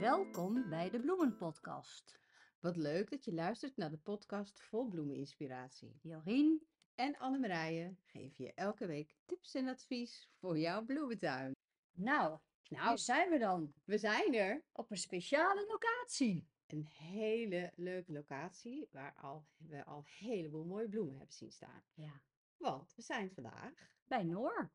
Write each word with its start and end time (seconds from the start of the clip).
Welkom 0.00 0.68
bij 0.68 0.90
de 0.90 1.00
Bloemenpodcast. 1.00 2.18
Wat 2.60 2.76
leuk 2.76 3.10
dat 3.10 3.24
je 3.24 3.32
luistert 3.32 3.76
naar 3.76 3.90
de 3.90 3.98
podcast 3.98 4.60
vol 4.62 4.88
bloemeninspiratie. 4.88 5.98
Jorien, 6.02 6.66
En 6.94 7.16
Annemarije 7.18 7.96
geven 8.04 8.44
je 8.44 8.52
elke 8.54 8.86
week 8.86 9.14
tips 9.26 9.54
en 9.54 9.68
advies 9.68 10.28
voor 10.38 10.58
jouw 10.58 10.84
bloementuin. 10.84 11.52
nou, 11.92 12.38
Nou, 12.68 12.88
hier 12.88 12.98
zijn 12.98 13.30
we 13.30 13.38
dan 13.38 13.72
we 13.84 13.98
zijn 13.98 14.34
er. 14.34 14.64
op 14.72 14.90
een 14.90 14.96
speciale 14.96 15.66
locatie. 15.68 16.48
Een 16.66 16.86
hele 16.86 17.72
leuke 17.76 18.12
locatie 18.12 18.88
waar 18.90 19.14
al, 19.14 19.46
we 19.56 19.84
al 19.84 19.98
een 19.98 20.26
heleboel 20.26 20.64
mooie 20.64 20.88
bloemen 20.88 21.16
hebben 21.16 21.34
zien 21.34 21.50
staan. 21.52 21.82
Ja. 21.94 22.22
Want 22.56 22.94
we 22.94 23.02
zijn 23.02 23.30
vandaag, 23.34 23.72
Bij 24.04 24.22
Noor. 24.24 24.70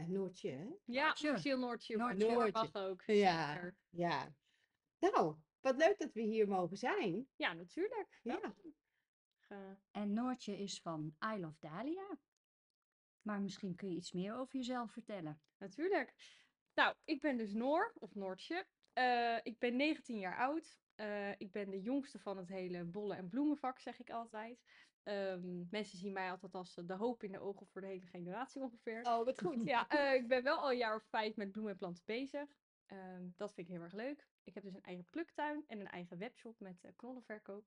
Ja, 0.00 0.06
Noortje, 0.06 0.50
hè? 0.50 0.68
Ja, 0.84 1.04
Noortje. 1.04 1.30
officieel 1.30 1.58
Noortje. 1.58 1.96
maar 1.96 2.06
Noortje. 2.06 2.26
Noor 2.28 2.38
Noortje. 2.52 2.70
mag 2.72 2.82
ook. 2.82 3.02
Ja. 3.06 3.52
zeker. 3.54 3.76
Ja. 3.90 4.34
Nou, 4.98 5.36
wat 5.60 5.76
leuk 5.76 5.98
dat 5.98 6.12
we 6.12 6.20
hier 6.20 6.48
mogen 6.48 6.76
zijn. 6.76 7.28
Ja, 7.36 7.52
natuurlijk. 7.52 8.20
Ja. 8.22 8.54
Eh, 9.46 9.70
En 9.90 10.12
Noortje 10.12 10.58
is 10.58 10.80
van 10.80 11.16
I 11.34 11.40
Love 11.40 11.56
Dahlia. 11.60 12.18
Maar 13.22 13.40
misschien 13.40 13.74
kun 13.74 13.88
je 13.90 13.96
iets 13.96 14.12
meer 14.12 14.34
over 14.38 14.56
jezelf 14.56 14.92
vertellen. 14.92 15.40
natuurlijk. 15.58 16.14
Nou, 16.74 16.94
ik 17.04 17.20
ben 17.20 17.36
dus 17.36 17.52
Noor, 17.52 17.92
of 17.98 18.14
Noortje. 18.14 18.66
Eh, 18.92 19.38
ik 19.42 19.58
ben 19.58 19.76
19 19.76 20.18
jaar 20.18 20.36
oud. 20.38 20.78
Eh, 20.94 21.30
ik 21.30 21.52
ben 21.52 21.70
de 21.70 21.80
jongste 21.80 22.18
van 22.18 22.36
het 22.36 22.48
hele 22.48 22.84
bollen- 22.84 23.16
en 23.16 23.28
bloemenvak, 23.28 23.78
zeg 23.78 23.98
ik 24.00 24.10
altijd. 24.10 24.60
Ehm, 25.08 25.68
mensen 25.70 25.98
zien 25.98 26.12
mij 26.12 26.30
altijd 26.30 26.54
als 26.54 26.76
eh, 26.76 26.86
de 26.86 26.94
hoop 26.94 27.22
in 27.22 27.32
de 27.32 27.38
ogen 27.38 27.66
voor 27.66 27.80
de 27.80 27.86
hele 27.86 28.06
generatie 28.06 28.62
ongeveer. 28.62 29.02
Oh, 29.02 29.24
wat 29.24 29.40
goed. 29.40 29.64
Ja, 29.64 29.88
eh, 29.88 30.14
ik 30.14 30.28
ben 30.28 30.42
wel 30.42 30.58
al 30.58 30.70
een 30.70 30.76
jaar 30.76 30.94
of 30.94 31.02
vijf 31.02 31.36
met 31.36 31.50
bloemen 31.50 31.72
en 31.72 31.78
planten 31.78 32.02
bezig. 32.06 32.48
Ehm, 32.86 33.28
dat 33.36 33.54
vind 33.54 33.68
ik 33.68 33.74
heel 33.74 33.82
erg 33.82 33.92
leuk. 33.92 34.28
Ik 34.44 34.54
heb 34.54 34.62
dus 34.62 34.74
een 34.74 34.82
eigen 34.82 35.04
pluktuin 35.04 35.64
en 35.66 35.80
een 35.80 35.88
eigen 35.88 36.18
webshop 36.18 36.60
met 36.60 36.84
eh, 36.84 36.92
knollenverkoop. 36.96 37.64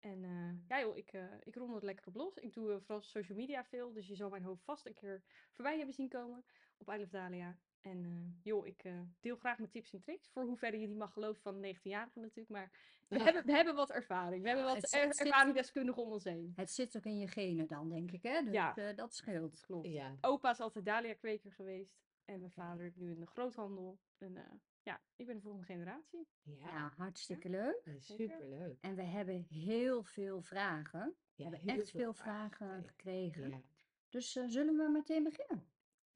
En 0.00 0.20
ja 0.68 0.80
joh, 0.80 0.96
ik, 0.96 1.12
eh 1.12 1.24
ik 1.42 1.54
rond 1.54 1.74
het 1.74 1.82
lekker 1.82 2.06
op 2.06 2.14
los. 2.14 2.36
Ik 2.36 2.52
doe 2.52 2.80
vooral 2.80 3.00
social 3.00 3.38
media 3.38 3.64
veel, 3.64 3.92
dus 3.92 4.06
je 4.06 4.14
zal 4.14 4.30
mijn 4.30 4.42
hoofd 4.42 4.64
vast 4.64 4.86
een 4.86 4.94
keer 4.94 5.22
voorbij 5.50 5.76
hebben 5.76 5.94
zien 5.94 6.08
komen 6.08 6.44
op 6.76 6.88
I 6.88 6.96
Love 6.96 7.10
Dahlia. 7.10 7.58
En 7.80 8.04
eh, 8.04 8.44
joh, 8.44 8.66
ik 8.66 8.84
eh, 8.84 9.00
deel 9.20 9.36
graag 9.36 9.58
mijn 9.58 9.70
tips 9.70 9.92
en 9.92 10.00
tricks, 10.00 10.28
voor 10.28 10.42
hoeverre 10.44 10.78
je 10.80 10.86
die 10.86 10.96
mag 10.96 11.12
geloven 11.12 11.42
van 11.42 11.64
een 11.64 11.76
19-jarige 11.76 12.18
natuurlijk. 12.20 12.48
Maar 12.48 12.70
we, 13.08 13.22
hebben, 13.22 13.44
we 13.46 13.52
hebben 13.52 13.74
wat 13.74 13.90
ervaring, 13.90 14.42
we 14.42 14.48
hebben 14.48 14.66
wat 14.66 14.76
het 14.76 14.92
er, 14.94 15.00
ervaringsdeskundigen 15.06 16.02
om 16.02 16.10
ons 16.12 16.24
heen. 16.24 16.52
Het 16.56 16.70
zit 16.70 16.96
ook 16.96 17.04
in 17.04 17.18
je 17.18 17.28
genen 17.28 17.66
dan, 17.66 17.88
denk 17.88 18.10
ik, 18.10 18.22
hè? 18.22 18.42
Dus 18.42 18.52
Ja. 18.52 18.76
eh, 18.76 18.96
dat 18.96 19.14
scheelt. 19.14 19.60
Klopt. 19.60 19.86
Ja. 19.88 20.16
Opa 20.20 20.50
is 20.50 20.60
altijd 20.60 20.84
Dahlia-kweker 20.84 21.52
geweest. 21.52 22.06
En 22.24 22.38
mijn 22.40 22.52
vader 22.52 22.92
nu 22.96 23.10
in 23.12 23.20
de 23.20 23.26
groothandel. 23.26 23.98
En 24.18 24.36
eh, 24.36 24.42
ja, 24.82 25.00
ik 25.16 25.26
ben 25.26 25.34
de 25.36 25.42
volgende 25.42 25.66
generatie. 25.66 26.26
Ja, 26.42 26.54
Ja, 26.66 26.92
hartstikke 26.96 27.48
leuk. 27.48 27.80
is 27.84 28.06
superleuk. 28.06 28.78
En 28.80 28.94
we 28.94 29.02
hebben 29.02 29.46
heel 29.48 30.02
veel 30.02 30.42
vragen. 30.42 31.00
We 31.34 31.42
Ja, 31.44 31.50
hebben 31.50 31.70
heel 31.70 31.80
echt 31.80 31.90
veel 31.90 32.12
vragen 32.14 32.84
gekregen. 32.86 33.32
gekregen. 33.32 33.48
Ja. 33.50 33.60
Dus 34.08 34.36
eh, 34.36 34.44
zullen 34.46 34.76
we 34.76 34.88
meteen 34.90 35.22
beginnen? 35.22 35.66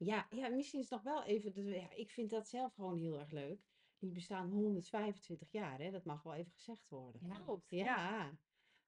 Ja, 0.05 0.27
ja, 0.29 0.47
misschien 0.49 0.79
is 0.79 0.89
het 0.89 1.03
nog 1.03 1.13
wel 1.13 1.23
even. 1.23 1.53
dat 1.53 1.63
we- 1.63 1.69
Ja, 1.69 1.91
ik 1.93 2.11
vind 2.11 2.29
dat 2.29 2.47
zelf 2.47 2.73
gewoon 2.73 2.97
heel 2.97 3.19
erg 3.19 3.31
leuk. 3.31 3.61
Die 3.97 4.11
bestaan 4.11 4.49
125 4.49 5.51
jaar, 5.51 5.79
hè? 5.79 5.91
Dat 5.91 6.03
mag 6.05 6.23
wel 6.23 6.33
even 6.33 6.51
gezegd 6.51 6.89
worden. 6.89 7.21
Ja. 7.27 7.39
Klopt. 7.39 7.69
Ja, 7.69 8.37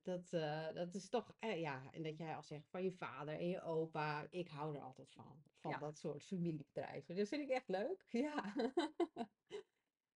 dat, 0.01 0.33
eh, 0.33 0.73
dat 0.73 0.93
is 0.95 1.09
toch. 1.09 1.35
eh, 1.39 1.59
ja, 1.59 1.91
en 1.91 2.03
dat 2.03 2.17
jij 2.17 2.35
al 2.35 2.43
zegt 2.43 2.69
van 2.69 2.83
je 2.83 2.91
vader 2.91 3.33
en 3.39 3.47
je 3.47 3.61
opa. 3.61 4.27
Ik 4.29 4.47
hou 4.47 4.75
er 4.75 4.81
altijd 4.81 5.11
van. 5.11 5.43
Van 5.57 5.71
Ja. 5.71 5.77
dat 5.77 5.97
soort 5.97 6.23
familiebedrijven. 6.23 7.15
Dat 7.15 7.27
vind 7.27 7.41
ik 7.41 7.49
echt 7.49 7.67
leuk. 7.67 8.05
Ja. 8.11 8.53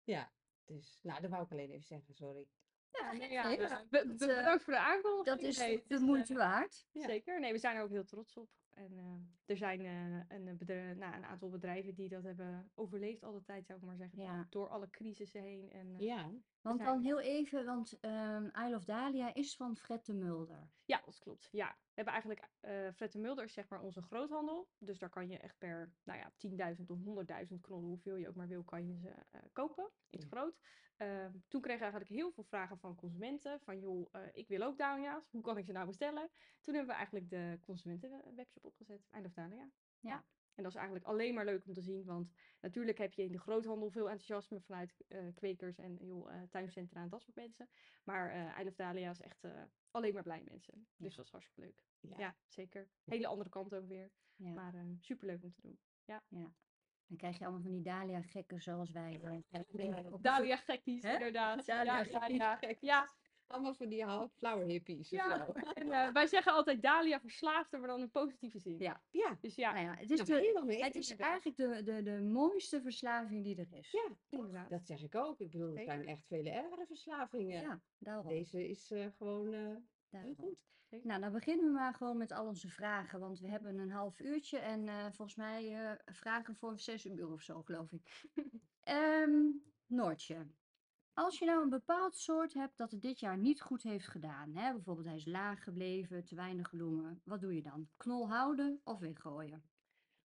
ja, 0.04 0.34
dus. 0.66 1.00
Nou, 1.04 1.22
dat 1.22 1.30
wou 1.30 1.44
ik 1.44 1.52
alleen 1.52 1.70
even 1.72 1.86
zeggen, 1.86 2.14
sorry. 2.14 2.48
Ja, 2.92 3.12
nee, 3.12 3.20
nee, 3.20 3.32
ja, 3.60 3.86
be- 3.90 4.08
dat, 4.08 4.22
eh, 4.30 4.36
bedankt 4.38 4.64
voor 4.64 4.74
de 4.74 4.80
aankondiging. 4.80 5.26
Dat 5.26 5.42
is 5.50 5.58
Nee, 5.58 5.78
het 5.78 5.88
de 5.90 6.00
moeite 6.00 6.34
eh, 6.34 6.40
waard. 6.40 6.88
Ja. 6.92 7.06
Zeker. 7.06 7.40
Nee, 7.40 7.52
we 7.52 7.58
zijn 7.58 7.76
er 7.76 7.84
ook 7.84 7.90
heel 7.90 8.06
trots 8.06 8.38
op. 8.38 8.50
En 8.80 8.98
eh, 8.98 9.06
er 9.46 9.58
zijn 9.58 9.86
eh, 9.86 10.38
een, 10.38 10.58
bedrijf, 10.58 10.98
nou, 10.98 11.16
een 11.16 11.26
aantal 11.26 11.50
bedrijven 11.50 11.96
die 11.96 12.10
dat 12.10 12.24
hebben 12.24 12.72
overleefd 12.76 13.24
al 13.24 13.34
de 13.34 13.44
tijd, 13.44 13.66
zou 13.66 13.80
ik 13.80 13.86
maar 13.86 13.98
zeggen. 13.98 14.22
Ja. 14.22 14.48
Door 14.50 14.68
alle 14.70 14.90
crisissen 14.90 15.42
heen. 15.42 15.72
En, 15.72 15.96
eh, 15.96 16.00
Ja, 16.00 16.32
Want 16.62 16.84
dan 16.84 17.02
heel 17.02 17.20
even, 17.20 17.66
want 17.66 18.00
ehm 18.00 18.46
I 18.46 18.70
Love 18.70 18.86
Dahlia 18.86 19.34
is 19.34 19.56
van 19.56 19.76
Fred 19.76 20.06
de 20.06 20.14
Mulder. 20.14 20.70
Ja, 20.86 21.02
dat 21.06 21.20
klopt. 21.20 21.50
Ja, 21.52 21.78
hebben 22.00 22.14
eigenlijk 22.14 22.50
eh 22.60 22.92
Fred 22.94 23.12
de 23.12 23.20
Mulder 23.20 23.44
is 23.44 23.54
zeg 23.54 23.70
maar 23.70 23.82
onze 23.82 24.02
groothandel. 24.02 24.70
Dus 24.78 25.00
daar 25.00 25.10
kan 25.10 25.28
je 25.30 25.38
echt 25.38 25.58
per, 25.58 25.94
nou 26.04 26.20
ja, 26.20 26.32
10.000 26.38 26.86
of 26.88 27.00
100.000 27.00 27.60
knollen, 27.62 27.88
hoeveel 27.88 28.16
je 28.16 28.28
ook 28.28 28.36
maar 28.36 28.48
wil, 28.48 28.64
kan 28.64 28.88
je 28.88 28.98
ze 28.98 29.10
eh, 29.10 29.42
kopen 29.54 29.92
in 30.10 30.20
het 30.20 30.30
Ja. 30.30 30.38
groot. 30.38 30.60
Ehm, 30.98 31.32
toen 31.48 31.62
kregen 31.62 31.80
we 31.86 31.92
eigenlijk 31.92 32.10
heel 32.22 32.32
veel 32.32 32.44
vragen 32.44 32.78
van 32.80 32.96
consumenten. 32.96 33.60
Van 33.62 33.80
joh, 33.80 34.08
eh, 34.12 34.22
ik 34.32 34.48
wil 34.48 34.62
ook 34.62 34.78
Dahlia's. 34.78 35.32
Hoe 35.32 35.42
kan 35.42 35.58
ik 35.58 35.66
ze 35.66 35.72
nou 35.72 35.86
bestellen? 35.88 36.30
Toen 36.62 36.74
hebben 36.76 36.92
we 36.92 36.98
eigenlijk 36.98 37.30
de 37.30 37.58
consumentenwebshop 37.62 38.64
opgezet. 38.66 39.08
I 39.18 39.22
Love 39.22 39.34
Dahlia. 39.34 39.70
Ja. 40.00 40.26
En 40.56 40.64
dat 40.64 40.72
is 40.72 40.78
eigenlijk 40.78 41.08
alleen 41.08 41.34
maar 41.34 41.46
leuk 41.46 41.66
om 41.66 41.74
te 41.74 41.82
zien. 41.82 42.06
Want 42.06 42.32
natuurlijk 42.62 42.98
heb 42.98 43.14
je 43.14 43.24
in 43.24 43.32
de 43.32 43.40
groothandel 43.40 43.90
veel 43.90 44.10
enthousiasme 44.10 44.60
vanuit 44.62 45.04
eh, 45.08 45.28
kwekers 45.36 45.78
en 45.78 45.98
joh, 46.02 46.34
eh, 46.34 46.42
tuincentra 46.50 47.02
en 47.02 47.10
dat 47.10 47.22
soort 47.22 47.36
mensen. 47.36 47.70
Maar 48.04 48.60
I 48.60 48.64
Love 48.64 48.76
Dahlia 48.76 49.10
is 49.10 49.22
echt 49.22 49.48
alleen 49.92 50.14
maar 50.14 50.24
blij 50.24 50.44
mensen. 50.50 50.88
Dus 50.98 51.10
Ja. 51.12 51.16
dat 51.18 51.26
is 51.26 51.32
hartstikke 51.32 51.62
leuk. 51.62 51.84
ja. 52.00 52.18
Ja, 52.18 52.36
zeker. 52.48 52.90
Hele 53.06 53.28
andere 53.28 53.50
kant 53.50 53.74
ook 53.76 53.88
weer. 53.88 54.12
Ja. 54.36 54.54
Maar 54.54 54.74
eh 54.76 54.82
superleuk 55.00 55.44
om 55.44 55.52
te 55.52 55.62
doen. 55.62 55.80
Dan 57.08 57.18
krijg 57.18 57.38
je 57.38 57.44
allemaal 57.44 57.62
van 57.62 57.72
die 57.72 57.82
Dahlia-gekken 57.82 58.62
zoals 58.62 58.92
wij. 58.92 59.16
op 59.16 59.72
de 60.12 60.18
Dahlia 60.22 60.56
gekkies, 60.58 61.04
Hè? 61.04 61.14
inderdaad. 61.14 61.66
Dahlia 61.66 62.60
ja, 62.80 63.10
Allemaal 63.50 63.74
voor 63.74 63.90
die 63.90 64.04
half 64.04 64.32
flower 64.34 64.66
hippies. 64.66 65.10
Ja. 65.10 65.46
Of 65.48 65.56
zo. 65.56 65.72
en 65.82 65.92
eh, 65.92 66.12
wij 66.12 66.28
zeggen 66.28 66.54
altijd 66.54 66.82
Dahlia 66.82 67.20
verslaafde, 67.20 67.78
maar 67.78 67.88
dan 67.88 68.00
in 68.00 68.12
positieve 68.12 68.60
zin. 68.60 68.78
Ja. 68.80 69.02
Ja, 69.12 69.38
Dus 69.42 69.56
ja, 69.56 69.72
Nou 69.74 69.86
ja, 69.86 69.96
het 69.96 70.12
is, 70.12 70.18
nou, 70.18 70.30
de, 70.30 70.36
helemaal 70.36 70.66
mee 70.66 70.84
het 70.84 70.96
is 70.96 71.16
eigenlijk 71.16 71.58
de, 71.58 71.84
de, 71.84 72.04
de 72.04 72.22
mooiste 72.22 72.82
verslaving 72.82 73.44
die 73.44 73.58
er 73.58 73.68
is. 73.72 73.92
Ja, 73.92 74.16
inderdaad. 74.30 74.70
dat 74.70 74.86
zeg 74.86 75.02
ik 75.02 75.16
ook. 75.16 75.40
Ik 75.40 75.52
bedoel, 75.52 75.76
er 75.78 75.84
zijn 75.84 76.08
echt 76.08 76.26
vele 76.28 76.50
ergere 76.50 76.86
verslavingen. 76.86 77.62
Ja, 77.62 77.82
daarom. 77.98 78.28
Deze 78.28 78.70
is 78.70 78.92
eh, 78.92 79.06
gewoon 79.18 79.54
eh, 79.54 79.76
heel 80.10 80.34
goed. 80.36 80.68
Nou, 81.04 81.22
dan 81.22 81.32
beginnen 81.32 81.66
we 81.66 81.72
maar 81.72 81.94
gewoon 81.94 82.18
met 82.18 82.32
al 82.32 82.46
onze 82.46 82.70
vragen, 82.70 83.20
want 83.20 83.40
we 83.40 83.48
hebben 83.48 83.78
een 83.78 83.92
half 83.92 84.20
uurtje 84.20 84.58
en 84.58 84.88
eh, 84.88 85.04
volgens 85.04 85.36
mij 85.36 85.76
eh, 85.76 86.14
vragen 86.14 86.56
voor 86.56 86.80
zes 86.80 87.06
uur 87.06 87.32
of 87.32 87.42
zo, 87.42 87.62
geloof 87.62 87.92
ik. 87.92 88.26
Ehm 88.84 89.42
Noortje, 89.86 90.48
als 91.20 91.40
je 91.40 91.46
nou 91.46 91.62
een 91.64 91.70
bepaald 91.70 92.16
soort 92.16 92.54
hebt 92.54 92.78
dat 92.78 92.92
het 92.92 93.02
dit 93.02 93.20
jaar 93.20 93.38
niet 93.38 93.62
goed 93.62 93.84
heeft 93.84 94.08
gedaan, 94.08 94.56
hè, 94.56 94.74
bijvoorbeeld 94.74 95.08
hij 95.08 95.16
is 95.16 95.26
laag 95.26 95.64
gebleven, 95.64 96.26
te 96.26 96.36
weinig 96.36 96.70
bloemen, 96.70 97.22
wat 97.24 97.42
doe 97.42 97.56
je 97.56 97.62
dan? 97.62 97.90
Knol 97.98 98.30
houden 98.30 98.82
of 98.84 99.00
weggooien? 99.00 99.64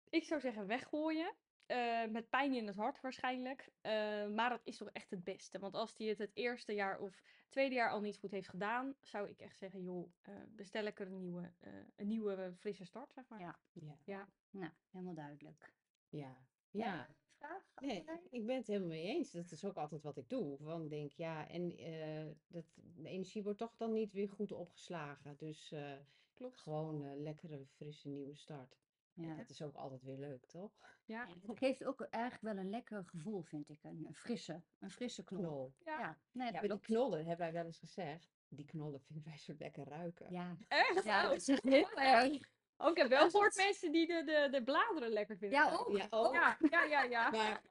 Ik 0.10 0.24
zou 0.24 0.40
zeggen 0.42 0.68
weggooien. 0.68 1.36
eh, 1.66 2.06
met 2.06 2.30
pijn 2.30 2.54
in 2.54 2.68
het 2.68 2.76
hart 2.76 3.02
waarschijnlijk. 3.02 3.70
eh, 3.82 4.28
maar 4.28 4.50
dat 4.50 4.62
is 4.64 4.78
toch 4.78 4.90
echt 4.92 5.10
het 5.10 5.24
beste. 5.24 5.60
Want 5.60 5.74
als 5.76 5.98
hij 5.98 6.08
het 6.08 6.18
het 6.18 6.32
eerste 6.34 6.74
jaar 6.74 7.00
of 7.00 7.22
tweede 7.50 7.76
jaar 7.76 7.90
al 7.92 8.02
niet 8.02 8.18
goed 8.18 8.32
heeft 8.32 8.50
gedaan, 8.50 8.96
zou 9.02 9.30
ik 9.30 9.40
echt 9.40 9.58
zeggen, 9.58 9.82
joh, 9.84 10.12
eh, 10.22 10.34
bestel 10.50 10.82
lekker 10.84 11.08
een 11.08 11.18
nieuwe, 11.20 11.54
eh, 11.60 11.74
een 11.96 12.08
nieuwe 12.08 12.54
frisse 12.58 12.86
start, 12.86 13.14
zeg 13.14 13.28
maar. 13.28 13.40
Ja. 13.40 13.60
Ja. 13.72 13.98
Ja. 14.04 14.28
Nou, 14.50 14.72
helemaal 14.90 15.14
duidelijk. 15.14 15.74
Ja. 16.10 16.38
ja. 16.72 17.08
Vraag? 17.48 17.64
Nee, 17.82 18.06
ik 18.30 18.46
ben 18.46 18.56
het 18.56 18.68
helemaal 18.68 18.88
mee 18.90 19.04
eens. 19.04 19.32
Dat 19.32 19.52
is 19.52 19.66
ook 19.66 19.76
altijd 19.78 20.04
wat 20.04 20.18
ik 20.18 20.30
doe. 20.30 20.58
Want 20.64 20.84
ik 20.84 20.90
denk, 20.90 21.12
ja, 21.12 21.48
en 21.50 21.78
eh, 21.78 22.26
dat, 22.48 22.66
de 22.76 23.10
energie 23.10 23.44
wordt 23.44 23.60
toch 23.60 23.76
dan 23.76 23.92
niet 23.94 24.14
weer 24.14 24.30
goed 24.30 24.52
opgeslagen. 24.52 25.38
Dus 25.38 25.72
eh, 25.72 25.92
Klopt. 26.34 26.58
gewoon 26.58 27.02
een 27.02 27.22
lekkere, 27.24 27.66
frisse, 27.66 28.10
nieuwe 28.10 28.36
start. 28.36 28.78
En 29.16 29.24
Ja. 29.24 29.36
dat 29.36 29.50
is 29.50 29.62
ook 29.62 29.76
altijd 29.76 30.04
weer 30.04 30.18
leuk, 30.18 30.46
toch? 30.46 30.72
Ja. 31.06 31.28
Het 31.48 31.58
geeft 31.58 31.84
ook 31.84 32.02
eigenlijk 32.02 32.56
wel 32.56 32.64
een 32.64 32.70
lekker 32.70 33.06
gevoel, 33.06 33.42
vind 33.42 33.70
ik. 33.70 33.84
Een, 33.84 34.06
een 34.08 34.14
frisse, 34.14 34.62
een 34.80 34.90
frisse 34.92 35.24
knol. 35.24 35.42
Knol. 35.42 35.74
Ja. 35.86 36.00
Ja, 36.00 36.18
nee, 36.32 36.52
Ja, 36.52 36.62
die 36.62 36.80
knollen, 36.80 37.20
hebben 37.20 37.38
wij 37.46 37.54
wel 37.54 37.66
eens 37.66 37.80
gezegd. 37.80 38.34
Die 38.48 38.66
knollen 38.66 39.02
vinden 39.06 39.24
wij 39.26 39.38
zo 39.38 39.54
lekker 39.58 39.88
ruiken. 39.88 40.32
Ja, 40.32 40.58
Echt? 40.68 41.04
ja, 41.04 41.24
Oh. 41.24 41.30
dat 41.30 41.48
is 41.48 41.62
heel 41.62 41.92
erg. 41.92 42.52
Oh, 42.78 42.90
ik 42.90 42.98
heb 42.98 43.10
wel 43.10 43.30
gehoord 43.30 43.56
mensen 43.56 43.92
die 43.92 44.08
de, 44.08 44.24
de, 44.24 44.48
de 44.52 44.64
bladeren 44.64 45.10
lekker 45.10 45.38
vinden. 45.38 45.60
Ja, 45.60 45.72
ook. 45.72 45.98
Ja, 45.98 46.08
ook. 46.10 46.34
Ja, 46.34 46.58
ja, 46.70 46.84
ja, 46.84 47.04
ja. 47.04 47.30
Maar 47.30 47.62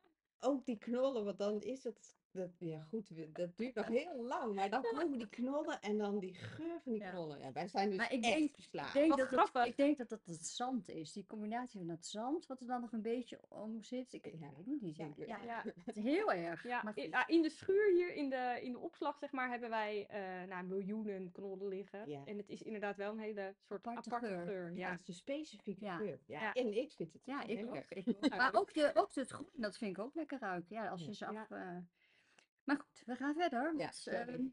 ook 0.40 0.64
die 0.64 0.78
knollen, 0.78 1.25
want 1.25 1.38
dan 1.38 1.60
is 1.60 1.84
het, 1.84 2.16
dat, 2.32 2.50
ja 2.58 2.81
goed, 2.88 3.34
dat 3.34 3.56
duurt 3.56 3.75
nog 3.75 3.87
heel 3.99 4.23
lang. 4.23 4.55
Maar 4.55 4.70
dan 4.70 4.82
komen 4.94 5.19
die 5.19 5.29
knollen 5.29 5.81
en 5.81 5.99
dan 5.99 6.19
die 6.19 6.34
geur 6.34 6.81
van 6.82 6.93
die 6.93 7.00
Ja. 7.00 7.11
knollen. 7.11 7.38
Ja, 7.38 7.52
wij 7.52 7.69
zijn 7.69 7.88
dus 7.88 7.96
Maar 7.99 8.12
ik 8.12 8.25
echt 8.25 8.37
denk- 8.38 8.55
verslaafd. 8.55 8.88
Ik 8.88 9.00
denk, 9.00 9.08
Wat 9.08 9.31
dat 9.31 9.50
het, 9.52 9.67
ik 9.67 9.76
denk 9.76 9.99
dat 9.99 10.08
dat 10.08 10.20
het 10.25 10.46
zand 10.46 10.88
is. 10.88 11.12
Die 11.12 11.26
combinatie 11.26 11.79
van 11.79 11.88
dat 11.88 12.06
zand, 12.06 12.46
wat 12.46 12.61
er 12.61 12.67
dan 12.67 12.81
nog 12.81 12.93
een 12.93 13.02
beetje 13.02 13.40
om 13.49 13.82
zit. 13.82 14.12
Ik, 14.12 14.26
ik 14.26 14.34
Ja. 14.40 14.50
weet 14.56 14.81
niet. 14.82 14.96
Ja, 14.96 15.05
Ja, 15.05 15.11
ik- 15.17 15.26
ja, 15.29 15.43
Ja, 15.44 15.62
het 15.84 15.96
is 15.96 16.02
heel 16.02 16.32
erg. 16.32 16.62
ja, 16.62 16.82
maar 16.82 16.94
ah, 17.11 17.23
in 17.26 17.43
de 17.43 17.50
schuur 17.50 17.93
hier, 17.93 18.14
in 18.14 18.31
de, 18.31 18.58
in 18.62 18.73
de 18.73 18.78
opslag, 18.78 19.19
zeg 19.19 19.32
maar, 19.32 19.49
hebben 19.50 19.70
wij 19.70 20.06
eh 20.06 20.49
nou, 20.49 20.64
miljoenen 20.67 21.32
knollen 21.32 21.69
liggen. 21.69 22.08
Ja. 22.11 22.23
En 22.25 22.37
het 22.37 22.49
is 22.49 22.62
inderdaad 22.62 22.96
wel 22.96 23.12
een 23.12 23.19
hele 23.19 23.55
soort 23.61 23.87
Aparte 23.87 24.08
aparte, 24.11 24.26
geur. 24.35 24.44
geur. 24.46 24.73
Ja, 24.76 24.90
het 24.90 25.00
is 25.00 25.08
een 25.08 25.14
specifieke 25.14 25.85
Ja. 25.85 25.96
geur. 25.96 26.20
Ja, 26.26 26.40
Ja. 26.40 26.52
En 26.52 26.76
ik 26.76 26.93
vind 26.93 27.12
het 27.12 27.25
ja, 27.25 27.43
ik 27.43 27.56
heel 27.58 27.69
ook. 27.69 27.85
ik. 27.88 28.20
Maar 28.37 28.55
ook, 28.55 28.75
de, 28.75 28.90
ook 28.94 29.14
het 29.14 29.31
groen, 29.31 29.49
dat 29.52 29.76
vind 29.76 29.96
ik 29.96 30.02
ook 30.02 30.14
lekker 30.14 30.38
ruiken. 30.38 30.75
Ja, 30.76 30.88
als 30.88 31.00
je 31.00 31.06
Ja. 31.06 31.12
ze 31.12 31.26
af... 31.26 31.49
Ja. 31.49 31.85
Maar 32.64 32.76
goed, 32.76 33.03
we 33.06 33.17
gaan 33.17 33.35
verder. 33.35 33.75
Ja, 33.76 33.91
ehm, 34.05 34.47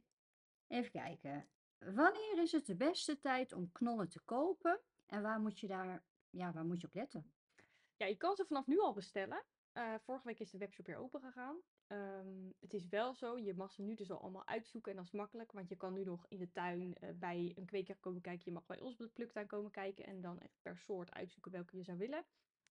even 0.68 0.92
kijken. 0.92 1.50
Wanneer 1.78 2.42
is 2.42 2.52
het 2.52 2.66
de 2.66 2.76
beste 2.76 3.20
tijd 3.20 3.54
om 3.54 3.72
knollen 3.72 4.10
te 4.10 4.20
kopen? 4.20 4.80
En 5.06 5.22
waar 5.22 5.40
moet 5.40 5.60
je 5.60 5.68
daar, 5.68 6.04
ja, 6.30 6.52
waar 6.52 6.66
moet 6.66 6.82
je 6.82 6.88
op 6.88 6.94
letten? 6.94 7.32
Ja, 7.96 8.06
je 8.06 8.18
kan 8.18 8.36
ze 8.36 8.46
vanaf 8.46 8.68
nu 8.68 8.80
al 8.80 8.94
bestellen. 8.94 9.44
Eh, 9.72 9.94
vorige 10.00 10.28
week 10.28 10.40
is 10.40 10.52
de 10.52 10.58
webshop 10.58 10.86
weer 10.86 10.98
open 10.98 11.22
gegaan. 11.22 11.58
Ehm, 11.88 12.52
het 12.60 12.74
is 12.74 12.88
wel 12.88 13.14
zo, 13.14 13.38
je 13.38 13.54
mag 13.54 13.72
ze 13.72 13.82
nu 13.82 13.96
dus 13.96 14.12
al 14.12 14.22
allemaal 14.22 14.48
uitzoeken 14.48 14.92
en 14.92 14.98
dat 14.98 15.06
is 15.06 15.12
makkelijk, 15.12 15.52
want 15.52 15.70
je 15.70 15.76
kan 15.76 15.94
nu 15.94 16.04
nog 16.04 16.26
in 16.28 16.38
de 16.38 16.52
tuin 16.52 16.96
eh, 16.96 17.10
bij 17.16 17.54
een 17.56 17.66
kweker 17.66 17.96
komen 17.96 18.22
kijken. 18.22 18.46
Je 18.46 18.52
mag 18.52 18.66
bij 18.66 18.80
ons 18.80 18.94
op 18.94 19.00
de 19.00 19.08
pluktuin 19.08 19.48
komen 19.48 19.72
kijken 19.72 20.06
en 20.06 20.22
dan 20.22 20.40
echt 20.40 20.58
per 20.62 20.78
soort 20.78 21.12
uitzoeken 21.12 21.52
welke 21.52 21.78
je 21.78 21.84
zou 21.84 21.98
willen. 21.98 22.26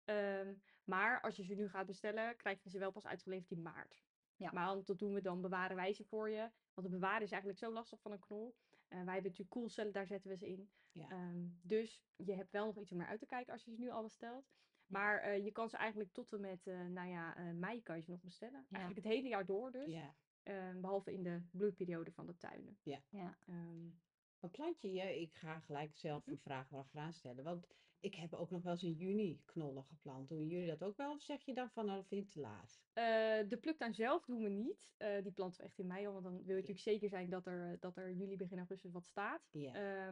Ehm, 0.05 0.55
maar 0.85 1.21
als 1.21 1.37
je 1.37 1.45
ze 1.45 1.55
nu 1.55 1.69
gaat 1.69 1.87
bestellen, 1.87 2.37
krijg 2.37 2.63
je 2.63 2.71
ze 2.71 2.79
wel 2.79 2.91
pas 2.91 3.07
uitgeleverd 3.07 3.51
in 3.51 3.63
maart. 3.63 4.06
Ja. 4.37 4.51
Maar 4.53 4.67
dan- 4.67 4.83
dat 4.85 4.99
doen 4.99 5.13
we 5.15 5.21
dan, 5.21 5.41
bewaren 5.41 5.77
wij 5.77 5.93
ze 5.93 6.05
voor 6.05 6.31
je. 6.31 6.51
Want 6.75 6.87
het 6.87 6.91
bewaren 6.91 7.23
is 7.23 7.31
eigenlijk 7.31 7.61
zo 7.61 7.73
lastig 7.73 8.01
van 8.01 8.13
een 8.13 8.19
knol. 8.19 8.55
Eh, 8.89 8.89
wij 8.89 9.13
hebben 9.15 9.23
natuurlijk 9.23 9.51
koelcellen, 9.51 9.93
daar 9.93 10.07
zetten 10.07 10.31
we 10.31 10.37
ze 10.37 10.49
in. 10.49 10.71
Ja. 10.93 11.09
Ehm, 11.09 11.47
dus 11.63 12.03
je 12.17 12.35
hebt 12.35 12.51
wel 12.53 12.67
nog 12.67 12.79
iets 12.79 12.93
om 12.93 12.99
naar 12.99 13.07
uit 13.09 13.21
te 13.21 13.27
kijken 13.27 13.53
als 13.53 13.65
je 13.65 13.71
ze 13.71 13.79
nu 13.79 13.91
al 13.91 14.03
bestelt. 14.03 14.51
Maar 14.87 15.19
eh, 15.19 15.45
je 15.45 15.53
kan 15.53 15.69
ze 15.69 15.77
eigenlijk 15.77 16.13
tot 16.13 16.33
en 16.33 16.41
met, 16.41 16.67
eh, 16.67 16.87
nou 16.87 17.09
ja, 17.09 17.53
mei 17.53 17.83
kan 17.83 17.97
je 17.97 18.03
ze 18.03 18.11
nog 18.11 18.23
bestellen. 18.23 18.67
Ja. 18.69 18.77
Eigenlijk 18.77 19.07
het 19.07 19.15
hele 19.15 19.29
jaar 19.29 19.47
door 19.47 19.73
dus. 19.73 19.91
Ja. 19.93 20.15
Ehm, 20.43 20.81
behalve 20.81 21.13
in 21.13 21.23
de 21.23 21.43
bloeiperiode 21.51 22.13
van 22.13 22.27
de 22.27 22.37
tuinen. 22.37 22.79
Ja. 22.83 23.03
Ehm, 23.47 23.89
Wat 24.41 24.51
plant 24.51 24.81
je 24.81 24.93
je? 24.93 25.21
Ik 25.21 25.35
ga 25.35 25.61
gelijk 25.61 25.97
zelf 25.97 26.27
een 26.27 26.39
vraag 26.39 26.69
wel 26.69 26.83
graag 26.83 27.15
stellen. 27.15 27.45
Want 27.45 27.67
ik 28.07 28.15
heb 28.15 28.35
ook 28.35 28.51
nog 28.51 28.63
wel 28.63 28.73
eens 28.73 28.83
in 28.83 28.93
juni 28.93 29.41
knollen 29.45 29.85
geplant. 29.85 30.29
Doen 30.29 30.47
jullie 30.47 30.67
dat 30.67 30.83
ook 30.83 30.97
wel? 30.97 31.13
Of 31.13 31.23
zeg 31.23 31.43
je 31.45 31.55
dan 31.55 31.71
van, 31.71 31.85
nou, 31.87 31.99
dat 31.99 32.09
vind 32.09 32.25
ik 32.25 32.31
te 32.33 32.41
laat? 32.41 32.85
eh, 32.93 33.49
de 33.49 33.59
pluktuin 33.61 33.95
zelf 33.95 34.25
doen 34.25 34.43
we 34.43 34.49
niet. 34.49 34.95
Eh, 34.97 35.23
die 35.23 35.33
planten 35.33 35.61
we 35.61 35.67
echt 35.67 35.79
in 35.79 35.87
mei 35.87 36.07
al. 36.07 36.13
Want 36.13 36.25
dan 36.25 36.33
wil 36.33 36.43
je 36.47 36.53
natuurlijk 36.53 36.81
zeker 36.81 37.09
zijn 37.09 37.31
dat 37.31 37.47
er, 37.47 37.73
eh, 37.73 37.77
dat 37.81 37.97
er 37.97 38.13
juli, 38.13 38.37
begin 38.37 38.59
augustus 38.59 38.93
wat 38.93 39.07
staat. 39.07 39.49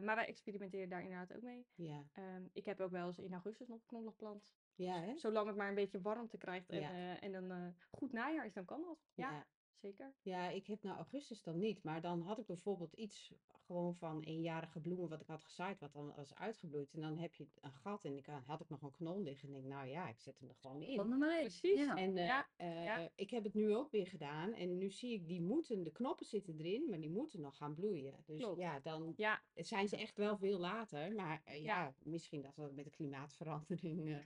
Maar 0.01 0.15
wij 0.15 0.25
experimenteren 0.27 0.89
daar 0.89 1.01
inderdaad 1.01 1.33
ook 1.35 1.41
mee. 1.41 1.65
Ja. 1.75 2.03
Ehm, 2.13 2.43
ik 2.53 2.65
heb 2.65 2.79
ook 2.79 2.91
wel 2.91 3.07
eens 3.07 3.19
in 3.19 3.33
augustus 3.33 3.67
nog 3.67 3.85
knollen 3.85 4.11
geplant. 4.11 4.55
Ja, 4.75 5.01
hè? 5.01 5.17
Zolang 5.17 5.47
het 5.47 5.55
maar 5.55 5.69
een 5.69 5.75
beetje 5.75 6.01
warmte 6.01 6.37
krijgt 6.37 6.69
en, 6.69 6.79
Ja. 6.79 7.19
en 7.19 7.33
een 7.33 7.75
goed 7.91 8.11
najaar 8.11 8.45
is, 8.45 8.53
dan 8.53 8.65
kan 8.65 8.81
dat. 8.81 9.07
Ja. 9.13 9.47
Zeker. 9.75 10.13
Ja, 10.21 10.49
ik 10.49 10.67
heb 10.67 10.83
nou 10.83 10.95
augustus 10.95 11.43
dan 11.43 11.59
niet. 11.59 11.83
Maar 11.83 12.01
dan 12.01 12.21
had 12.21 12.39
ik 12.39 12.45
bijvoorbeeld 12.45 12.93
iets 12.93 13.33
gewoon 13.65 13.95
van 13.95 14.21
eenjarige 14.21 14.79
bloemen 14.79 15.09
wat 15.09 15.21
ik 15.21 15.27
had 15.27 15.43
gezaaid, 15.43 15.79
wat 15.79 15.93
dan 15.93 16.13
was 16.15 16.35
uitgebloeid. 16.35 16.93
En 16.93 17.01
dan 17.01 17.17
heb 17.17 17.33
je 17.33 17.47
een 17.61 17.71
gat 17.71 18.05
en 18.05 18.17
ik 18.17 18.25
had 18.45 18.61
ik 18.61 18.69
nog 18.69 18.81
een 18.81 18.91
knol 18.91 19.21
liggen. 19.21 19.49
En 19.49 19.55
ik 19.55 19.61
denk, 19.61 19.73
nou 19.73 19.87
ja, 19.87 20.09
ik 20.09 20.19
zet 20.19 20.39
hem 20.39 20.49
er 20.49 20.55
gewoon 20.55 20.81
in. 20.81 20.95
Precies. 21.39 21.79
Ja. 21.79 21.95
En 21.95 22.17
eh, 22.17 22.25
Ja, 22.25 22.47
eh, 22.55 22.83
ja. 22.83 23.11
ik 23.15 23.29
heb 23.29 23.43
het 23.43 23.53
nu 23.53 23.75
ook 23.75 23.91
weer 23.91 24.07
gedaan. 24.07 24.53
En 24.53 24.77
nu 24.77 24.89
zie 24.89 25.13
ik, 25.13 25.27
die 25.27 25.41
moeten, 25.41 25.83
de 25.83 25.91
knoppen 25.91 26.25
zitten 26.25 26.59
erin, 26.59 26.89
maar 26.89 26.99
die 26.99 27.09
moeten 27.09 27.41
nog 27.41 27.57
gaan 27.57 27.73
bloeien. 27.73 28.13
Dus 28.25 28.39
Klopt. 28.39 28.59
ja, 28.59 28.79
dan 28.79 29.13
zijn 29.55 29.87
ze 29.87 29.97
echt 29.97 30.17
wel 30.17 30.37
veel 30.37 30.59
later. 30.59 31.15
Maar 31.15 31.41
eh, 31.45 31.63
ja, 31.63 31.95
misschien 32.03 32.41
dat 32.41 32.55
dat 32.55 32.73
met 32.73 32.85
de 32.85 32.91
klimaatverandering 32.91 34.23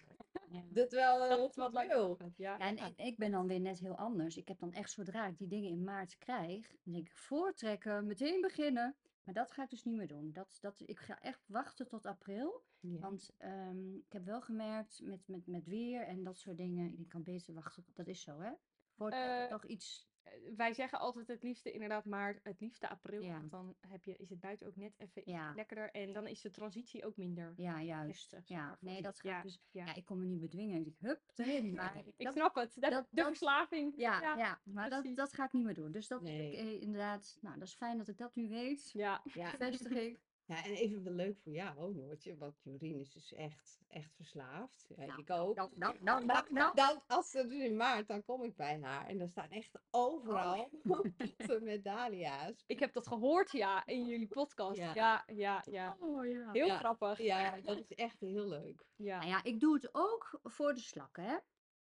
Ja. 0.50 0.62
dat 0.82 0.92
wel 0.92 1.24
eh, 1.24 1.30
dat 1.30 1.56
wat 1.56 1.88
wil. 1.88 2.18
Ja. 2.20 2.32
Ja, 2.36 2.60
en 2.60 2.78
ik, 2.78 2.98
ik 2.98 3.18
ben 3.18 3.32
dan 3.32 3.48
weer 3.48 3.60
net 3.60 3.80
heel 3.80 3.98
anders. 3.98 4.38
Ik 4.38 4.48
heb 4.48 4.60
dan 4.60 4.74
echt 4.74 4.92
zodra 4.92 5.28
ik 5.28 5.38
die 5.38 5.48
dingen 5.48 5.70
in 5.70 5.84
maart 5.84 6.18
krijg, 6.18 6.68
dan 6.84 6.94
denk 6.94 7.08
ik 7.08 7.18
voortrekken, 7.18 8.06
meteen 8.06 8.42
beginnen. 8.42 8.96
Maar 9.24 9.34
dat 9.34 9.52
ga 9.52 9.64
ik 9.64 9.70
dus 9.70 9.84
niet 9.84 9.96
meer 9.96 10.08
doen. 10.08 10.32
Dat, 10.32 10.58
dat, 10.62 10.82
ik 10.86 11.00
ga 11.00 11.22
echt 11.22 11.48
wachten 11.48 11.88
tot 11.88 12.06
april. 12.06 12.64
Ja. 12.80 13.00
Want 13.00 13.34
ehm, 13.38 13.96
ik 13.96 14.12
heb 14.12 14.26
wel 14.26 14.42
gemerkt 14.42 15.02
met, 15.04 15.28
met, 15.28 15.48
met 15.48 15.66
weer 15.66 16.08
en 16.08 16.24
dat 16.24 16.38
soort 16.38 16.58
dingen. 16.58 17.00
Ik 17.00 17.10
kan 17.10 17.24
beter 17.24 17.54
wachten. 17.54 17.86
Dat 17.94 18.08
is 18.08 18.22
zo, 18.22 18.40
hè? 18.40 18.52
Voortrekken 18.96 19.44
Eh, 19.44 19.50
toch 19.50 19.66
iets. 19.66 20.09
Eh, 20.24 20.32
Wij 20.56 20.74
zeggen 20.74 21.00
altijd 21.00 21.28
het 21.28 21.44
liefste 21.44 21.72
inderdaad 21.72 22.06
maart, 22.06 22.40
het 22.44 22.60
liefste 22.60 22.90
april. 22.90 23.22
Ja. 23.22 23.38
Want 23.40 23.52
dan 23.52 23.76
heb 23.88 24.04
je, 24.04 24.16
is 24.16 24.30
het 24.30 24.40
buiten 24.40 24.68
ook 24.68 24.76
net 24.76 24.94
even 24.98 25.22
Ja. 25.26 25.54
lekkerder. 25.56 25.92
En 25.92 26.14
dan 26.14 26.28
is 26.28 26.42
de 26.42 26.50
transitie 26.50 27.06
ook 27.06 27.18
minder. 27.18 27.54
Ja, 27.58 27.82
juist. 27.82 28.32
heftig, 28.32 28.48
Ja, 28.50 28.66
maar, 28.66 28.78
nee, 28.80 29.02
dat 29.02 29.20
ga 29.20 29.30
ik 29.30 29.36
ja, 29.36 29.42
dus. 29.42 29.62
ja. 29.72 29.86
Ja, 29.86 29.96
ik 29.96 30.06
kon 30.06 30.20
me 30.20 30.26
niet 30.26 30.40
bedwingen. 30.40 30.78
Ik 30.78 30.84
denk, 30.84 30.98
hup, 31.00 31.22
erin. 31.36 31.74
Maar 31.80 31.96
Ik 32.18 32.26
dat- 32.26 32.34
snap 32.34 32.56
het. 32.56 32.74
De, 32.74 32.80
dat- 32.90 32.92
de 33.10 33.16
dat- 33.16 33.26
verslaving. 33.28 33.94
Ja, 33.98 34.22
ja. 34.22 34.38
ja, 34.38 34.60
maar 34.64 34.90
dat, 34.90 35.16
dat 35.16 35.34
ga 35.34 35.46
ik 35.46 35.54
niet 35.54 35.64
meer 35.66 35.74
doen. 35.74 35.92
Dus 35.92 36.08
dat 36.08 36.22
Nee. 36.22 36.58
eh, 36.58 36.82
inderdaad, 36.82 37.38
nou, 37.42 37.60
dat 37.60 37.68
is 37.68 37.74
fijn 37.76 37.98
dat 37.98 38.08
ik 38.08 38.18
dat 38.18 38.36
nu 38.36 38.50
weet. 38.50 38.92
Ja. 38.94 39.22
Ja. 39.34 39.58
Bevestiging. 39.58 40.20
Ja, 40.50 40.64
en 40.66 40.72
even 40.72 41.04
wel 41.04 41.14
leuk 41.14 41.38
voor 41.40 41.52
jou, 41.52 41.78
oh, 41.78 41.96
Noortje, 41.96 42.38
want 42.38 42.60
Jorien 42.64 43.00
is 43.00 43.12
dus 43.14 43.34
echt, 43.34 43.80
echt 43.88 44.16
verslaafd. 44.16 44.86
Ja, 44.96 45.06
Nou, 45.06 45.20
ik 45.22 45.30
ook. 45.30 45.56
Nou, 45.56 45.70
nou, 45.76 45.96
nou, 46.02 46.26
nou, 46.26 46.54
nou. 46.54 46.76
Dan, 46.76 47.02
als 47.08 47.30
ze 47.32 47.48
dus 47.48 47.64
in 47.64 47.76
maart, 47.76 48.08
dan 48.08 48.24
kom 48.24 48.44
ik 48.44 48.56
bij 48.56 48.80
haar 48.82 49.08
en 49.08 49.18
dan 49.18 49.28
staan 49.28 49.50
echt 49.50 49.80
overal 49.92 50.70
potten 50.84 51.64
met 51.64 51.84
dahlia's. 51.84 52.64
Ik 52.68 52.80
heb 52.80 52.94
dat 52.94 53.08
gehoord, 53.08 53.52
ja, 53.52 53.86
in 53.86 54.06
jullie 54.06 54.28
podcast. 54.28 54.78
Ja. 54.78 54.94
Ja, 54.94 55.24
ja, 55.28 55.64
ja. 55.66 55.98
Oh, 56.00 56.26
ja. 56.28 56.52
Heel 56.52 56.66
Ja. 56.66 56.78
grappig. 56.78 57.18
Ja, 57.22 57.62
dat 57.62 57.78
is 57.78 57.94
echt 57.94 58.20
heel 58.20 58.48
leuk. 58.48 58.86
Ja. 58.96 59.18
Nou 59.18 59.30
ja, 59.30 59.44
ik 59.44 59.60
doe 59.60 59.74
het 59.74 59.90
ook 59.92 60.40
voor 60.44 60.74
de 60.74 60.82
slakken, 60.82 61.24
hè. 61.24 61.38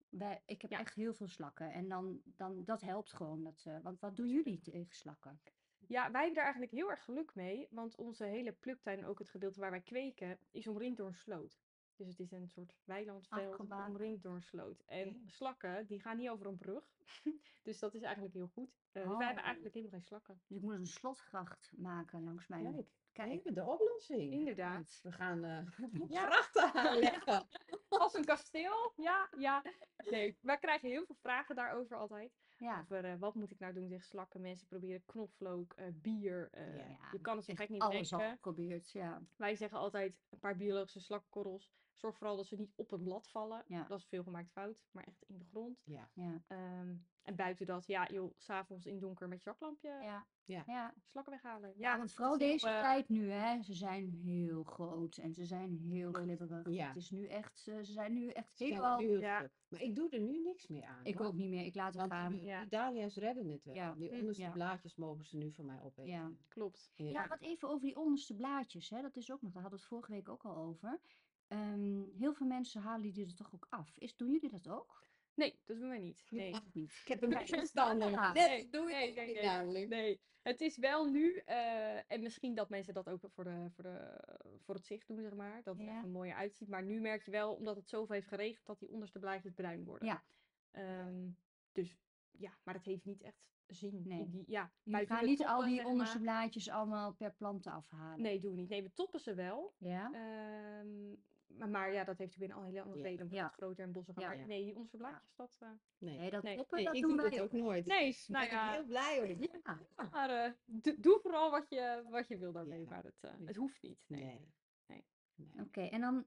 Wij, 0.10 0.42
ik 0.46 0.62
heb 0.62 0.72
Ja. 0.72 0.80
echt 0.80 0.96
heel 0.96 1.14
veel 1.14 1.28
slakken. 1.28 1.72
En 1.72 1.88
dan, 1.88 2.22
dan, 2.26 2.64
dat 2.66 2.82
helpt 2.82 3.14
gewoon. 3.14 3.44
Dat, 3.44 3.64
eh, 3.66 3.78
want 3.82 4.00
wat 4.00 4.16
doen 4.16 4.30
jullie 4.30 4.60
tegen 4.60 4.96
slakken? 4.96 5.42
Ja, 5.90 6.12
wij 6.12 6.22
hebben 6.22 6.34
daar 6.34 6.44
eigenlijk 6.44 6.74
heel 6.74 6.90
erg 6.90 7.04
geluk 7.04 7.36
mee, 7.36 7.68
want 7.70 7.96
onze 7.96 8.24
hele 8.26 8.52
pluktuin, 8.52 9.06
ook 9.06 9.20
het 9.20 9.30
gedeelte 9.30 9.60
waar 9.60 9.72
wij 9.72 9.82
kweken, 9.82 10.40
is 10.52 10.68
omringd 10.68 10.98
door 10.98 11.08
een 11.08 11.14
sloot. 11.16 11.60
Dus 11.96 12.08
het 12.08 12.20
is 12.20 12.32
een 12.32 12.48
soort 12.48 12.74
weilandveld 12.84 13.60
omringd 13.60 14.24
door 14.24 14.34
een 14.34 14.42
sloot. 14.42 14.84
En 14.86 15.22
slakken, 15.26 15.86
die 15.88 16.02
gaan 16.02 16.18
niet 16.18 16.30
over 16.30 16.46
een 16.46 16.58
brug. 16.58 16.86
dus 17.64 17.80
dat 17.80 17.94
is 17.94 18.02
eigenlijk 18.02 18.34
heel 18.34 18.48
goed. 18.48 18.70
Eh, 18.92 19.04
dus 19.04 19.18
wij 19.18 19.26
hebben 19.26 19.44
Oh. 19.44 19.50
eigenlijk 19.50 19.74
helemaal 19.76 20.00
geen 20.00 20.08
slakken. 20.08 20.42
Dus 20.48 20.58
ik 20.58 20.64
moet 20.64 20.74
een 20.74 20.86
slotgracht 20.86 21.72
maken 21.78 22.24
langs 22.24 22.48
mijn... 22.48 22.88
Kijk, 23.12 23.44
Kijk, 23.44 23.56
de 23.56 23.66
oplossing. 23.66 24.34
Inderdaad. 24.34 25.00
We 25.04 25.12
gaan 25.12 25.44
eh 25.44 25.66
Ja. 26.10 26.26
grachten 26.30 26.74
aanleggen. 26.74 27.48
Als 27.88 28.14
een 28.14 28.26
kasteel, 28.26 28.94
ja, 28.96 29.30
ja. 29.38 29.64
Nee, 30.10 30.38
wij 30.42 30.58
krijgen 30.58 30.90
heel 30.90 31.06
veel 31.06 31.16
vragen 31.16 31.56
daarover 31.56 31.98
altijd. 31.98 32.32
Ja. 32.60 32.80
Over 32.82 33.06
eh, 33.06 33.16
wat 33.20 33.36
moet 33.36 33.52
ik 33.52 33.60
nou 33.60 33.74
doen 33.74 33.88
tegen 33.90 34.06
slakken. 34.06 34.42
Mensen 34.42 34.68
proberen 34.68 35.06
knoflook, 35.06 35.74
eh, 35.74 35.86
bier. 35.94 36.50
eh, 36.52 36.76
Ja. 36.78 37.10
je 37.12 37.20
kan 37.22 37.36
het 37.36 37.46
zo 37.46 37.54
gek 37.54 37.70
niet 37.70 37.82
alles 37.82 38.12
al 38.14 38.18
denken. 38.20 38.36
geprobeerd, 38.36 38.92
ja. 38.92 39.22
Wij 39.36 39.56
zeggen 39.56 39.78
altijd 39.78 40.16
een 40.30 40.40
paar 40.40 40.56
biologische 40.56 41.00
slakkorrels. 41.00 41.74
Zorg 42.00 42.18
vooral 42.18 42.36
dat 42.36 42.46
ze 42.46 42.56
niet 42.56 42.74
op 42.76 42.90
het 42.90 43.04
blad 43.04 43.30
vallen. 43.30 43.64
Ja. 43.68 43.84
Dat 43.88 44.00
is 44.00 44.06
veel 44.08 44.24
gemaakt 44.24 44.52
fout, 44.52 44.88
maar 44.92 45.04
echt 45.04 45.24
in 45.28 45.38
de 45.38 45.46
grond. 45.46 45.82
Ja, 45.86 46.10
Ja, 46.14 46.42
Ehm, 46.48 46.96
en 47.22 47.36
buiten 47.36 47.66
dat, 47.66 47.86
ja 47.88 48.08
joh, 48.08 48.34
s'avonds 48.38 48.86
in 48.86 49.00
donker 49.00 49.28
met 49.28 49.38
je 49.38 49.44
zaklampje 49.44 49.90
ja. 49.90 50.26
Ja. 50.44 50.64
ja. 50.68 50.94
slakken 51.06 51.34
weghalen. 51.34 51.74
Ja, 51.78 51.98
want 51.98 52.14
vooral 52.14 52.38
deze 52.38 52.70
eh, 52.70 52.80
tijd 52.82 53.10
nu, 53.10 53.30
hè. 53.32 53.62
Ze 53.64 53.74
zijn 53.74 54.10
heel 54.12 54.64
groot 54.64 55.18
en 55.18 55.34
ze 55.34 55.46
zijn 55.46 55.78
heel 55.78 56.12
glibberig. 56.12 56.70
Ja. 56.70 56.88
Het 56.88 56.96
is 56.96 57.10
nu 57.12 57.28
echt, 57.28 57.60
ze 57.60 57.84
zijn 57.84 58.14
nu 58.14 58.28
echt 58.28 58.60
helemaal... 58.60 58.98
heel 58.98 59.20
Ja. 59.20 59.50
Maar 59.68 59.82
ik 59.82 59.96
doe 59.96 60.10
er 60.10 60.20
nu 60.20 60.42
niks 60.42 60.68
meer 60.68 60.84
aan. 60.84 61.06
Ik 61.06 61.18
hoor. 61.18 61.28
ook 61.28 61.34
niet 61.34 61.50
meer, 61.50 61.66
ik 61.66 61.76
laat 61.76 61.88
het 61.94 61.96
Want 62.02 62.12
gaan. 62.12 62.32
die- 62.32 62.68
dahlia's 62.68 63.16
redden 63.16 63.48
het 63.48 63.64
wel. 63.64 63.76
Ja. 63.76 63.94
Die 63.96 64.12
Mm, 64.12 64.20
onderste 64.20 64.44
ja. 64.44 64.52
blaadjes 64.52 64.96
mogen 64.96 65.26
ze 65.26 65.38
nu 65.38 65.52
van 65.54 65.66
mij 65.66 65.82
opeten. 65.82 66.12
Ja. 66.12 66.32
Klopt. 66.48 66.92
Ja, 66.96 67.28
wat 67.28 67.42
even 67.42 67.70
over 67.70 67.82
die 67.82 67.96
onderste 67.98 68.36
blaadjes, 68.36 68.90
hè. 68.90 69.02
Dat 69.02 69.16
is 69.16 69.32
ook 69.32 69.42
nog, 69.42 69.52
daar 69.52 69.62
hadden 69.62 69.80
we 69.80 69.86
het 69.86 69.96
vorige 69.96 70.12
week 70.12 70.30
ook 70.30 70.46
al 70.46 70.56
over. 70.56 71.00
Ehm, 71.50 72.02
heel 72.18 72.34
veel 72.34 72.48
mensen 72.48 72.82
halen 72.82 73.12
die 73.12 73.26
er 73.26 73.36
toch 73.36 73.54
ook 73.54 73.68
af. 73.70 73.98
Is, 73.98 74.16
doen 74.16 74.32
jullie 74.32 74.50
dat 74.50 74.68
ook? 74.68 75.04
Nee, 75.34 75.60
dat 75.66 75.78
doen 75.80 75.90
wij 75.90 76.00
niet. 76.00 76.26
Nee. 76.30 76.56
Ik 76.74 77.08
heb 77.08 77.22
een 77.22 77.30
beetje 77.30 77.58
verstanden. 77.66 78.12
Ja. 78.12 78.34
Net 78.34 78.48
Nee, 78.48 78.70
doe 78.70 78.90
je 78.90 78.96
nee, 78.96 79.08
niet 79.08 79.36
nee. 79.36 79.44
namelijk. 79.46 79.88
Nee, 79.90 80.20
het 80.42 80.62
is 80.62 80.78
wel 80.78 81.06
nu, 81.06 81.36
eh, 81.46 82.12
en 82.12 82.22
misschien 82.22 82.56
dat 82.56 82.70
mensen 82.70 82.94
dat 82.94 83.10
ook 83.10 83.22
voor, 83.34 83.44
de, 83.44 83.68
voor, 83.72 83.84
de, 83.84 84.20
voor 84.64 84.76
het 84.76 84.86
zicht 84.86 85.08
doen, 85.08 85.22
zeg 85.22 85.34
maar. 85.34 85.64
Dat 85.64 85.78
het 85.78 85.86
Ja. 85.86 85.94
echt 85.94 86.04
er 86.04 86.10
mooier 86.10 86.36
uitziet. 86.36 86.68
Maar 86.68 86.84
nu 86.84 87.00
merk 87.00 87.24
je 87.26 87.32
wel, 87.32 87.54
omdat 87.56 87.76
het 87.76 87.90
zoveel 87.90 88.16
heeft 88.16 88.28
geregend, 88.28 88.66
dat 88.66 88.80
die 88.80 88.90
onderste 88.90 89.20
blaadjes 89.20 89.54
bruin 89.54 89.84
worden. 89.84 90.08
Ja. 90.08 90.24
Ehm, 90.72 91.30
dus 91.72 91.98
ja, 92.32 92.52
maar 92.64 92.74
dat 92.74 92.84
heeft 92.84 93.06
niet 93.06 93.22
echt 93.22 93.48
zin. 93.68 94.02
Nee. 94.06 94.20
In 94.20 94.30
die, 94.30 94.44
ja, 94.48 94.72
Je 94.84 95.06
gaat 95.06 95.22
niet 95.26 95.46
al 95.46 95.64
die 95.64 95.86
onderste 95.86 96.20
maar. 96.20 96.24
blaadjes 96.24 96.70
allemaal 96.70 97.14
per 97.14 97.34
planten 97.34 97.72
afhalen. 97.72 98.22
Nee, 98.22 98.40
doen 98.40 98.52
we 98.52 98.58
niet. 98.58 98.70
Nee, 98.70 98.84
we 98.84 98.94
toppen 98.94 99.20
ze 99.20 99.34
wel. 99.34 99.74
Ja? 99.78 100.12
Ehm, 100.14 101.16
maar, 101.58 101.70
maar 101.70 101.94
ja, 101.94 102.04
dat 102.04 102.18
heeft 102.18 102.32
natuurlijk 102.32 102.60
weer 102.60 102.64
een 102.64 102.70
hele 102.70 102.82
andere 102.82 103.04
Ja. 103.04 103.10
reden. 103.10 103.28
Ja. 103.32 103.48
groter 103.48 103.84
en 103.86 103.92
bossiger. 103.92 104.22
Ja, 104.22 104.28
maar 104.28 104.38
ja. 104.38 104.46
nee, 104.46 104.74
onderste 104.74 104.98
blaadjes, 104.98 105.36
dat... 105.36 105.56
eh, 105.60 105.70
Nee, 105.98 106.18
Nee, 106.18 106.30
dat 106.30 106.44
Nee. 106.44 106.56
toppen, 106.56 106.76
Nee, 106.78 106.86
dat 106.86 106.96
ik 106.96 107.02
doen 107.02 107.12
doe 107.12 107.22
wij 107.22 107.30
het 107.30 107.42
ook. 107.42 107.52
nooit. 107.52 107.86
nee, 107.86 108.18
Daar 108.28 108.28
nou 108.28 108.50
ben 108.50 108.58
ik 108.60 108.64
ja, 108.66 108.72
heel 108.74 108.86
blij 108.86 109.34
om. 109.34 109.42
Ja. 109.98 110.10
maar 110.12 110.30
eh, 110.30 110.52
doe, 110.66 110.96
doe 111.00 111.20
vooral 111.22 111.52
wat 111.52 111.70
je, 111.70 112.06
wat 112.10 112.28
je 112.28 112.38
wil 112.38 112.52
daarmee. 112.52 112.82
Ja. 112.84 112.90
Maar 112.90 113.04
het, 113.04 113.18
eh, 113.24 113.38
Nee. 113.38 113.48
het 113.48 113.56
hoeft 113.56 113.82
niet. 113.82 114.00
Nee. 114.08 114.24
Nee. 114.24 114.52
Nee. 114.88 115.06
Nee. 115.36 115.66
Oké, 115.66 115.82
en 115.82 116.02
dan, 116.02 116.26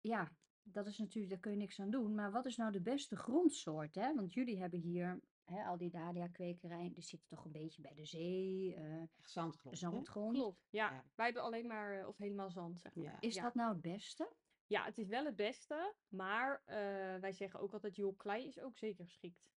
ja, 0.00 0.32
dat 0.62 0.86
is 0.86 0.98
natuurlijk, 0.98 1.32
daar 1.32 1.40
kun 1.42 1.50
je 1.52 1.56
niks 1.58 1.80
aan 1.80 1.90
doen. 1.90 2.14
Maar 2.14 2.30
wat 2.32 2.46
is 2.46 2.56
nou 2.56 2.72
de 2.72 2.82
beste 2.82 3.16
grondsoort, 3.16 3.94
hè? 3.94 4.14
Want 4.14 4.34
jullie 4.34 4.60
hebben 4.60 4.78
hier, 4.80 5.20
hè, 5.44 5.64
al 5.64 5.76
die 5.76 5.90
dahlia-kwekerijen, 5.90 6.92
die 6.92 7.02
zitten 7.02 7.28
toch 7.28 7.44
een 7.44 7.52
beetje 7.52 7.82
bij 7.82 7.94
de 7.94 8.04
zee, 8.06 8.74
eh, 8.74 9.02
zandgrond. 9.20 9.78
zandgrond. 9.78 10.36
Klopt, 10.36 10.66
ja. 10.70 10.90
Ja. 10.90 11.04
Wij 11.14 11.24
hebben 11.24 11.42
alleen 11.42 11.66
maar, 11.66 12.06
of 12.06 12.16
helemaal 12.16 12.50
zand, 12.50 12.80
zeg 12.80 12.94
maar. 12.94 13.04
Ja. 13.04 13.20
Is 13.20 13.34
ja. 13.34 13.42
dat 13.42 13.54
nou 13.54 13.72
het 13.72 13.80
beste? 13.80 14.32
Ja, 14.72 14.84
het 14.84 14.98
is 14.98 15.06
wel 15.08 15.24
het 15.24 15.36
beste, 15.36 15.94
maar 16.08 16.62
eh, 16.64 16.76
wij 17.20 17.32
zeggen 17.32 17.60
ook 17.60 17.72
altijd, 17.72 17.96
joh, 17.96 18.16
klei 18.18 18.46
is 18.46 18.60
ook 18.60 18.76
zeker 18.78 19.04
geschikt. 19.04 19.50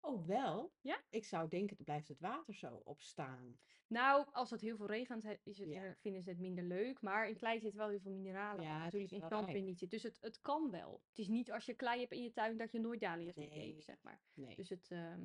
Oh, 0.00 0.26
wel? 0.26 0.72
Ja? 0.80 1.02
Ik 1.10 1.24
zou 1.24 1.48
denken, 1.48 1.76
dan 1.76 1.84
blijft 1.84 2.08
het 2.08 2.20
water 2.20 2.54
zo 2.54 2.74
opstaan. 2.74 3.58
Nou, 3.86 4.26
als 4.32 4.50
het 4.50 4.60
heel 4.60 4.76
veel 4.76 4.86
regent, 4.86 5.22
he- 5.22 5.36
is 5.42 5.58
het, 5.58 5.68
Ja. 5.68 5.80
er- 5.80 5.96
vinden 6.00 6.22
ze 6.22 6.30
het 6.30 6.38
minder 6.38 6.64
leuk. 6.64 7.00
Maar 7.00 7.28
in 7.28 7.36
klei 7.36 7.60
zit 7.60 7.74
wel 7.74 7.88
heel 7.88 8.00
veel 8.00 8.12
mineralen. 8.12 8.64
Ja, 8.64 8.78
natuurlijk 8.78 9.04
is 9.04 9.10
in 9.12 9.18
wel 9.20 9.28
zand 9.28 9.44
weer 9.44 9.54
rijk. 9.54 9.66
niet 9.66 9.78
zit. 9.78 9.90
Dus 9.90 10.02
het, 10.02 10.18
het 10.20 10.40
kan 10.40 10.70
wel. 10.70 11.02
Het 11.08 11.18
is 11.18 11.28
niet 11.28 11.52
als 11.52 11.64
je 11.66 11.74
klei 11.74 12.00
hebt 12.00 12.12
in 12.12 12.22
je 12.22 12.32
tuin 12.32 12.56
dat 12.56 12.72
je 12.72 12.80
nooit 12.80 13.00
dahlia's 13.00 13.36
moet 13.36 13.48
Nee. 13.48 13.80
zeg 13.82 14.02
maar. 14.02 14.20
Nee. 14.34 14.54
Dus 14.56 14.68
het, 14.68 14.90
ehm 14.90 15.20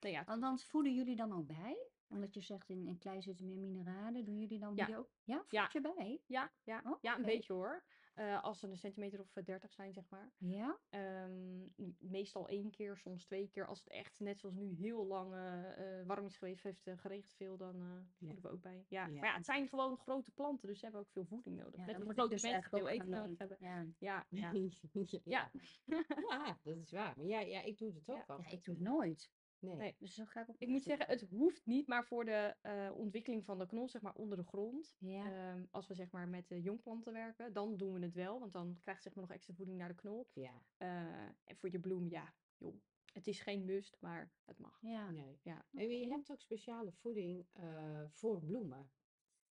nou 0.00 0.14
ja, 0.14 0.18
het- 0.18 0.28
Althans, 0.28 0.64
voeden 0.66 0.94
jullie 0.94 1.16
dan 1.16 1.32
ook 1.32 1.46
bij? 1.46 1.88
Omdat 2.08 2.34
je 2.34 2.40
zegt 2.40 2.68
in, 2.68 2.86
in 2.86 2.98
klei 2.98 3.22
zitten 3.22 3.46
meer 3.46 3.56
mineralen. 3.58 4.24
Doen 4.24 4.38
jullie 4.38 4.58
dan 4.58 4.72
Ja. 4.76 4.86
die 4.86 4.96
ook? 4.96 5.10
Ja, 5.24 5.38
voed 5.38 5.50
Ja. 5.52 5.68
je 5.72 5.80
bij? 5.80 6.22
ja, 6.26 6.52
ja, 6.64 6.82
Oh, 6.86 6.98
ja, 7.00 7.12
een 7.12 7.18
oké. 7.22 7.26
beetje 7.30 7.52
hoor. 7.52 7.84
Eh, 8.14 8.42
als 8.42 8.58
ze 8.58 8.66
een 8.66 8.76
centimeter 8.76 9.20
of 9.20 9.36
eh, 9.36 9.44
30 9.44 9.72
zijn, 9.72 9.92
zeg 9.92 10.08
maar. 10.08 10.32
Ja? 10.38 10.78
Ehm, 10.88 11.66
meestal 11.98 12.48
één 12.48 12.70
keer, 12.70 12.96
soms 12.96 13.24
twee 13.24 13.48
keer. 13.48 13.66
Als 13.66 13.78
het 13.78 13.88
echt, 13.88 14.20
net 14.20 14.38
zoals 14.38 14.54
nu, 14.54 14.74
heel 14.74 15.06
lang 15.06 15.34
eh, 15.34 16.06
warm 16.06 16.26
is 16.26 16.36
geweest, 16.36 16.62
heeft 16.62 16.86
uh, 16.86 16.98
geregend 16.98 17.34
veel, 17.34 17.56
dan 17.56 17.80
eh 17.80 17.90
voeden 18.18 18.42
we 18.42 18.50
ook 18.50 18.60
bij. 18.62 18.84
Ja. 18.88 19.06
Ja. 19.06 19.12
Maar 19.12 19.28
ja, 19.28 19.34
het 19.34 19.44
zijn 19.44 19.68
gewoon 19.68 19.96
grote 19.96 20.30
planten, 20.30 20.68
dus 20.68 20.78
ze 20.78 20.84
hebben 20.84 21.00
ook 21.00 21.10
veel 21.10 21.24
voeding 21.24 21.56
nodig. 21.56 21.76
Ja, 21.76 21.84
Net 21.86 21.94
als 21.94 22.04
grote 22.04 22.28
dus 22.28 22.42
mensen 22.42 22.50
eigenlijk 22.50 22.84
veel 22.84 22.94
eten 22.94 23.10
nodig 23.10 23.38
hebben. 23.38 23.56
Ja. 23.60 23.86
Ja, 23.98 24.26
ja. 24.28 24.52
ja. 25.24 25.50
Ja. 25.84 26.04
Ja, 26.28 26.58
dat 26.62 26.76
is 26.76 26.90
waar. 26.90 27.14
Maar 27.16 27.26
ja, 27.26 27.40
ja, 27.40 27.62
ik 27.62 27.78
doe 27.78 27.94
het 27.94 28.08
ook. 28.08 28.24
Ja, 28.26 28.50
ik 28.50 28.64
doe 28.64 28.74
het 28.74 28.84
nooit. 28.84 29.30
Nee. 29.62 29.76
Nee. 29.76 29.96
Dus 29.98 30.14
dan 30.14 30.26
ga 30.26 30.40
ik 30.40 30.48
ook 30.50 30.56
Ik 30.58 30.68
moet 30.68 30.82
zeggen, 30.82 31.06
het 31.06 31.20
hoeft 31.30 31.66
niet, 31.66 31.86
maar 31.86 32.04
voor 32.04 32.24
de 32.24 32.54
eh, 32.60 32.90
ontwikkeling 32.94 33.44
van 33.44 33.58
de 33.58 33.66
knol, 33.66 33.88
zeg 33.88 34.02
maar 34.02 34.14
onder 34.14 34.36
de 34.38 34.44
grond, 34.44 34.96
Ja. 34.98 35.24
ehm, 35.32 35.64
als 35.70 35.86
we 35.86 35.94
zeg 35.94 36.10
maar 36.10 36.28
met 36.28 36.48
de 36.48 36.60
jongplanten 36.60 37.12
werken, 37.12 37.52
dan 37.52 37.76
doen 37.76 37.92
we 37.92 38.00
het 38.00 38.14
wel, 38.14 38.38
want 38.40 38.52
dan 38.52 38.78
krijgt 38.80 39.02
zeg 39.02 39.14
maar 39.14 39.24
nog 39.24 39.32
extra 39.32 39.54
voeding 39.54 39.78
naar 39.78 39.88
de 39.88 39.94
knol. 39.94 40.28
Ja, 40.32 40.62
Eh, 40.76 41.24
en 41.44 41.56
voor 41.56 41.70
je 41.70 41.80
bloem, 41.80 42.08
ja, 42.08 42.34
joh, 42.56 42.74
het 43.12 43.26
is 43.26 43.40
geen 43.40 43.64
must, 43.64 43.96
maar 44.00 44.32
het 44.44 44.58
mag. 44.58 44.78
Ja. 44.82 45.10
nee. 45.10 45.38
Ja. 45.42 45.66
En 45.72 45.88
je 45.88 46.08
hebt 46.08 46.30
ook 46.30 46.40
speciale 46.40 46.92
voeding 46.92 47.46
eh, 47.52 48.04
voor 48.08 48.38
bloemen. 48.40 48.90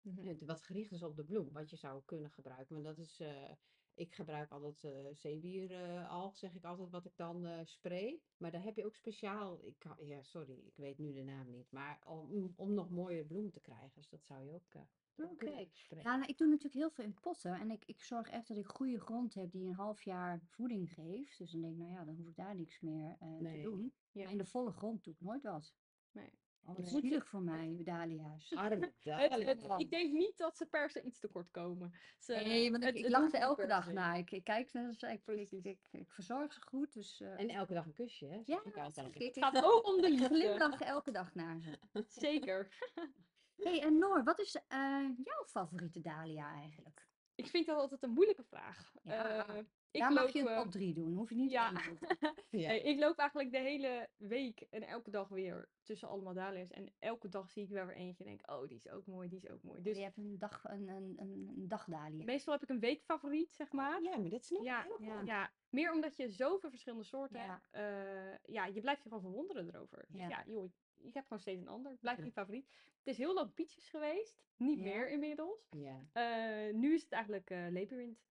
Mhm. 0.00 0.22
Ja, 0.24 0.34
Wat 0.40 0.62
gericht 0.62 0.92
is 0.92 1.02
op 1.02 1.16
de 1.16 1.24
bloem, 1.24 1.52
wat 1.52 1.70
je 1.70 1.76
zou 1.76 2.02
kunnen 2.04 2.30
gebruiken. 2.30 2.74
Maar 2.74 2.84
dat 2.84 2.98
is, 2.98 3.20
eh, 3.20 3.50
ik 3.94 4.14
gebruik 4.14 4.50
altijd 4.50 4.84
eh 4.84 5.06
zeewieralg, 5.12 6.36
zeg 6.36 6.54
ik 6.54 6.64
altijd, 6.64 6.90
wat 6.90 7.04
ik 7.04 7.16
dan 7.16 7.46
eh 7.46 7.60
spray. 7.64 8.20
Maar 8.36 8.50
daar 8.50 8.62
heb 8.62 8.76
je 8.76 8.84
ook 8.84 8.96
speciaal, 8.96 9.64
ik 9.64 9.86
ja, 9.98 10.22
sorry, 10.22 10.58
ik 10.64 10.76
weet 10.76 10.98
nu 10.98 11.12
de 11.12 11.22
naam 11.22 11.50
niet. 11.50 11.70
Maar 11.70 11.98
om, 12.06 12.52
om 12.56 12.74
nog 12.74 12.90
mooie 12.90 13.24
bloemen 13.24 13.52
te 13.52 13.60
krijgen, 13.60 13.92
dus 13.94 14.08
dat 14.08 14.24
zou 14.24 14.44
je 14.44 14.54
ook 14.54 14.74
eh, 14.74 14.82
Oké. 15.16 15.66
Ja, 15.88 16.16
nou, 16.16 16.24
ik 16.26 16.38
doe 16.38 16.46
natuurlijk 16.46 16.74
heel 16.74 16.90
veel 16.90 17.04
in 17.04 17.14
potten. 17.20 17.54
En 17.54 17.70
ik, 17.70 17.84
ik 17.84 18.00
zorg 18.00 18.28
echt 18.28 18.48
dat 18.48 18.56
ik 18.56 18.66
goede 18.66 19.00
grond 19.00 19.34
heb 19.34 19.50
die 19.50 19.68
een 19.68 19.74
half 19.74 20.02
jaar 20.02 20.40
voeding 20.44 20.92
geeft. 20.94 21.38
Dus 21.38 21.50
dan 21.50 21.60
denk 21.60 21.72
ik, 21.72 21.78
nou 21.78 21.92
ja, 21.92 22.04
dan 22.04 22.14
hoef 22.14 22.26
ik 22.26 22.36
daar 22.36 22.54
niks 22.54 22.80
meer 22.80 23.16
eh, 23.18 23.36
te 23.38 23.60
doen. 23.62 23.92
Ja. 24.12 24.22
Maar 24.22 24.32
in 24.32 24.38
de 24.38 24.44
volle 24.44 24.72
grond 24.72 25.04
doe 25.04 25.14
ik 25.14 25.20
nooit 25.20 25.42
wat. 25.42 25.74
Nee. 26.12 26.40
Oh, 26.64 26.68
wat 26.68 26.78
Nee. 26.78 27.00
zielig 27.00 27.26
voor 27.28 27.42
mij, 27.42 27.80
dahlia's. 27.84 28.52
Arme 28.54 28.92
ik 29.76 29.90
denk 29.90 30.12
niet 30.12 30.36
dat 30.38 30.56
ze 30.56 30.66
per 30.66 30.90
se 30.90 31.02
iets 31.02 31.18
tekort 31.18 31.50
komen. 31.50 31.92
Ze, 32.18 32.32
Nee, 32.34 32.70
want 32.70 32.82
ik, 32.82 32.88
het- 32.88 33.04
ik 33.04 33.08
lach 33.10 33.32
er 33.32 33.40
elke 33.40 33.66
dag 33.66 33.84
se. 33.84 33.92
naar. 33.92 34.18
Ik, 34.18 34.30
ik 34.30 34.44
kijk 34.44 34.72
naar 34.72 34.94
ze, 34.94 35.12
ik, 35.12 35.22
ik, 35.26 35.50
ik, 35.64 35.78
ik 35.90 36.10
verzorg 36.12 36.52
ze 36.52 36.60
goed. 36.62 36.92
Dus 36.92 37.20
eh, 37.20 37.40
En 37.40 37.48
elke 37.48 37.74
dag 37.74 37.86
een 37.86 37.92
kusje, 37.92 38.26
hè? 38.26 38.40
ja, 38.44 38.62
ik 38.64 39.14
ik. 39.14 39.34
Het 39.34 39.44
gaat 39.44 39.64
ook 39.64 39.86
om 39.86 40.00
de 40.00 40.06
Ik 40.06 40.12
liefde. 40.18 40.34
glimlach 40.34 40.80
elke 40.80 41.10
dag 41.10 41.34
naar 41.34 41.60
ze. 41.60 41.78
Zeker. 42.26 42.68
hey, 43.64 43.82
en 43.82 43.98
Noor, 43.98 44.24
wat 44.24 44.38
is 44.40 44.54
eh, 44.68 45.08
jouw 45.24 45.44
favoriete 45.46 46.00
dahlia 46.00 46.54
eigenlijk? 46.54 47.08
Ik 47.34 47.46
vind 47.46 47.66
dat 47.66 47.76
altijd 47.78 48.02
een 48.02 48.10
moeilijke 48.10 48.44
vraag. 48.44 48.92
Ja. 49.02 49.46
Eh, 49.48 49.64
ik 49.92 50.00
Daar 50.00 50.12
loop, 50.12 50.22
mag 50.24 50.32
je 50.32 50.40
een 50.40 50.46
eh, 50.48 50.60
top 50.62 50.70
3 50.70 50.94
doen, 50.94 51.14
hoef 51.16 51.28
je 51.28 51.34
niet 51.36 51.50
ja. 51.50 51.72
te 51.72 51.82
doen. 51.88 51.98
Ja. 52.60 52.70
Ik 52.70 52.98
loop 52.98 53.16
eigenlijk 53.18 53.50
de 53.52 53.58
hele 53.58 54.08
week 54.16 54.60
en 54.60 54.82
elke 54.82 55.10
dag 55.10 55.28
weer 55.28 55.68
tussen 55.82 56.08
allemaal 56.08 56.34
dahlia's. 56.34 56.70
En 56.70 56.92
elke 56.98 57.28
dag 57.28 57.50
zie 57.50 57.62
ik 57.62 57.68
wel 57.70 57.86
weer 57.86 57.96
eentje 57.96 58.24
en 58.24 58.30
denk, 58.30 58.50
oh, 58.50 58.68
die 58.68 58.76
is 58.76 58.88
ook 58.88 59.06
mooi, 59.06 59.28
die 59.28 59.38
is 59.38 59.48
ook 59.50 59.62
mooi. 59.62 59.82
Dus 59.82 59.96
Je 59.96 60.02
hebt 60.02 60.16
een, 60.16 60.38
dag, 60.38 60.64
een, 60.64 60.88
een, 60.88 61.14
een, 61.18 61.68
dagdahlia. 61.68 62.24
meestal 62.24 62.52
heb 62.52 62.62
ik 62.62 62.68
een 62.68 62.80
weekfavoriet, 62.80 63.52
zeg 63.52 63.72
maar. 63.72 64.02
ja, 64.02 64.16
maar 64.18 64.30
dat 64.30 64.44
snap 64.44 64.60
ik 64.60 64.66
Ja, 64.66 64.86
ja, 65.24 65.52
meer 65.70 65.92
omdat 65.92 66.16
je 66.16 66.28
zoveel 66.30 66.70
verschillende 66.70 67.04
soorten 67.04 67.40
Ja. 67.40 67.46
hebt. 67.46 67.68
Eh, 67.70 68.54
ja, 68.54 68.66
je 68.66 68.80
blijft 68.80 69.02
je 69.02 69.08
gewoon 69.08 69.22
verwonderen 69.24 69.68
erover. 69.68 70.04
Dus 70.08 70.20
Ja. 70.20 70.44
joh, 70.46 70.72
ik 70.98 71.14
heb 71.14 71.22
gewoon 71.22 71.38
steeds 71.40 71.60
een 71.60 71.68
ander. 71.68 71.96
Blijft 72.00 72.18
Ja. 72.18 72.24
mijn 72.24 72.36
favoriet. 72.36 72.68
Het 72.98 73.06
is 73.06 73.18
heel 73.18 73.34
lang 73.34 73.54
Pietjes 73.54 73.88
geweest. 73.88 74.44
Niet 74.56 74.78
Ja. 74.78 74.84
meer 74.84 75.10
inmiddels. 75.10 75.68
Ja. 75.70 76.06
Eh, 76.12 76.74
nu 76.74 76.94
is 76.94 77.02
het 77.02 77.12
eigenlijk 77.12 77.50
eh 77.50 77.58
Labyrinth. 77.70 78.30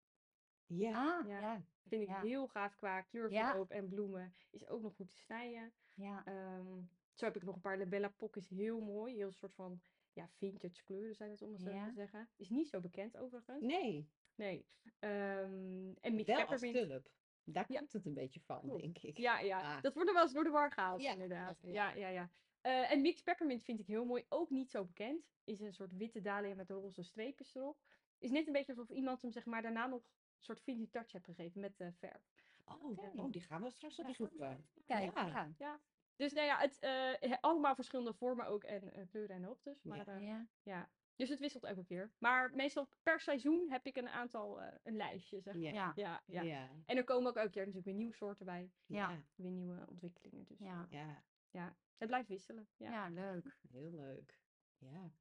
Ja. 0.77 1.19
Ah, 1.19 1.27
Ja. 1.27 1.39
ja. 1.39 1.61
Vind 1.87 2.01
ik 2.01 2.07
Ja. 2.07 2.21
heel 2.21 2.47
gaaf 2.47 2.75
qua 2.75 3.01
kleurverloop 3.01 3.69
en 3.71 3.87
bloemen. 3.87 4.33
Is 4.49 4.67
ook 4.67 4.81
nog 4.81 4.93
goed 4.95 5.09
te 5.09 5.17
snijden. 5.17 5.71
ja. 5.95 6.25
Ehm, 6.25 6.81
zo 7.13 7.25
heb 7.25 7.35
ik 7.35 7.43
nog 7.43 7.55
een 7.55 7.61
paar 7.61 7.77
Labella 7.77 8.09
Pock 8.09 8.35
is 8.35 8.49
heel 8.49 8.79
mooi. 8.81 9.15
Heel 9.15 9.31
soort 9.31 9.53
van 9.53 9.81
ja, 10.13 10.27
vintage 10.29 10.83
kleuren 10.83 11.15
zijn 11.15 11.29
het 11.31 11.41
om 11.41 11.51
het 11.51 11.61
zo 11.61 11.69
te 11.71 11.91
zeggen. 11.91 12.29
Is 12.35 12.49
niet 12.49 12.69
zo 12.69 12.79
bekend 12.79 13.17
overigens. 13.17 13.63
Nee, 13.65 14.09
Nee. 14.35 14.65
Ehm, 14.99 15.91
en 16.01 16.15
Mix 16.15 16.27
wel 16.27 16.37
als 16.45 16.59
Peppermint. 16.61 16.89
tulp. 16.89 17.11
Daar 17.43 17.65
komt 17.65 17.93
het 17.93 18.05
een 18.05 18.13
beetje 18.13 18.39
van, 18.39 18.59
Klopt. 18.59 18.81
denk 18.81 18.97
ik. 18.97 19.17
Ja, 19.17 19.39
ja. 19.39 19.75
Ah. 19.75 19.81
Dat 19.81 19.93
wordt 19.93 20.07
er 20.09 20.15
wel 20.15 20.23
eens 20.23 20.33
door 20.33 20.43
de 20.43 20.49
war 20.49 20.71
gehaald, 20.71 21.01
Ja, 21.01 21.11
inderdaad. 21.11 21.59
ja, 21.63 21.93
Ja, 21.93 22.07
ja. 22.07 22.29
Eh, 22.61 22.91
en 22.91 23.01
Mix 23.01 23.21
Peppermint 23.21 23.63
vind 23.63 23.79
ik 23.79 23.85
heel 23.87 24.05
mooi. 24.05 24.25
Ook 24.29 24.49
niet 24.49 24.69
zo 24.69 24.85
bekend. 24.85 25.31
Is 25.43 25.59
een 25.59 25.73
soort 25.73 25.93
witte 25.97 26.21
dahlia 26.21 26.55
met 26.55 26.69
roze 26.69 27.03
streepjes 27.03 27.55
erop. 27.55 27.77
Is 28.19 28.31
net 28.31 28.47
een 28.47 28.53
beetje 28.53 28.71
alsof 28.75 28.89
iemand 28.89 29.21
hem 29.21 29.31
zeg 29.31 29.45
maar 29.45 29.61
daarna 29.61 29.87
nog 29.87 30.03
soort 30.43 30.61
vintage 30.61 30.89
touch 30.89 31.11
heeft 31.11 31.25
gegeven 31.25 31.61
met 31.61 31.79
eh, 31.79 31.87
verf. 31.91 32.31
Oh, 32.65 32.83
oh, 33.15 33.31
die 33.31 33.41
gaan 33.41 33.61
we 33.61 33.69
straks 33.69 33.95
Ja. 33.95 34.07
opzoeken. 34.07 34.65
Kijk, 34.85 35.13
Ja. 35.15 35.49
ja. 35.57 35.79
Dus 36.15 36.33
nou 36.33 36.45
ja, 36.47 36.57
het, 36.57 36.79
eh, 36.79 37.37
allemaal 37.41 37.75
verschillende 37.75 38.13
vormen 38.13 38.45
ook 38.45 38.63
en 38.63 38.93
eh, 38.93 39.07
kleuren 39.09 39.35
en 39.35 39.43
hoogtes. 39.43 39.83
Maar 39.83 39.97
Ja. 39.97 40.05
eh, 40.05 40.21
ja. 40.27 40.47
ja. 40.63 40.89
Dus 41.15 41.29
het 41.29 41.39
wisselt 41.39 41.63
elke 41.63 41.83
keer. 41.83 42.11
Maar 42.17 42.55
meestal 42.55 42.87
per 43.03 43.19
seizoen 43.19 43.69
heb 43.69 43.85
ik 43.85 43.95
een 43.97 44.09
aantal, 44.09 44.61
eh, 44.61 44.77
een 44.83 44.95
lijstje 44.95 45.41
zeg 45.41 45.53
maar. 45.53 45.63
Ja. 45.63 45.71
Ja. 45.73 45.91
Ja, 45.95 46.21
ja. 46.25 46.41
Ja. 46.41 46.69
En 46.85 46.97
er 46.97 47.03
komen 47.03 47.29
ook 47.29 47.35
elke 47.35 47.49
keer 47.49 47.59
natuurlijk 47.61 47.85
weer 47.85 47.95
nieuwe 47.95 48.13
soorten 48.15 48.45
bij. 48.45 48.71
Ja. 48.85 49.21
Weer 49.35 49.51
nieuwe 49.51 49.85
ontwikkelingen. 49.89 50.45
Dus 50.45 50.57
Ja. 50.59 50.85
Ja, 50.89 51.23
ja, 51.51 51.75
het 51.97 52.07
blijft 52.07 52.27
wisselen. 52.27 52.67
Ja. 52.77 52.91
Ja. 52.91 53.09
leuk. 53.09 53.57
heel 53.71 53.91
leuk. 53.91 54.39
Ja. 54.77 55.11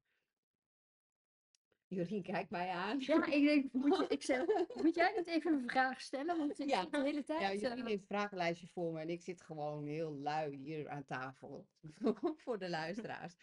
Jorien 1.95 2.23
kijkt 2.23 2.49
mij 2.49 2.69
aan. 2.69 2.99
Ja, 2.99 3.25
ik 3.25 3.43
denk, 3.43 3.73
moet, 3.73 3.97
je, 3.97 4.05
ik 4.07 4.23
zeg, 4.23 4.45
moet 4.83 4.95
jij 4.95 5.13
niet 5.17 5.27
even 5.27 5.53
een 5.53 5.69
vraag 5.69 6.01
stellen? 6.01 6.37
Want 6.37 6.59
ik 6.59 6.69
Ja. 6.69 6.81
zit 6.81 6.91
de 6.91 7.01
hele 7.01 7.23
tijd... 7.23 7.41
Ja, 7.41 7.51
eh, 7.51 7.61
Jorien 7.61 7.85
heeft 7.85 8.01
een 8.01 8.07
vragenlijstje 8.07 8.67
voor 8.67 8.93
me 8.93 8.99
en 8.99 9.09
ik 9.09 9.21
zit 9.21 9.41
gewoon 9.41 9.85
heel 9.85 10.15
lui 10.17 10.55
hier 10.55 10.89
aan 10.89 11.05
tafel 11.05 11.67
voor 12.43 12.59
de 12.59 12.69
luisteraars. 12.69 13.35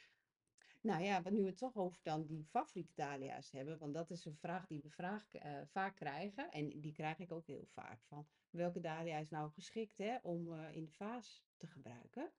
Nou 0.81 1.03
ja, 1.03 1.23
wat 1.23 1.33
nu 1.33 1.41
we 1.43 1.47
het 1.49 1.57
toch 1.59 1.77
over 1.77 1.99
dan 2.03 2.27
die 2.27 2.45
favoriete 2.51 2.93
dahlia's 2.95 3.51
hebben, 3.51 3.79
want 3.79 3.95
dat 3.95 4.11
is 4.11 4.25
een 4.25 4.37
vraag 4.37 4.67
die 4.67 4.81
we 4.83 4.91
vraag, 4.91 5.35
eh, 5.35 5.61
vaak 5.67 5.97
krijgen 5.97 6.51
en 6.51 6.81
die 6.81 6.93
krijg 6.93 7.19
ik 7.19 7.33
ook 7.33 7.47
heel 7.47 7.67
vaak 7.67 8.03
van 8.05 8.29
welke 8.51 8.81
dahlia 8.81 9.19
is 9.19 9.29
nou 9.31 9.51
geschikt 9.51 9.99
hè, 9.99 10.17
om 10.23 10.53
eh, 10.53 10.75
in 10.77 10.85
de 10.85 10.93
vaas 10.93 11.45
te 11.57 11.67
gebruiken 11.67 12.33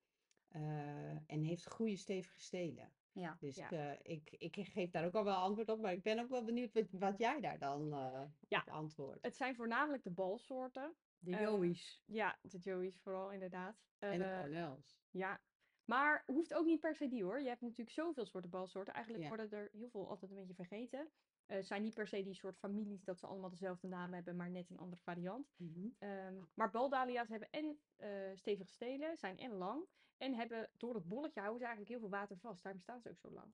Eh, 0.50 1.32
en 1.32 1.44
heeft 1.44 1.68
goede 1.70 1.96
stevige 1.98 2.40
stelen. 2.40 2.94
Ja. 3.12 3.38
Dus 3.40 3.56
Ja. 3.56 3.70
ik, 3.70 3.72
eh, 3.72 4.16
ik, 4.16 4.30
ik 4.56 4.68
geef 4.68 4.90
daar 4.92 5.06
ook 5.06 5.16
al 5.16 5.24
wel 5.24 5.36
antwoord 5.36 5.70
op, 5.70 5.80
maar 5.80 5.94
ik 5.94 6.04
ben 6.04 6.20
ook 6.20 6.30
wel 6.30 6.44
benieuwd 6.44 6.74
wat, 6.74 6.92
wat 6.92 7.18
jij 7.18 7.40
daar 7.42 7.60
dan 7.60 7.94
eh 7.94 8.24
Ja. 8.48 8.62
op 8.62 8.70
antwoordt. 8.70 9.24
Het 9.24 9.36
zijn 9.36 9.56
voornamelijk 9.56 10.04
de 10.04 10.12
balsoorten. 10.12 10.96
De 11.20 11.32
Eh, 11.36 11.42
Joey's. 11.42 12.04
Ja, 12.06 12.40
de 12.42 12.58
Joey's 12.58 13.00
vooral 13.02 13.32
inderdaad. 13.32 13.88
En 14.00 14.20
de 14.20 14.26
Eh, 14.26 14.40
Cornels. 14.40 15.00
ja, 15.12 15.42
maar 15.86 16.24
hoeft 16.26 16.54
ook 16.54 16.66
niet 16.66 16.80
per 16.80 16.96
se 16.96 17.08
die 17.08 17.24
hoor. 17.24 17.42
Je 17.42 17.48
hebt 17.48 17.62
natuurlijk 17.62 17.90
zoveel 17.90 18.26
soorten 18.26 18.50
balsoorten. 18.50 18.94
Eigenlijk 18.94 19.24
Ja. 19.24 19.30
worden 19.30 19.52
er 19.52 19.70
heel 19.72 19.90
veel 19.90 20.10
altijd 20.10 20.32
een 20.32 20.38
beetje 20.38 20.54
vergeten. 20.54 21.12
Eh, 21.46 21.56
Het 21.58 21.66
zijn 21.68 21.82
niet 21.82 21.94
per 21.94 22.08
se 22.08 22.24
die 22.24 22.34
soort 22.34 22.58
families 22.58 23.04
dat 23.04 23.20
ze 23.20 23.28
allemaal 23.28 23.50
dezelfde 23.50 23.88
naam 23.88 24.14
hebben, 24.14 24.36
maar 24.36 24.50
net 24.50 24.70
een 24.70 24.78
andere 24.78 25.02
variant. 25.02 25.54
Mhm. 25.58 25.88
Ehm, 25.98 26.36
maar 26.54 26.70
baldahlia's 26.70 27.30
hebben 27.30 27.50
en 27.50 27.80
eh, 27.96 28.36
stevige 28.36 28.72
stelen, 28.72 29.18
zijn 29.18 29.38
en 29.38 29.52
lang. 29.52 29.86
En 30.20 30.34
hebben 30.36 30.70
door 30.78 30.96
het 30.96 31.08
bolletje 31.08 31.40
houden 31.40 31.60
ze 31.60 31.66
eigenlijk 31.68 31.90
heel 32.00 32.10
veel 32.10 32.18
water 32.20 32.38
vast. 32.38 32.64
Daarom 32.64 32.82
staan 32.82 33.02
ze 33.02 33.10
ook 33.10 33.20
zo 33.20 33.32
lang. 33.32 33.54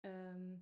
Ehm, 0.00 0.56